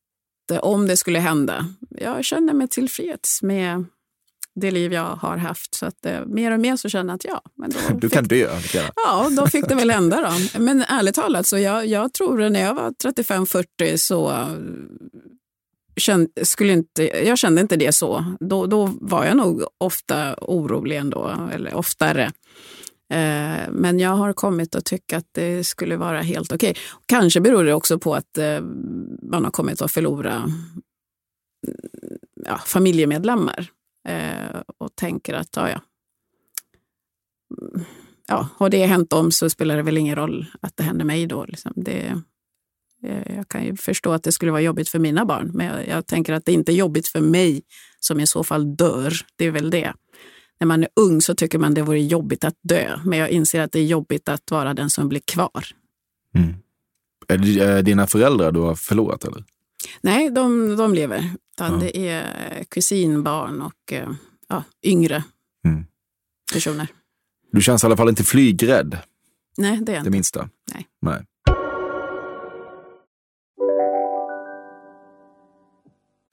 eh, 0.52 0.58
om 0.58 0.88
det 0.88 0.98
skulle 0.98 1.20
hända. 1.20 1.66
Jag 1.90 2.26
känner 2.26 2.54
mig 2.54 2.68
tillfreds 2.68 3.42
med 3.42 3.86
det 4.56 4.72
liv 4.72 4.94
jag 4.94 5.16
har 5.16 5.38
haft. 5.38 5.76
Så 5.76 5.86
att 5.86 6.06
eh, 6.06 6.26
mer 6.26 6.52
och 6.52 6.60
mer 6.60 6.76
så 6.76 6.90
känner 6.90 7.10
jag 7.10 7.16
att 7.16 7.26
ja, 7.26 7.42
men 7.56 7.70
då 7.70 7.80
Du 7.94 8.02
fick, 8.02 8.14
kan 8.14 8.24
dö. 8.24 8.56
Mikaela. 8.58 8.92
ja, 8.96 9.30
då 9.38 9.48
fick 9.48 9.68
det 9.68 9.76
väl 9.76 9.92
hända 9.92 10.22
då. 10.22 10.60
Men 10.60 10.82
ärligt 10.82 11.16
talat, 11.16 11.48
så 11.48 11.58
jag, 11.58 11.86
jag 11.86 12.14
tror 12.14 12.50
när 12.50 12.62
jag 12.62 12.74
var 12.74 12.92
35-40 12.92 13.98
så 13.98 14.32
eh, 14.32 14.48
kände, 15.98 16.46
skulle 16.46 16.74
inte, 16.74 17.04
jag 17.04 17.38
kände 17.38 17.62
inte 17.62 17.76
det 17.76 17.92
så. 17.92 18.36
Då, 18.40 18.66
då 18.66 18.92
var 19.02 19.26
jag 19.26 19.38
nog 19.38 19.64
ofta 19.78 20.36
orolig 20.42 20.98
ändå, 20.98 21.50
eller 21.54 21.74
oftare. 21.74 22.32
Eh, 23.10 23.70
men 23.72 24.00
jag 24.00 24.10
har 24.10 24.34
kommit 24.34 24.76
att 24.76 24.86
tycka 24.86 25.18
att 25.18 25.28
det 25.32 25.64
skulle 25.64 25.98
vara 25.98 26.22
helt 26.22 26.52
okej. 26.52 26.76
Kanske 27.06 27.42
beror 27.42 27.64
det 27.64 27.74
också 27.74 28.00
på 28.00 28.16
att 28.16 28.38
eh, 28.38 28.62
man 29.22 29.44
har 29.44 29.52
kommit 29.52 29.82
att 29.82 29.92
förlora 29.92 30.34
mm, 30.34 30.52
ja, 32.46 32.58
familjemedlemmar 32.58 33.72
eh, 34.08 34.62
och 34.78 34.96
tänker 34.96 35.34
att 35.34 35.56
ja, 35.56 35.70
ja. 35.70 35.82
Mm, 37.58 37.86
ja, 38.28 38.48
har 38.58 38.70
det 38.70 38.86
hänt 38.86 39.10
dem 39.10 39.32
så 39.32 39.50
spelar 39.50 39.78
det 39.78 39.84
väl 39.84 39.98
ingen 39.98 40.16
roll 40.16 40.46
att 40.62 40.78
det 40.78 40.84
händer 40.84 41.06
mig 41.06 41.28
då. 41.28 41.46
Liksom. 41.46 41.74
Det, 41.76 42.22
jag 43.36 43.48
kan 43.48 43.66
ju 43.66 43.76
förstå 43.76 44.12
att 44.12 44.24
det 44.24 44.32
skulle 44.32 44.52
vara 44.52 44.62
jobbigt 44.62 44.90
för 44.90 45.00
mina 45.00 45.26
barn, 45.26 45.52
men 45.54 45.66
jag, 45.66 45.88
jag, 45.88 46.08
tänker 46.08 46.34
att 46.34 46.46
det 46.46 46.54
inte 46.54 46.72
är 46.72 46.76
jobbigt 46.76 47.08
för 47.08 47.22
mig 47.22 47.62
som 48.00 48.20
i 48.20 48.28
så 48.28 48.44
fall 48.44 48.76
dör. 48.76 49.14
Det 49.36 49.46
är 49.46 49.52
väl 49.52 49.70
det. 49.70 49.94
När 50.60 50.68
man 50.68 50.84
är 50.84 50.90
ung 50.96 51.22
så 51.22 51.36
tycker 51.36 51.60
man 51.60 51.74
det 51.74 51.82
vore 51.82 52.02
jobbigt 52.02 52.44
att 52.44 52.56
dö, 52.62 53.00
men 53.06 53.20
jag 53.20 53.30
inser 53.30 53.62
att 53.62 53.72
det 53.72 53.80
är 53.80 53.86
jobbigt 53.86 54.30
att 54.30 54.52
vara 54.52 54.74
den 54.74 54.90
som 54.90 55.10
blir 55.10 55.20
kvar. 55.20 55.66
Mm. 56.36 56.54
Är 57.28 57.38
det 57.38 57.82
dina 57.82 58.08
föräldrar 58.08 58.52
du 58.52 58.60
har 58.60 58.76
förlorat? 58.76 59.26
eller? 59.26 59.44
Nej, 60.02 60.30
de, 60.30 60.76
de 60.76 60.94
lever. 60.94 61.32
Ja. 61.58 61.70
Det 61.70 62.08
är 62.08 62.64
kusinbarn 62.64 63.62
och 63.62 63.94
eh, 63.94 64.10
ja, 64.48 64.64
yngre 64.84 65.24
mm. 65.66 65.86
personer. 66.54 66.88
Du 67.52 67.62
känns 67.62 67.84
i 67.84 67.86
alla 67.86 67.98
fall 67.98 68.10
inte 68.10 68.24
flygrädd? 68.24 68.98
Nej, 69.58 69.80
det 69.82 69.92
är 69.92 69.96
jag 69.96 70.00
inte. 70.02 70.10
Det 70.10 70.12
minsta? 70.12 70.50
Nej. 70.74 70.88
Nej. 71.02 71.26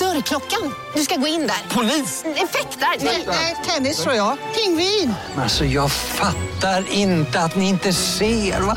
Dörrklockan. 0.00 0.74
Du 0.94 1.02
ska 1.02 1.16
gå 1.16 1.26
in 1.26 1.40
där. 1.46 1.74
Polis? 1.74 2.24
Effektar? 2.24 3.04
Nej, 3.26 3.56
tennis 3.66 4.02
tror 4.02 4.14
jag. 4.14 4.36
Pingvin. 4.54 5.14
Alltså, 5.36 5.64
jag 5.64 5.92
fattar 5.92 6.92
inte 6.92 7.40
att 7.40 7.56
ni 7.56 7.68
inte 7.68 7.92
ser. 7.92 8.60
Va? 8.60 8.76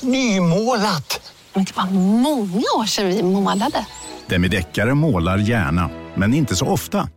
Nymålat. 0.00 1.32
Men 1.54 1.64
det 1.64 1.76
var 1.76 1.86
många 2.20 2.64
år 2.76 2.86
sedan 2.86 3.08
vi 3.08 3.22
målade. 3.22 3.86
Demideckare 4.26 4.94
målar 4.94 5.38
gärna, 5.38 5.90
men 6.14 6.34
inte 6.34 6.56
så 6.56 6.66
ofta. 6.66 7.08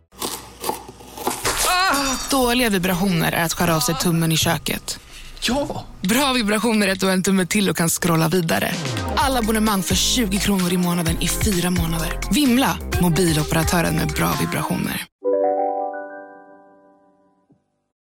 Ah, 1.66 2.30
dåliga 2.30 2.68
vibrationer 2.68 3.32
är 3.32 3.44
att 3.44 3.52
skära 3.52 3.76
av 3.76 3.80
sig 3.80 3.94
tummen 3.94 4.32
i 4.32 4.36
köket. 4.36 4.98
Ja! 5.40 5.86
Bra 6.08 6.32
vibrationer 6.32 6.88
är 6.88 6.92
att 6.92 7.00
du 7.00 7.06
har 7.06 7.12
en 7.12 7.22
tumme 7.22 7.46
till 7.46 7.70
och 7.70 7.76
kan 7.76 7.88
scrolla 7.88 8.28
vidare. 8.28 8.70
Alla 9.16 9.38
abonnemang 9.38 9.82
för 9.82 9.94
20 9.94 10.38
kronor 10.38 10.72
i 10.72 10.76
månaden 10.76 11.22
i 11.22 11.28
fyra 11.28 11.70
månader. 11.70 12.20
Vimla! 12.34 12.78
Mobiloperatören 13.02 13.96
med 13.96 14.08
bra 14.08 14.34
vibrationer. 14.40 15.04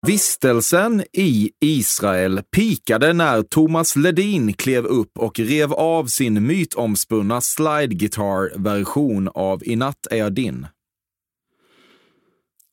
Vistelsen 0.07 1.03
i 1.13 1.49
Israel 1.59 2.41
pikade 2.55 3.13
när 3.13 3.43
Thomas 3.43 3.95
Ledin 3.95 4.53
klev 4.53 4.85
upp 4.85 5.17
och 5.17 5.39
rev 5.39 5.73
av 5.73 6.05
sin 6.05 6.47
mytomspunna 6.47 7.41
slide 7.41 7.95
guitar-version 7.95 9.29
av 9.33 9.63
I 9.63 9.75
natt 9.75 10.07
är 10.11 10.17
jag 10.17 10.33
din. 10.33 10.67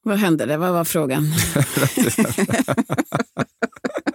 Vad 0.03 0.19
hände? 0.19 0.47
Det? 0.47 0.57
Vad 0.57 0.73
var 0.73 0.85
frågan? 0.85 1.25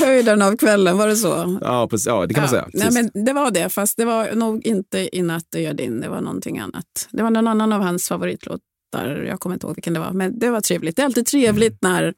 Höjden 0.00 0.42
av 0.42 0.56
kvällen, 0.56 0.98
var 0.98 1.08
det 1.08 1.16
så? 1.16 1.58
Ja, 1.60 1.88
precis, 1.88 2.06
ja 2.06 2.26
det 2.26 2.34
kan 2.34 2.42
man 2.42 2.54
ja, 2.54 2.70
säga. 2.70 2.90
Nej, 2.90 3.10
men 3.12 3.24
det 3.24 3.32
var 3.32 3.50
det, 3.50 3.68
fast 3.68 3.96
det 3.96 4.04
var 4.04 4.32
nog 4.34 4.66
inte 4.66 5.16
I 5.16 5.22
natt 5.22 5.54
är 5.54 5.60
jag 5.60 5.76
din, 5.76 6.00
det 6.00 6.08
var 6.08 6.20
någonting 6.20 6.58
annat. 6.58 7.08
Det 7.10 7.22
var 7.22 7.30
någon 7.30 7.46
annan 7.46 7.72
av 7.72 7.80
hans 7.80 8.08
favoritlåtar, 8.08 9.24
jag 9.28 9.40
kommer 9.40 9.54
inte 9.54 9.66
ihåg 9.66 9.76
vilken 9.76 9.94
det 9.94 10.00
var, 10.00 10.12
men 10.12 10.38
det 10.38 10.50
var 10.50 10.60
trevligt. 10.60 10.96
Det 10.96 11.02
är 11.02 11.06
alltid 11.06 11.26
trevligt 11.26 11.84
mm. 11.84 11.92
när 11.92 12.14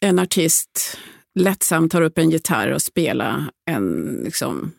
en 0.00 0.18
artist 0.18 0.98
lättsamt 1.34 1.92
tar 1.92 2.02
upp 2.02 2.18
en 2.18 2.30
gitarr 2.30 2.72
och 2.72 2.82
spelar 2.82 3.50
en 3.70 4.20
liksom, 4.24 4.72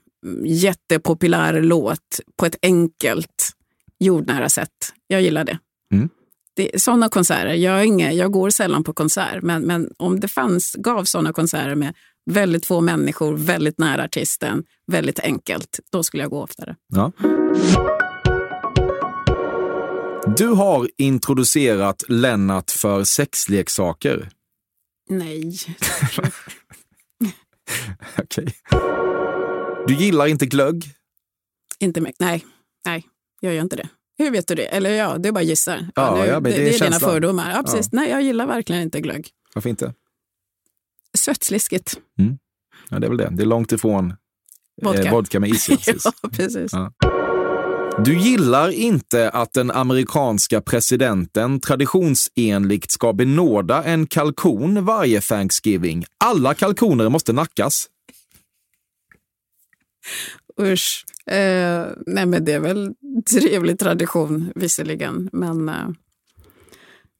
jättepopulär 0.45 1.61
låt 1.61 2.19
på 2.37 2.45
ett 2.45 2.55
enkelt, 2.61 3.51
jordnära 3.99 4.49
sätt. 4.49 4.93
Jag 5.07 5.21
gillar 5.21 5.43
det. 5.43 5.59
Mm 5.91 6.09
det, 6.55 6.81
sådana 6.81 7.09
konserter, 7.09 7.53
jag, 7.53 7.85
inga, 7.85 8.11
jag 8.11 8.31
går 8.31 8.49
sällan 8.49 8.83
på 8.83 8.93
konsert, 8.93 9.43
men, 9.43 9.61
men 9.61 9.89
om 9.97 10.19
det 10.19 10.27
fanns, 10.27 10.75
gav 10.77 11.03
sådana 11.03 11.33
konserter 11.33 11.75
med 11.75 11.93
väldigt 12.31 12.65
få 12.65 12.81
människor, 12.81 13.37
väldigt 13.37 13.79
nära 13.79 14.03
artisten, 14.03 14.63
väldigt 14.91 15.19
enkelt, 15.19 15.79
då 15.91 16.03
skulle 16.03 16.23
jag 16.23 16.29
gå 16.29 16.43
oftare. 16.43 16.75
Ja. 16.87 17.11
Du 20.37 20.47
har 20.47 20.89
introducerat 20.97 22.03
Lennart 22.07 22.71
för 22.71 23.03
sexleksaker. 23.03 24.29
Nej. 25.09 25.57
Okej. 28.17 28.23
Okay. 28.23 28.79
Du 29.87 29.93
gillar 29.93 30.27
inte 30.27 30.45
glögg? 30.45 30.85
Inte 31.79 32.01
mycket, 32.01 32.19
nej. 32.19 32.45
Nej, 32.85 33.03
jag 33.39 33.53
gör 33.53 33.61
inte 33.61 33.75
det. 33.75 33.89
Hur 34.17 34.31
vet 34.31 34.47
du 34.47 34.55
det? 34.55 34.65
Eller 34.65 34.89
ja, 34.89 35.17
det 35.17 35.27
är 35.29 35.33
bara 35.33 35.43
gissar. 35.43 35.87
Ja, 35.95 36.15
nu, 36.15 36.25
ja, 36.25 36.39
det, 36.39 36.49
det, 36.49 36.75
är, 36.75 36.79
dina 36.79 36.99
fördomar. 36.99 37.51
Ja, 37.51 37.63
precis. 37.63 37.89
Ja. 37.91 37.99
Nej, 37.99 38.09
jag 38.09 38.21
gillar 38.21 38.47
verkligen 38.47 38.81
inte 38.81 39.01
glögg. 39.01 39.29
Varför 39.53 39.69
inte? 39.69 39.93
Sötsliskigt. 41.17 41.99
Mm. 42.19 42.37
Ja, 42.89 42.99
det 42.99 43.07
är 43.07 43.09
väl 43.09 43.17
det. 43.17 43.29
Det 43.31 43.43
är 43.43 43.47
långt 43.47 43.71
ifrån 43.71 44.13
vodka, 44.81 45.03
eh, 45.03 45.11
vodka 45.11 45.39
med 45.39 45.49
is. 45.49 45.69
ja, 46.03 46.11
precis. 46.31 46.73
Ja. 46.73 46.91
Du 48.03 48.17
gillar 48.17 48.69
inte 48.69 49.29
att 49.29 49.53
den 49.53 49.71
amerikanska 49.71 50.61
presidenten 50.61 51.59
traditionsenligt 51.59 52.91
ska 52.91 53.13
benåda 53.13 53.83
en 53.83 54.07
kalkon 54.07 54.85
varje 54.85 55.21
Thanksgiving. 55.21 56.05
Alla 56.17 56.53
kalkoner 56.53 57.09
måste 57.09 57.33
nackas. 57.33 57.89
Usch. 60.61 61.05
Eh, 61.25 61.85
nej, 62.05 62.25
men 62.25 62.45
det 62.45 62.51
är 62.51 62.59
väl 62.59 62.93
trevlig 63.33 63.79
tradition 63.79 64.51
visserligen, 64.55 65.29
men 65.33 65.69
eh, 65.69 65.89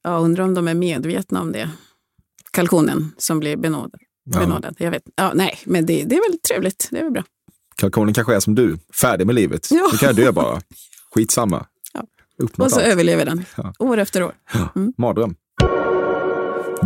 jag 0.03 0.23
undrar 0.23 0.43
om 0.43 0.53
de 0.53 0.67
är 0.67 0.73
medvetna 0.73 1.41
om 1.41 1.51
det. 1.51 1.69
Kalkonen 2.51 3.11
som 3.17 3.39
blir 3.39 3.57
benådad. 3.57 4.01
Ja. 4.23 4.39
benådad. 4.39 4.75
Jag 4.79 4.91
vet. 4.91 5.03
Ja, 5.15 5.31
nej, 5.35 5.59
men 5.65 5.85
det, 5.85 6.03
det 6.03 6.15
är 6.15 6.31
väl 6.31 6.39
trevligt. 6.39 6.87
Det 6.91 6.99
är 6.99 7.03
väl 7.03 7.11
bra. 7.11 7.23
Kalkonen 7.75 8.13
kanske 8.13 8.35
är 8.35 8.39
som 8.39 8.55
du, 8.55 8.77
färdig 9.01 9.25
med 9.25 9.35
livet. 9.35 9.67
Ja. 9.71 9.89
Du 9.91 9.97
kan 9.97 10.15
dö 10.15 10.31
bara. 10.31 10.61
Skitsamma. 11.15 11.65
Ja. 11.93 12.05
Och 12.57 12.71
så 12.71 12.79
allt. 12.79 12.85
överlever 12.85 13.25
den, 13.25 13.45
ja. 13.57 13.73
år 13.79 13.97
efter 13.97 14.23
år. 14.23 14.33
Mm. 14.75 14.93
Mardröm. 14.97 15.35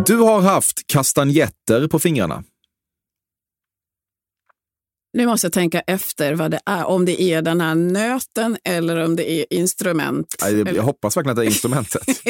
Du 0.05 0.15
har 0.15 0.41
haft 0.41 0.87
kastanjetter 0.87 1.87
på 1.87 1.99
fingrarna. 1.99 2.43
Nu 5.13 5.25
måste 5.25 5.45
jag 5.45 5.53
tänka 5.53 5.79
efter 5.79 6.33
vad 6.33 6.51
det 6.51 6.59
är. 6.65 6.85
Om 6.85 7.05
det 7.05 7.21
är 7.21 7.41
den 7.41 7.61
här 7.61 7.75
nöten 7.75 8.57
eller 8.63 9.05
om 9.05 9.15
det 9.15 9.31
är 9.31 9.45
instrument. 9.49 10.35
Jag, 10.41 10.75
jag 10.75 10.83
hoppas 10.83 11.17
verkligen 11.17 11.31
att 11.31 11.37
det 11.37 11.43
är 11.43 11.49
instrumentet. 11.49 12.01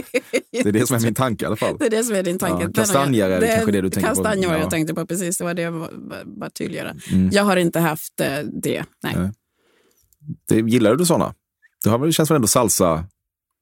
det 0.52 0.70
är 0.70 0.72
det 0.72 0.88
som 0.88 0.96
är 0.96 1.02
min 1.02 1.16
tanke 1.16 1.46
i 1.46 1.48
alla 1.48 1.56
fall. 1.56 1.78
Det 1.80 1.86
är 1.86 1.90
det 1.90 2.04
som 2.04 2.16
är 2.16 2.24
din 2.24 2.40
tanke. 2.40 2.64
Ja, 2.64 2.72
kastanjer 2.74 3.30
är 3.30 3.40
det, 3.40 3.48
kanske 3.48 3.72
det 3.72 3.82
du 3.82 3.90
tänker 3.90 4.10
på. 4.10 4.16
Kastanjer 4.16 4.52
ja. 4.52 4.60
jag 4.60 4.70
tänkte 4.70 4.94
på, 4.94 5.06
precis. 5.06 5.38
Det 5.38 5.44
var 5.44 5.54
det 5.54 5.62
jag 5.62 5.72
var, 5.72 5.90
var 6.26 6.50
tydligare. 6.50 6.96
Mm. 7.12 7.30
Jag 7.32 7.44
har 7.44 7.58
inte 7.58 7.80
haft 7.80 8.20
eh, 8.20 8.28
det. 8.64 8.84
Nej. 9.04 9.16
nej. 9.18 9.32
Det, 10.48 10.72
gillar 10.72 10.96
du 10.96 11.06
sådana? 11.06 11.34
Det 11.84 12.12
känns 12.12 12.32
väl 12.32 12.36
ändå 12.36 12.48
salsa 12.48 13.06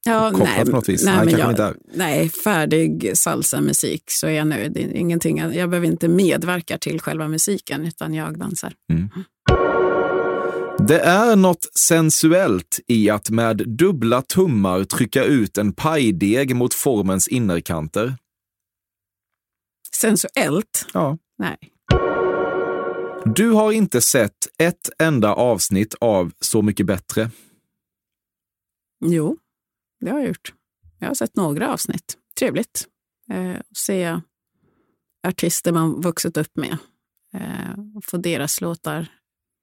Ja, 0.07 0.31
nej, 0.31 0.65
på 0.65 0.71
något 0.71 0.89
vis? 0.89 1.05
Nej, 1.05 1.25
nej, 1.25 1.35
jag, 1.39 1.49
inte 1.49 1.75
nej, 1.93 2.29
färdig 2.29 3.11
salsa-musik 3.17 4.03
så 4.07 4.27
är 4.27 4.31
jag 4.31 4.47
nöjd. 4.47 4.77
Ingenting, 4.77 5.37
jag 5.37 5.69
behöver 5.69 5.87
inte 5.87 6.07
medverka 6.07 6.77
till 6.77 7.01
själva 7.01 7.27
musiken, 7.27 7.85
utan 7.85 8.13
jag 8.13 8.39
dansar. 8.39 8.73
Mm. 8.93 9.09
Det 10.87 10.99
är 10.99 11.35
något 11.35 11.67
sensuellt 11.73 12.79
i 12.87 13.09
att 13.09 13.29
med 13.29 13.57
dubbla 13.57 14.21
tummar 14.21 14.83
trycka 14.83 15.23
ut 15.23 15.57
en 15.57 15.73
pajdeg 15.73 16.55
mot 16.55 16.73
formens 16.73 17.27
innerkanter. 17.27 18.17
Sensuellt? 19.95 20.85
Ja. 20.93 21.17
Nej. 21.37 21.57
Du 23.35 23.51
har 23.51 23.71
inte 23.71 24.01
sett 24.01 24.47
ett 24.57 24.89
enda 24.99 25.33
avsnitt 25.33 25.95
av 26.01 26.31
Så 26.39 26.61
mycket 26.61 26.85
bättre. 26.85 27.29
Jo 29.05 29.37
det 29.99 30.09
har 30.09 30.19
jag 30.19 30.27
gjort. 30.27 30.53
Jag 30.99 31.07
har 31.07 31.15
sett 31.15 31.35
några 31.35 31.73
avsnitt. 31.73 32.17
Trevligt 32.39 32.87
eh, 33.31 33.55
att 33.55 33.77
se 33.77 34.21
artister 35.27 35.71
man 35.71 36.01
vuxit 36.01 36.37
upp 36.37 36.57
med. 36.57 36.77
Eh, 37.33 37.75
få 38.03 38.17
deras 38.17 38.61
låtar 38.61 39.07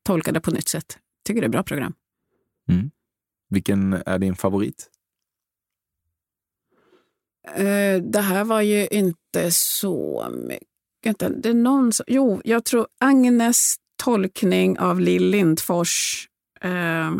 tolkade 0.04 0.40
på 0.40 0.50
nytt 0.50 0.68
sätt. 0.68 0.98
Tycker 1.24 1.40
det 1.40 1.46
är 1.46 1.50
bra 1.50 1.62
program. 1.62 1.94
Mm. 2.68 2.90
Vilken 3.48 3.92
är 3.92 4.18
din 4.18 4.36
favorit? 4.36 4.90
Eh, 7.54 8.02
det 8.02 8.20
här 8.20 8.44
var 8.44 8.60
ju 8.60 8.86
inte 8.86 9.50
så 9.50 10.28
mycket. 10.32 11.42
Det 11.42 11.48
är 11.48 11.54
någon 11.54 11.92
som, 11.92 12.04
jo, 12.08 12.40
jag 12.44 12.64
tror 12.64 12.86
Agnes 13.00 13.76
tolkning 13.96 14.78
av 14.78 15.00
Lill 15.00 15.30
Lindfors 15.30 16.28
eh, 16.60 17.10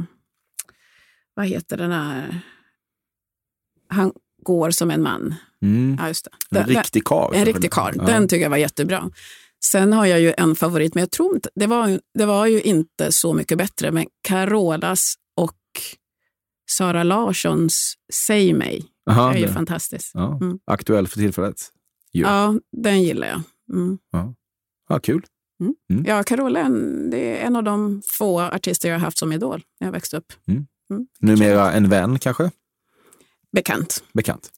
vad 1.34 1.46
heter 1.46 1.76
den 1.76 1.92
här... 1.92 2.40
Han 3.94 4.12
går 4.42 4.70
som 4.70 4.90
en 4.90 5.02
man. 5.02 5.34
Mm. 5.62 5.96
Ja, 6.00 6.08
just 6.08 6.28
det. 6.50 6.58
En 6.58 6.66
riktig 6.66 7.04
karl. 7.04 7.34
En 7.34 7.44
riktig 7.44 7.70
karl. 7.70 7.94
Ja. 7.96 8.04
Den 8.04 8.28
tycker 8.28 8.42
jag 8.42 8.50
var 8.50 8.56
jättebra. 8.56 9.10
Sen 9.64 9.92
har 9.92 10.06
jag 10.06 10.20
ju 10.20 10.34
en 10.36 10.56
favorit, 10.56 10.94
men 10.94 11.00
jag 11.02 11.10
tror 11.10 11.34
inte, 11.34 11.48
det 11.54 11.66
var, 11.66 12.00
det 12.18 12.26
var 12.26 12.46
ju 12.46 12.60
inte 12.62 13.12
så 13.12 13.32
mycket 13.32 13.58
bättre. 13.58 13.90
Men 13.92 14.06
Carolas 14.28 15.14
och 15.36 15.56
Sara 16.70 17.02
Larssons 17.02 17.94
Säg 18.12 18.52
mig 18.52 18.84
Aha, 19.10 19.32
är 19.32 19.38
ju 19.38 19.46
det- 19.46 19.52
fantastiskt. 19.52 20.10
Ja. 20.14 20.38
Mm. 20.40 20.58
Aktuell 20.66 21.08
för 21.08 21.16
tillfället. 21.18 21.56
Ju. 22.12 22.22
Ja, 22.22 22.54
den 22.82 23.02
gillar 23.02 23.28
jag. 23.28 23.42
Mm. 23.72 23.98
Ja. 24.12 24.34
ja, 24.88 24.98
kul. 24.98 25.26
Mm. 25.90 26.04
Ja, 26.06 26.22
Carola 26.22 26.60
en, 26.60 27.10
det 27.10 27.38
är 27.40 27.46
en 27.46 27.56
av 27.56 27.64
de 27.64 28.02
få 28.06 28.40
artister 28.40 28.88
jag 28.88 28.94
har 28.98 29.00
haft 29.04 29.18
som 29.18 29.32
idol 29.32 29.62
när 29.80 29.86
jag 29.86 29.92
växte 29.92 30.16
upp. 30.16 30.32
Numera 31.20 31.72
en 31.72 31.88
vän 31.88 32.18
kanske? 32.18 32.50
Bekant. 33.54 34.04
Bekant. 34.12 34.50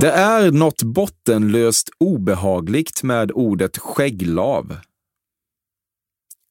Det 0.00 0.10
är 0.10 0.50
något 0.50 0.82
bottenlöst 0.82 1.90
obehagligt 1.98 3.02
med 3.02 3.32
ordet 3.32 3.78
skägglav. 3.78 4.76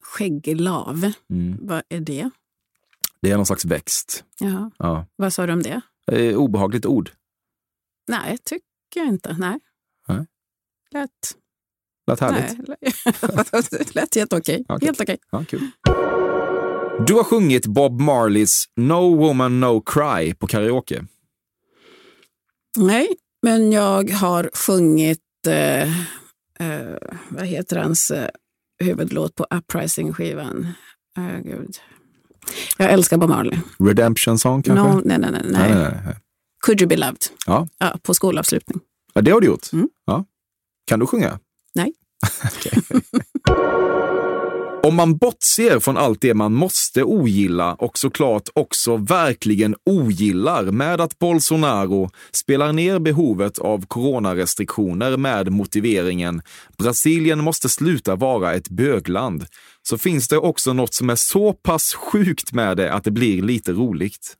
Skägglav, 0.03 1.11
Mm. 1.29 1.57
vad 1.61 1.83
är 1.89 1.99
det? 1.99 2.29
Det 3.21 3.31
är 3.31 3.37
någon 3.37 3.45
slags 3.45 3.65
växt. 3.65 4.23
Jaha. 4.39 4.71
Ja. 4.77 5.05
Vad 5.15 5.33
sa 5.33 5.45
du 5.47 5.53
om 5.53 5.63
det? 5.63 5.81
Eh, 6.11 6.35
obehagligt 6.37 6.85
ord. 6.85 7.11
Nej, 8.07 8.37
tycker 8.43 8.63
jag 8.93 9.07
inte. 9.07 9.35
Nej. 9.39 9.59
Nej. 10.07 10.25
Lät, 10.91 11.09
Lät 12.07 12.19
härligt. 12.19 12.67
nej, 12.67 13.85
lät 13.93 14.15
helt 14.15 14.33
okej. 14.33 14.65
Okej. 14.69 14.85
Helt 14.87 15.01
okej. 15.01 15.17
Ja, 15.31 15.43
kul. 15.47 15.71
Du 17.07 17.13
har 17.13 17.23
sjungit 17.23 17.65
Bob 17.65 18.01
Marleys 18.01 18.63
No 18.75 19.15
Woman 19.15 19.59
No 19.59 19.81
Cry 19.81 20.33
på 20.33 20.47
karaoke. 20.47 21.05
Nej, 22.77 23.07
men 23.41 23.71
jag 23.71 24.09
har 24.11 24.49
sjungit, 24.53 25.19
eh, 25.47 25.81
eh, 26.69 26.97
vad 27.29 27.45
heter 27.45 27.77
hans 27.77 28.11
eh, 28.11 28.29
huvudlåt 28.83 29.35
på 29.35 29.45
Uprising-skivan? 29.49 30.67
Eh, 31.17 31.39
gud. 31.43 31.77
Jag 32.77 32.91
älskar 32.91 33.17
Bob 33.17 33.29
Marley. 33.29 33.59
Redemption 33.79 34.39
Song 34.39 34.63
kanske? 34.63 34.87
No, 34.87 35.01
nej, 35.05 35.17
nej, 35.19 35.31
nej, 35.31 35.41
nej. 35.43 35.51
nej, 35.69 35.75
nej, 35.75 36.01
nej. 36.05 36.15
Could 36.65 36.81
you 36.81 36.87
be 36.89 36.97
loved? 36.97 37.21
Ja. 37.45 37.67
Ja, 37.77 37.97
på 38.03 38.13
skolavslutning. 38.13 38.79
ja, 39.13 39.21
det 39.21 39.31
har 39.31 39.41
du 39.41 39.47
gjort. 39.47 39.73
Mm. 39.73 39.89
Ja. 40.05 40.25
Kan 40.87 40.99
du 40.99 41.07
sjunga? 41.07 41.39
Nej. 41.75 41.93
Om 44.83 44.95
man 44.95 45.17
bortser 45.17 45.79
från 45.79 45.97
allt 45.97 46.21
det 46.21 46.33
man 46.33 46.53
måste 46.53 47.03
ogilla 47.03 47.73
och 47.73 47.97
såklart 47.97 48.49
också 48.53 48.97
verkligen 48.97 49.75
ogillar 49.85 50.63
med 50.63 51.01
att 51.01 51.19
Bolsonaro 51.19 52.09
spelar 52.31 52.73
ner 52.73 52.99
behovet 52.99 53.59
av 53.59 53.85
coronarestriktioner 53.85 55.17
med 55.17 55.51
motiveringen 55.51 56.41
Brasilien 56.77 57.43
måste 57.43 57.69
sluta 57.69 58.15
vara 58.15 58.53
ett 58.53 58.69
bögland, 58.69 59.45
så 59.83 59.97
finns 59.97 60.27
det 60.27 60.37
också 60.37 60.73
något 60.73 60.93
som 60.93 61.09
är 61.09 61.15
så 61.15 61.53
pass 61.53 61.93
sjukt 61.93 62.53
med 62.53 62.77
det 62.77 62.93
att 62.93 63.03
det 63.03 63.11
blir 63.11 63.41
lite 63.41 63.71
roligt. 63.71 64.35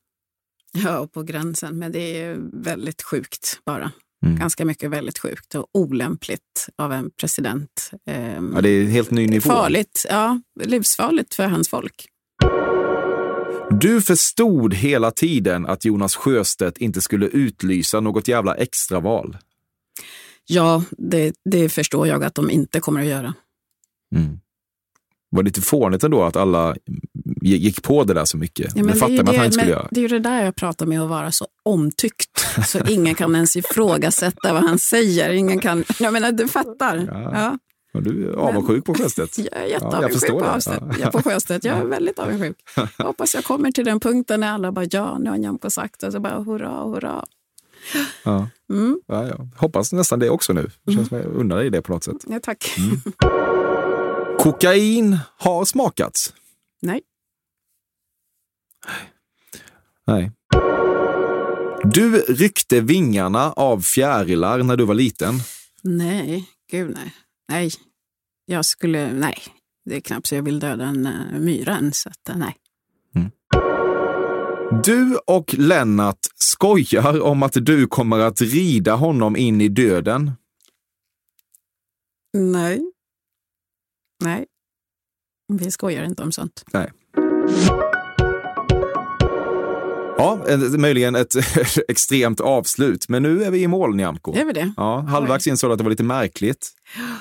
Ja, 0.72 1.08
på 1.14 1.24
gränsen. 1.24 1.80
Men 1.80 1.92
det 1.92 2.22
är 2.22 2.38
väldigt 2.54 3.02
sjukt 3.02 3.60
bara. 3.66 3.92
Mm. 4.26 4.40
Ganska 4.40 4.66
mycket 4.66 4.90
väldigt 4.90 5.20
sjukt 5.20 5.56
och 5.56 5.68
olämpligt 5.74 6.70
av 6.76 6.94
en 6.94 7.12
president. 7.20 7.92
Ehm, 8.06 8.52
Ja, 8.56 8.62
det 8.62 8.70
är 8.70 8.86
helt 8.86 9.12
ny 9.12 9.28
nivå. 9.28 9.50
Farligt, 9.50 10.06
ja. 10.10 10.42
Livsfarligt 10.64 11.36
för 11.36 11.44
hans 11.44 11.70
folk. 11.70 12.06
Du 13.72 14.02
förstod 14.02 14.74
hela 14.74 15.12
tiden 15.12 15.66
att 15.66 15.86
Jonas 15.86 16.16
Sjöstedt 16.16 16.78
inte 16.78 17.02
skulle 17.02 17.26
utlysa 17.28 18.00
något 18.00 18.28
jävla 18.28 18.56
extraval. 18.56 19.38
Ja, 20.46 20.84
det, 20.98 21.36
det 21.46 21.70
förstår 21.70 22.08
jag 22.08 22.24
att 22.24 22.36
de 22.36 22.50
inte 22.50 22.80
kommer 22.80 23.02
att 23.02 23.08
göra. 23.08 23.34
Mm. 24.16 24.40
Var 25.32 25.44
det 25.44 25.48
lite 25.48 25.62
fånigt 25.62 26.04
ändå 26.04 26.24
att 26.24 26.36
alla 26.36 26.76
gick 27.42 27.82
på 27.84 28.04
det 28.04 28.14
där 28.14 28.26
så 28.26 28.38
mycket? 28.38 28.66
Ja, 28.66 28.72
det 28.76 28.84
men 28.84 28.96
fattar 28.96 29.14
är 29.14 29.18
ju 29.18 29.24
man 29.24 29.36
det, 29.36 29.46
inte 29.46 29.52
skulle 29.52 29.72
göra. 29.72 29.88
det 29.92 30.00
är 30.00 30.02
ju 30.02 30.08
det 30.08 30.20
där 30.20 30.44
jag 30.46 30.56
pratar 30.56 30.86
med 30.86 31.02
att 31.02 31.10
vara 31.10 31.32
så 31.32 31.48
omtyckt. 31.64 32.66
Så 32.68 32.80
ingen 32.88 33.16
kan 33.16 33.36
ens 33.36 33.56
ifrågasätta 33.56 34.54
vad 34.54 34.64
han 34.64 34.80
säger. 34.80 35.30
Ingen 35.30 35.60
kan, 35.60 35.84
jag 36.00 36.14
menar, 36.14 36.32
du 36.32 36.48
fattar. 36.48 37.10
Ja. 37.34 37.58
Och 37.94 38.04
du 38.04 38.30
är 38.30 38.34
avundsjuk 38.34 38.86
på 38.86 38.94
Sjöstedt. 38.94 39.38
Jag 39.38 39.48
är 39.48 39.52
Ja, 39.54 39.62
jag 39.62 39.70
jätteavundsjuk 39.70 40.32
på, 40.32 40.40
det. 40.40 40.62
Ja. 40.66 40.96
Jag 41.00 41.12
på 41.12 41.22
Sjöstedt. 41.22 41.66
Jag 41.66 41.78
är 41.78 41.86
väldigt 41.98 42.20
avundsjuk. 42.20 42.58
Jag 42.98 43.06
hoppas 43.06 43.36
jag 43.36 43.44
kommer 43.44 43.72
till 43.72 43.86
den 43.86 44.00
punkten 44.00 44.40
när 44.40 44.52
alla 44.52 44.72
bara 44.72 44.86
ja, 44.92 45.18
nu 45.20 45.30
har 45.30 45.38
Nyamko 45.38 45.70
sagt 45.70 46.00
det. 46.00 46.12
Så 46.12 46.20
bara 46.20 46.40
hurra, 46.44 46.84
hurra. 46.84 47.26
Ja. 48.24 48.48
Mm. 48.74 49.00
Ja, 49.08 49.28
ja. 49.28 49.48
Hoppas 49.58 49.94
nästan 49.94 50.20
det 50.20 50.30
också 50.30 50.54
nu. 50.54 50.70
Det 50.86 50.94
känns 50.94 51.08
som 51.08 51.18
jag 51.18 51.26
undrar 51.26 51.58
dig 51.58 51.70
det 51.70 51.82
på 51.82 51.94
något 51.94 52.04
sätt. 52.04 52.16
Ja, 52.28 52.40
tack. 52.44 52.76
Mm. 52.78 53.02
Kokain 54.40 55.18
har 55.38 55.66
smakats. 55.66 56.34
Nej. 56.82 57.02
Nej. 60.08 60.32
Du 61.84 62.22
ryckte 62.22 62.82
vingarna 62.82 63.52
av 63.52 63.82
fjärilar 63.82 64.64
när 64.64 64.78
du 64.78 64.86
var 64.86 64.96
liten. 64.96 65.34
Nej, 65.84 66.50
gud 66.72 66.92
nej. 66.96 67.14
Nej, 67.50 67.72
jag 68.46 68.66
skulle, 68.66 69.14
nej. 69.14 69.38
Det 69.86 69.96
är 69.96 70.02
knappt 70.02 70.28
så 70.28 70.36
jag 70.36 70.44
vill 70.44 70.60
döda 70.60 70.86
en 70.86 71.08
uh, 71.08 71.40
myra 71.40 71.78
än, 71.78 71.94
så 71.94 72.10
att, 72.10 72.30
eh, 72.30 72.36
nej. 72.38 72.56
Du 74.84 75.18
och 75.28 75.56
Lennart 75.58 76.20
skojar 76.36 77.22
om 77.22 77.44
att 77.44 77.54
du 77.54 77.88
kommer 77.88 78.20
att 78.20 78.42
rida 78.42 78.96
honom 78.96 79.36
in 79.36 79.62
i 79.62 79.68
döden. 79.68 80.32
Nej. 82.34 82.92
Nej. 84.24 84.46
Vi 85.54 85.72
skojar 85.72 86.04
inte 86.04 86.24
om 86.24 86.32
sånt. 86.32 86.64
Nej. 86.74 86.92
Ja, 90.20 90.40
en- 90.48 90.82
möjligen 90.82 91.16
ett 91.16 91.34
extremt 91.88 92.40
avslut, 92.40 93.10
men 93.10 93.24
nu 93.24 93.44
är 93.44 93.52
vi 93.52 93.62
i 93.64 93.68
mål, 93.68 93.96
Nyamko. 93.96 94.34
Är 94.36 94.46
vi 94.46 94.54
det? 94.54 94.74
Ja, 94.78 95.00
halvvägs 95.00 95.48
insåg 95.48 95.70
du 95.70 95.72
att 95.74 95.78
det 95.78 95.84
var 95.84 95.92
lite 95.92 96.04
märkligt. 96.04 96.70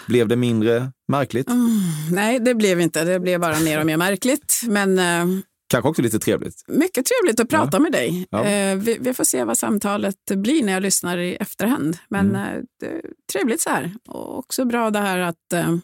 Blev 0.06 0.28
det 0.28 0.36
mindre 0.36 0.92
märkligt? 1.08 1.48
Mm, 1.48 1.68
nej, 2.12 2.40
det 2.40 2.54
blev 2.54 2.80
inte. 2.80 3.04
Det 3.04 3.20
blev 3.20 3.40
bara 3.40 3.60
mer 3.60 3.80
och 3.80 3.86
mer 3.86 3.96
märkligt. 3.96 4.60
Men 4.64 4.98
eh, 4.98 5.40
Kanske 5.70 5.88
också 5.88 6.02
lite 6.02 6.18
trevligt. 6.18 6.64
mycket 6.68 7.06
trevligt 7.06 7.40
att 7.40 7.48
prata 7.48 7.76
Ja. 7.76 7.78
med 7.80 7.92
dig. 7.92 8.26
Ja. 8.30 8.44
Eh, 8.44 8.76
vi, 8.76 8.96
vi 9.00 9.14
får 9.14 9.24
se 9.24 9.44
vad 9.44 9.58
samtalet 9.58 10.16
blir 10.36 10.62
när 10.64 10.72
jag 10.72 10.82
lyssnar 10.82 11.18
i 11.18 11.34
efterhand. 11.36 11.98
Men 12.08 12.26
Mm. 12.30 12.42
eh, 12.56 12.62
det 12.80 12.86
är 12.86 13.00
trevligt 13.32 13.60
så 13.60 13.70
här. 13.70 13.94
Och 14.08 14.38
också 14.38 14.64
bra 14.64 14.90
det 14.90 14.98
här 14.98 15.18
att 15.18 15.52
eh, 15.52 15.76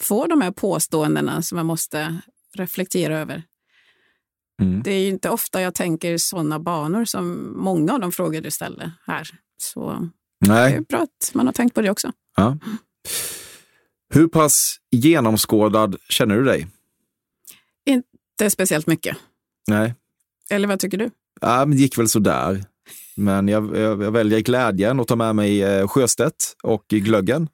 få 0.00 0.26
de 0.26 0.40
här 0.40 0.50
påståendena 0.50 1.42
som 1.42 1.56
man 1.56 1.66
måste 1.66 2.16
reflektera 2.54 3.18
över. 3.18 3.42
Mm. 4.60 4.82
Det 4.82 4.90
är 4.90 5.00
ju 5.00 5.08
inte 5.08 5.30
ofta 5.30 5.60
jag 5.60 5.74
tänker 5.74 6.18
sådana 6.18 6.58
banor 6.58 7.04
som 7.04 7.52
många 7.56 7.92
av 7.92 8.00
de 8.00 8.12
frågor 8.12 8.40
du 8.40 8.50
ställde 8.50 8.92
här. 9.06 9.28
Så 9.56 10.08
det 10.40 10.50
är 10.50 10.70
Nej. 10.70 10.80
bra 10.80 10.98
att 10.98 11.34
man 11.34 11.46
har 11.46 11.52
tänkt 11.52 11.74
på 11.74 11.80
det 11.80 11.90
också. 11.90 12.12
Ja. 12.36 12.58
Hur 14.14 14.28
pass 14.28 14.76
genomskådad 14.90 15.96
känner 16.08 16.36
du 16.36 16.44
dig? 16.44 16.68
Inte 17.86 18.50
speciellt 18.50 18.86
mycket. 18.86 19.16
Nej. 19.68 19.94
Eller 20.50 20.68
vad 20.68 20.80
tycker 20.80 20.98
du? 20.98 21.10
Ja, 21.40 21.64
det 21.64 21.76
gick 21.76 21.98
väl 21.98 22.08
sådär. 22.08 22.64
Men 23.16 23.48
jag, 23.48 23.76
jag, 23.76 24.02
jag 24.02 24.10
väljer 24.10 24.40
glädjen 24.40 25.00
att 25.00 25.08
ta 25.08 25.16
med 25.16 25.36
mig 25.36 25.62
eh, 25.62 25.88
Sjöstedt 25.88 26.56
och 26.62 26.84
glöggen. 26.88 27.48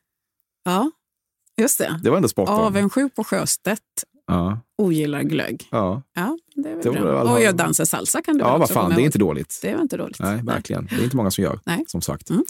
Ja, 0.65 0.91
just 1.57 1.79
det. 1.79 2.01
Det 2.03 2.11
var 2.11 2.17
ändå 2.17 2.29
sport. 2.29 2.49
Avundsjuk 2.49 3.15
på 3.15 3.25
Sjöstedt, 3.25 3.81
Ja. 4.27 4.59
ogillar 4.83 5.23
glögg. 5.23 5.69
Ja. 5.71 6.03
Ja, 6.15 6.39
det 6.55 6.69
är 6.69 6.75
väl 6.75 6.85
Det 6.85 6.91
bra. 7.01 7.21
alla 7.21 7.33
Och 7.33 7.43
jag 7.43 7.57
dansar 7.57 7.85
salsa 7.85 8.23
kan 8.23 8.35
du 8.39 8.41
ja, 8.45 8.59
vad 8.59 8.71
fan, 8.71 8.91
det 8.91 8.95
är 8.95 8.99
ihåg. 8.99 9.07
inte 9.07 9.19
dåligt. 9.19 9.59
Det 9.63 9.75
var 9.75 9.83
inte 9.83 9.97
dåligt. 9.97 10.21
Nej, 10.21 10.41
verkligen. 10.43 10.87
Det 10.91 10.97
är 10.97 11.05
inte 11.05 11.17
många 11.17 11.31
som 11.31 11.45
gör, 11.45 11.59
Nej. 11.65 11.85
som 11.87 12.01
sagt. 12.03 12.31
Mm. 12.31 12.45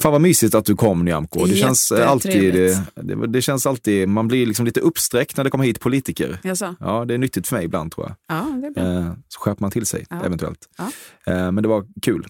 Fan 0.00 0.12
vad 0.12 0.20
mysigt 0.20 0.54
att 0.54 0.64
du 0.64 0.76
kom 0.76 1.04
Nyamko. 1.04 1.44
Det 1.46 1.54
känns 1.56 1.92
alltid, 1.92 2.54
det, 2.94 3.26
det 3.26 3.42
känns 3.42 3.66
alltid, 3.66 4.08
man 4.08 4.28
blir 4.28 4.46
liksom 4.46 4.66
lite 4.66 4.80
uppsträckt 4.80 5.36
när 5.36 5.44
det 5.44 5.50
kommer 5.50 5.64
hit 5.64 5.80
politiker. 5.80 6.38
Jaså? 6.42 6.74
Ja, 6.80 7.04
det 7.04 7.14
är 7.14 7.18
nyttigt 7.18 7.46
för 7.48 7.56
mig 7.56 7.64
ibland 7.64 7.92
tror 7.92 8.06
jag. 8.06 8.38
Ja, 8.38 8.46
det 8.60 8.66
är 8.66 8.70
bra. 8.70 8.82
Eh, 8.84 9.12
så 9.28 9.40
skärper 9.40 9.60
man 9.62 9.70
till 9.70 9.86
sig 9.86 10.06
Ja. 10.10 10.24
eventuellt. 10.24 10.58
Ja. 10.78 10.84
Eh, 11.32 11.52
men 11.52 11.62
det 11.62 11.68
var 11.68 11.84
kul. 12.02 12.26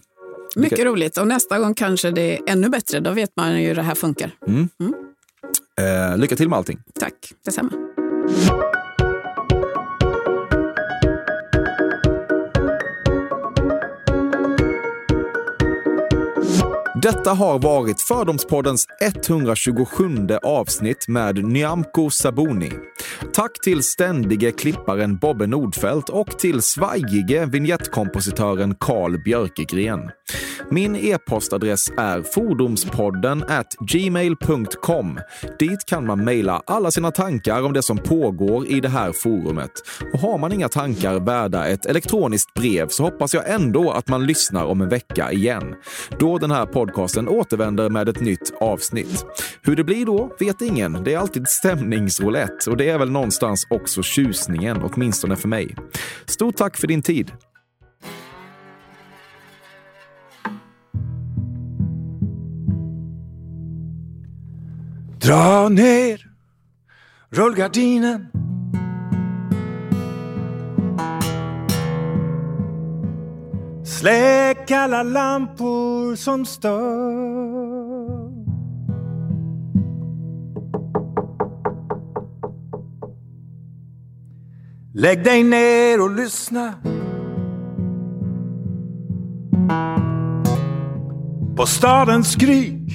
Mycket 0.56 0.78
Lycka- 0.78 0.84
roligt. 0.90 1.16
Och 1.18 1.26
nästa 1.28 1.58
gång 1.58 1.74
kanske 1.74 2.10
det 2.10 2.36
är 2.38 2.40
ännu 2.52 2.68
bättre. 2.68 3.00
Då 3.00 3.10
vet 3.10 3.30
man 3.36 3.60
ju 3.62 3.68
hur 3.68 3.74
det 3.74 3.82
här 3.82 3.94
funkar. 3.94 4.30
Mm. 4.46 4.68
Mm. 4.80 4.94
Eh, 6.12 6.18
lycka 6.18 6.36
till 6.36 6.48
med 6.48 6.56
allting. 6.56 6.78
Tack, 7.00 7.14
detsamma. 7.44 7.70
Bye. 8.26 8.73
Detta 17.04 17.30
har 17.30 17.58
varit 17.58 18.00
Fördomspoddens 18.00 18.86
127 19.00 20.28
avsnitt 20.42 21.08
med 21.08 21.44
Nyamko 21.44 22.10
Sabuni. 22.10 22.72
Tack 23.34 23.60
till 23.64 23.82
ständige 23.82 24.52
klipparen 24.52 25.16
Bobbe 25.16 25.46
Nordfeldt 25.46 26.08
och 26.08 26.38
till 26.38 26.62
svajige 26.62 27.46
vignettkompositören 27.46 28.74
Carl 28.80 29.22
Björkegren. 29.22 30.00
Min 30.70 30.96
e-postadress 30.96 31.88
är 31.98 32.22
fordomspodden 32.22 33.44
at 33.48 33.76
gmail.com. 33.92 35.20
Dit 35.58 35.86
kan 35.86 36.06
man 36.06 36.24
mejla 36.24 36.62
alla 36.66 36.90
sina 36.90 37.10
tankar 37.10 37.62
om 37.62 37.72
det 37.72 37.82
som 37.82 37.98
pågår 37.98 38.66
i 38.66 38.80
det 38.80 38.88
här 38.88 39.12
forumet. 39.12 39.70
Och 40.12 40.18
har 40.18 40.38
man 40.38 40.52
inga 40.52 40.68
tankar 40.68 41.20
värda 41.20 41.66
ett 41.66 41.86
elektroniskt 41.86 42.54
brev 42.54 42.88
så 42.88 43.02
hoppas 43.02 43.34
jag 43.34 43.50
ändå 43.50 43.90
att 43.90 44.08
man 44.08 44.26
lyssnar 44.26 44.64
om 44.64 44.80
en 44.80 44.88
vecka 44.88 45.32
igen. 45.32 45.74
Då 46.18 46.38
den 46.38 46.50
här 46.50 46.66
podden 46.66 46.93
podcasten 46.94 47.28
återvänder 47.28 47.90
med 47.90 48.08
ett 48.08 48.20
nytt 48.20 48.52
avsnitt. 48.60 49.24
Hur 49.62 49.76
det 49.76 49.84
blir 49.84 50.06
då 50.06 50.36
vet 50.40 50.60
ingen. 50.60 51.04
Det 51.04 51.14
är 51.14 51.18
alltid 51.18 51.48
stämningsroulette 51.48 52.70
och 52.70 52.76
det 52.76 52.88
är 52.88 52.98
väl 52.98 53.10
någonstans 53.10 53.66
också 53.70 54.02
tjusningen, 54.02 54.82
åtminstone 54.82 55.36
för 55.36 55.48
mig. 55.48 55.76
Stort 56.26 56.56
tack 56.56 56.76
för 56.76 56.86
din 56.86 57.02
tid. 57.02 57.32
Dra 65.20 65.68
ner 65.68 66.20
rullgardinen 67.30 68.26
Släck 74.04 74.70
alla 74.70 75.02
lampor 75.02 76.16
som 76.16 76.46
stör. 76.46 78.30
Lägg 84.94 85.24
dig 85.24 85.44
ner 85.44 86.02
och 86.02 86.10
lyssna. 86.10 86.74
På 91.56 91.66
stadens 91.66 92.32
skrik 92.32 92.92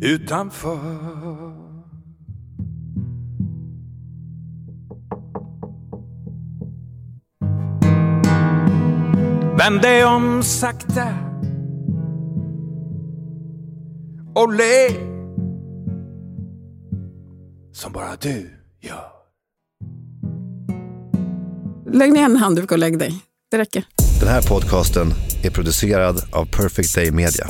utanför. 0.00 1.21
Vänd 9.62 9.82
dig 9.82 10.04
om 10.04 10.42
sakta 10.42 11.08
och 14.34 14.52
le 14.52 14.88
som 17.72 17.92
bara 17.92 18.16
du 18.20 18.50
gör. 18.80 19.04
Lägg 21.92 22.12
ner 22.12 22.24
en 22.24 22.36
handduk 22.36 22.72
och 22.72 22.78
lägg 22.78 22.98
dig. 22.98 23.14
Det 23.50 23.58
räcker. 23.58 23.84
Den 24.20 24.28
här 24.28 24.42
podcasten 24.42 25.06
är 25.44 25.50
producerad 25.50 26.16
av 26.32 26.44
Perfect 26.44 26.94
Day 26.94 27.10
Media. 27.10 27.46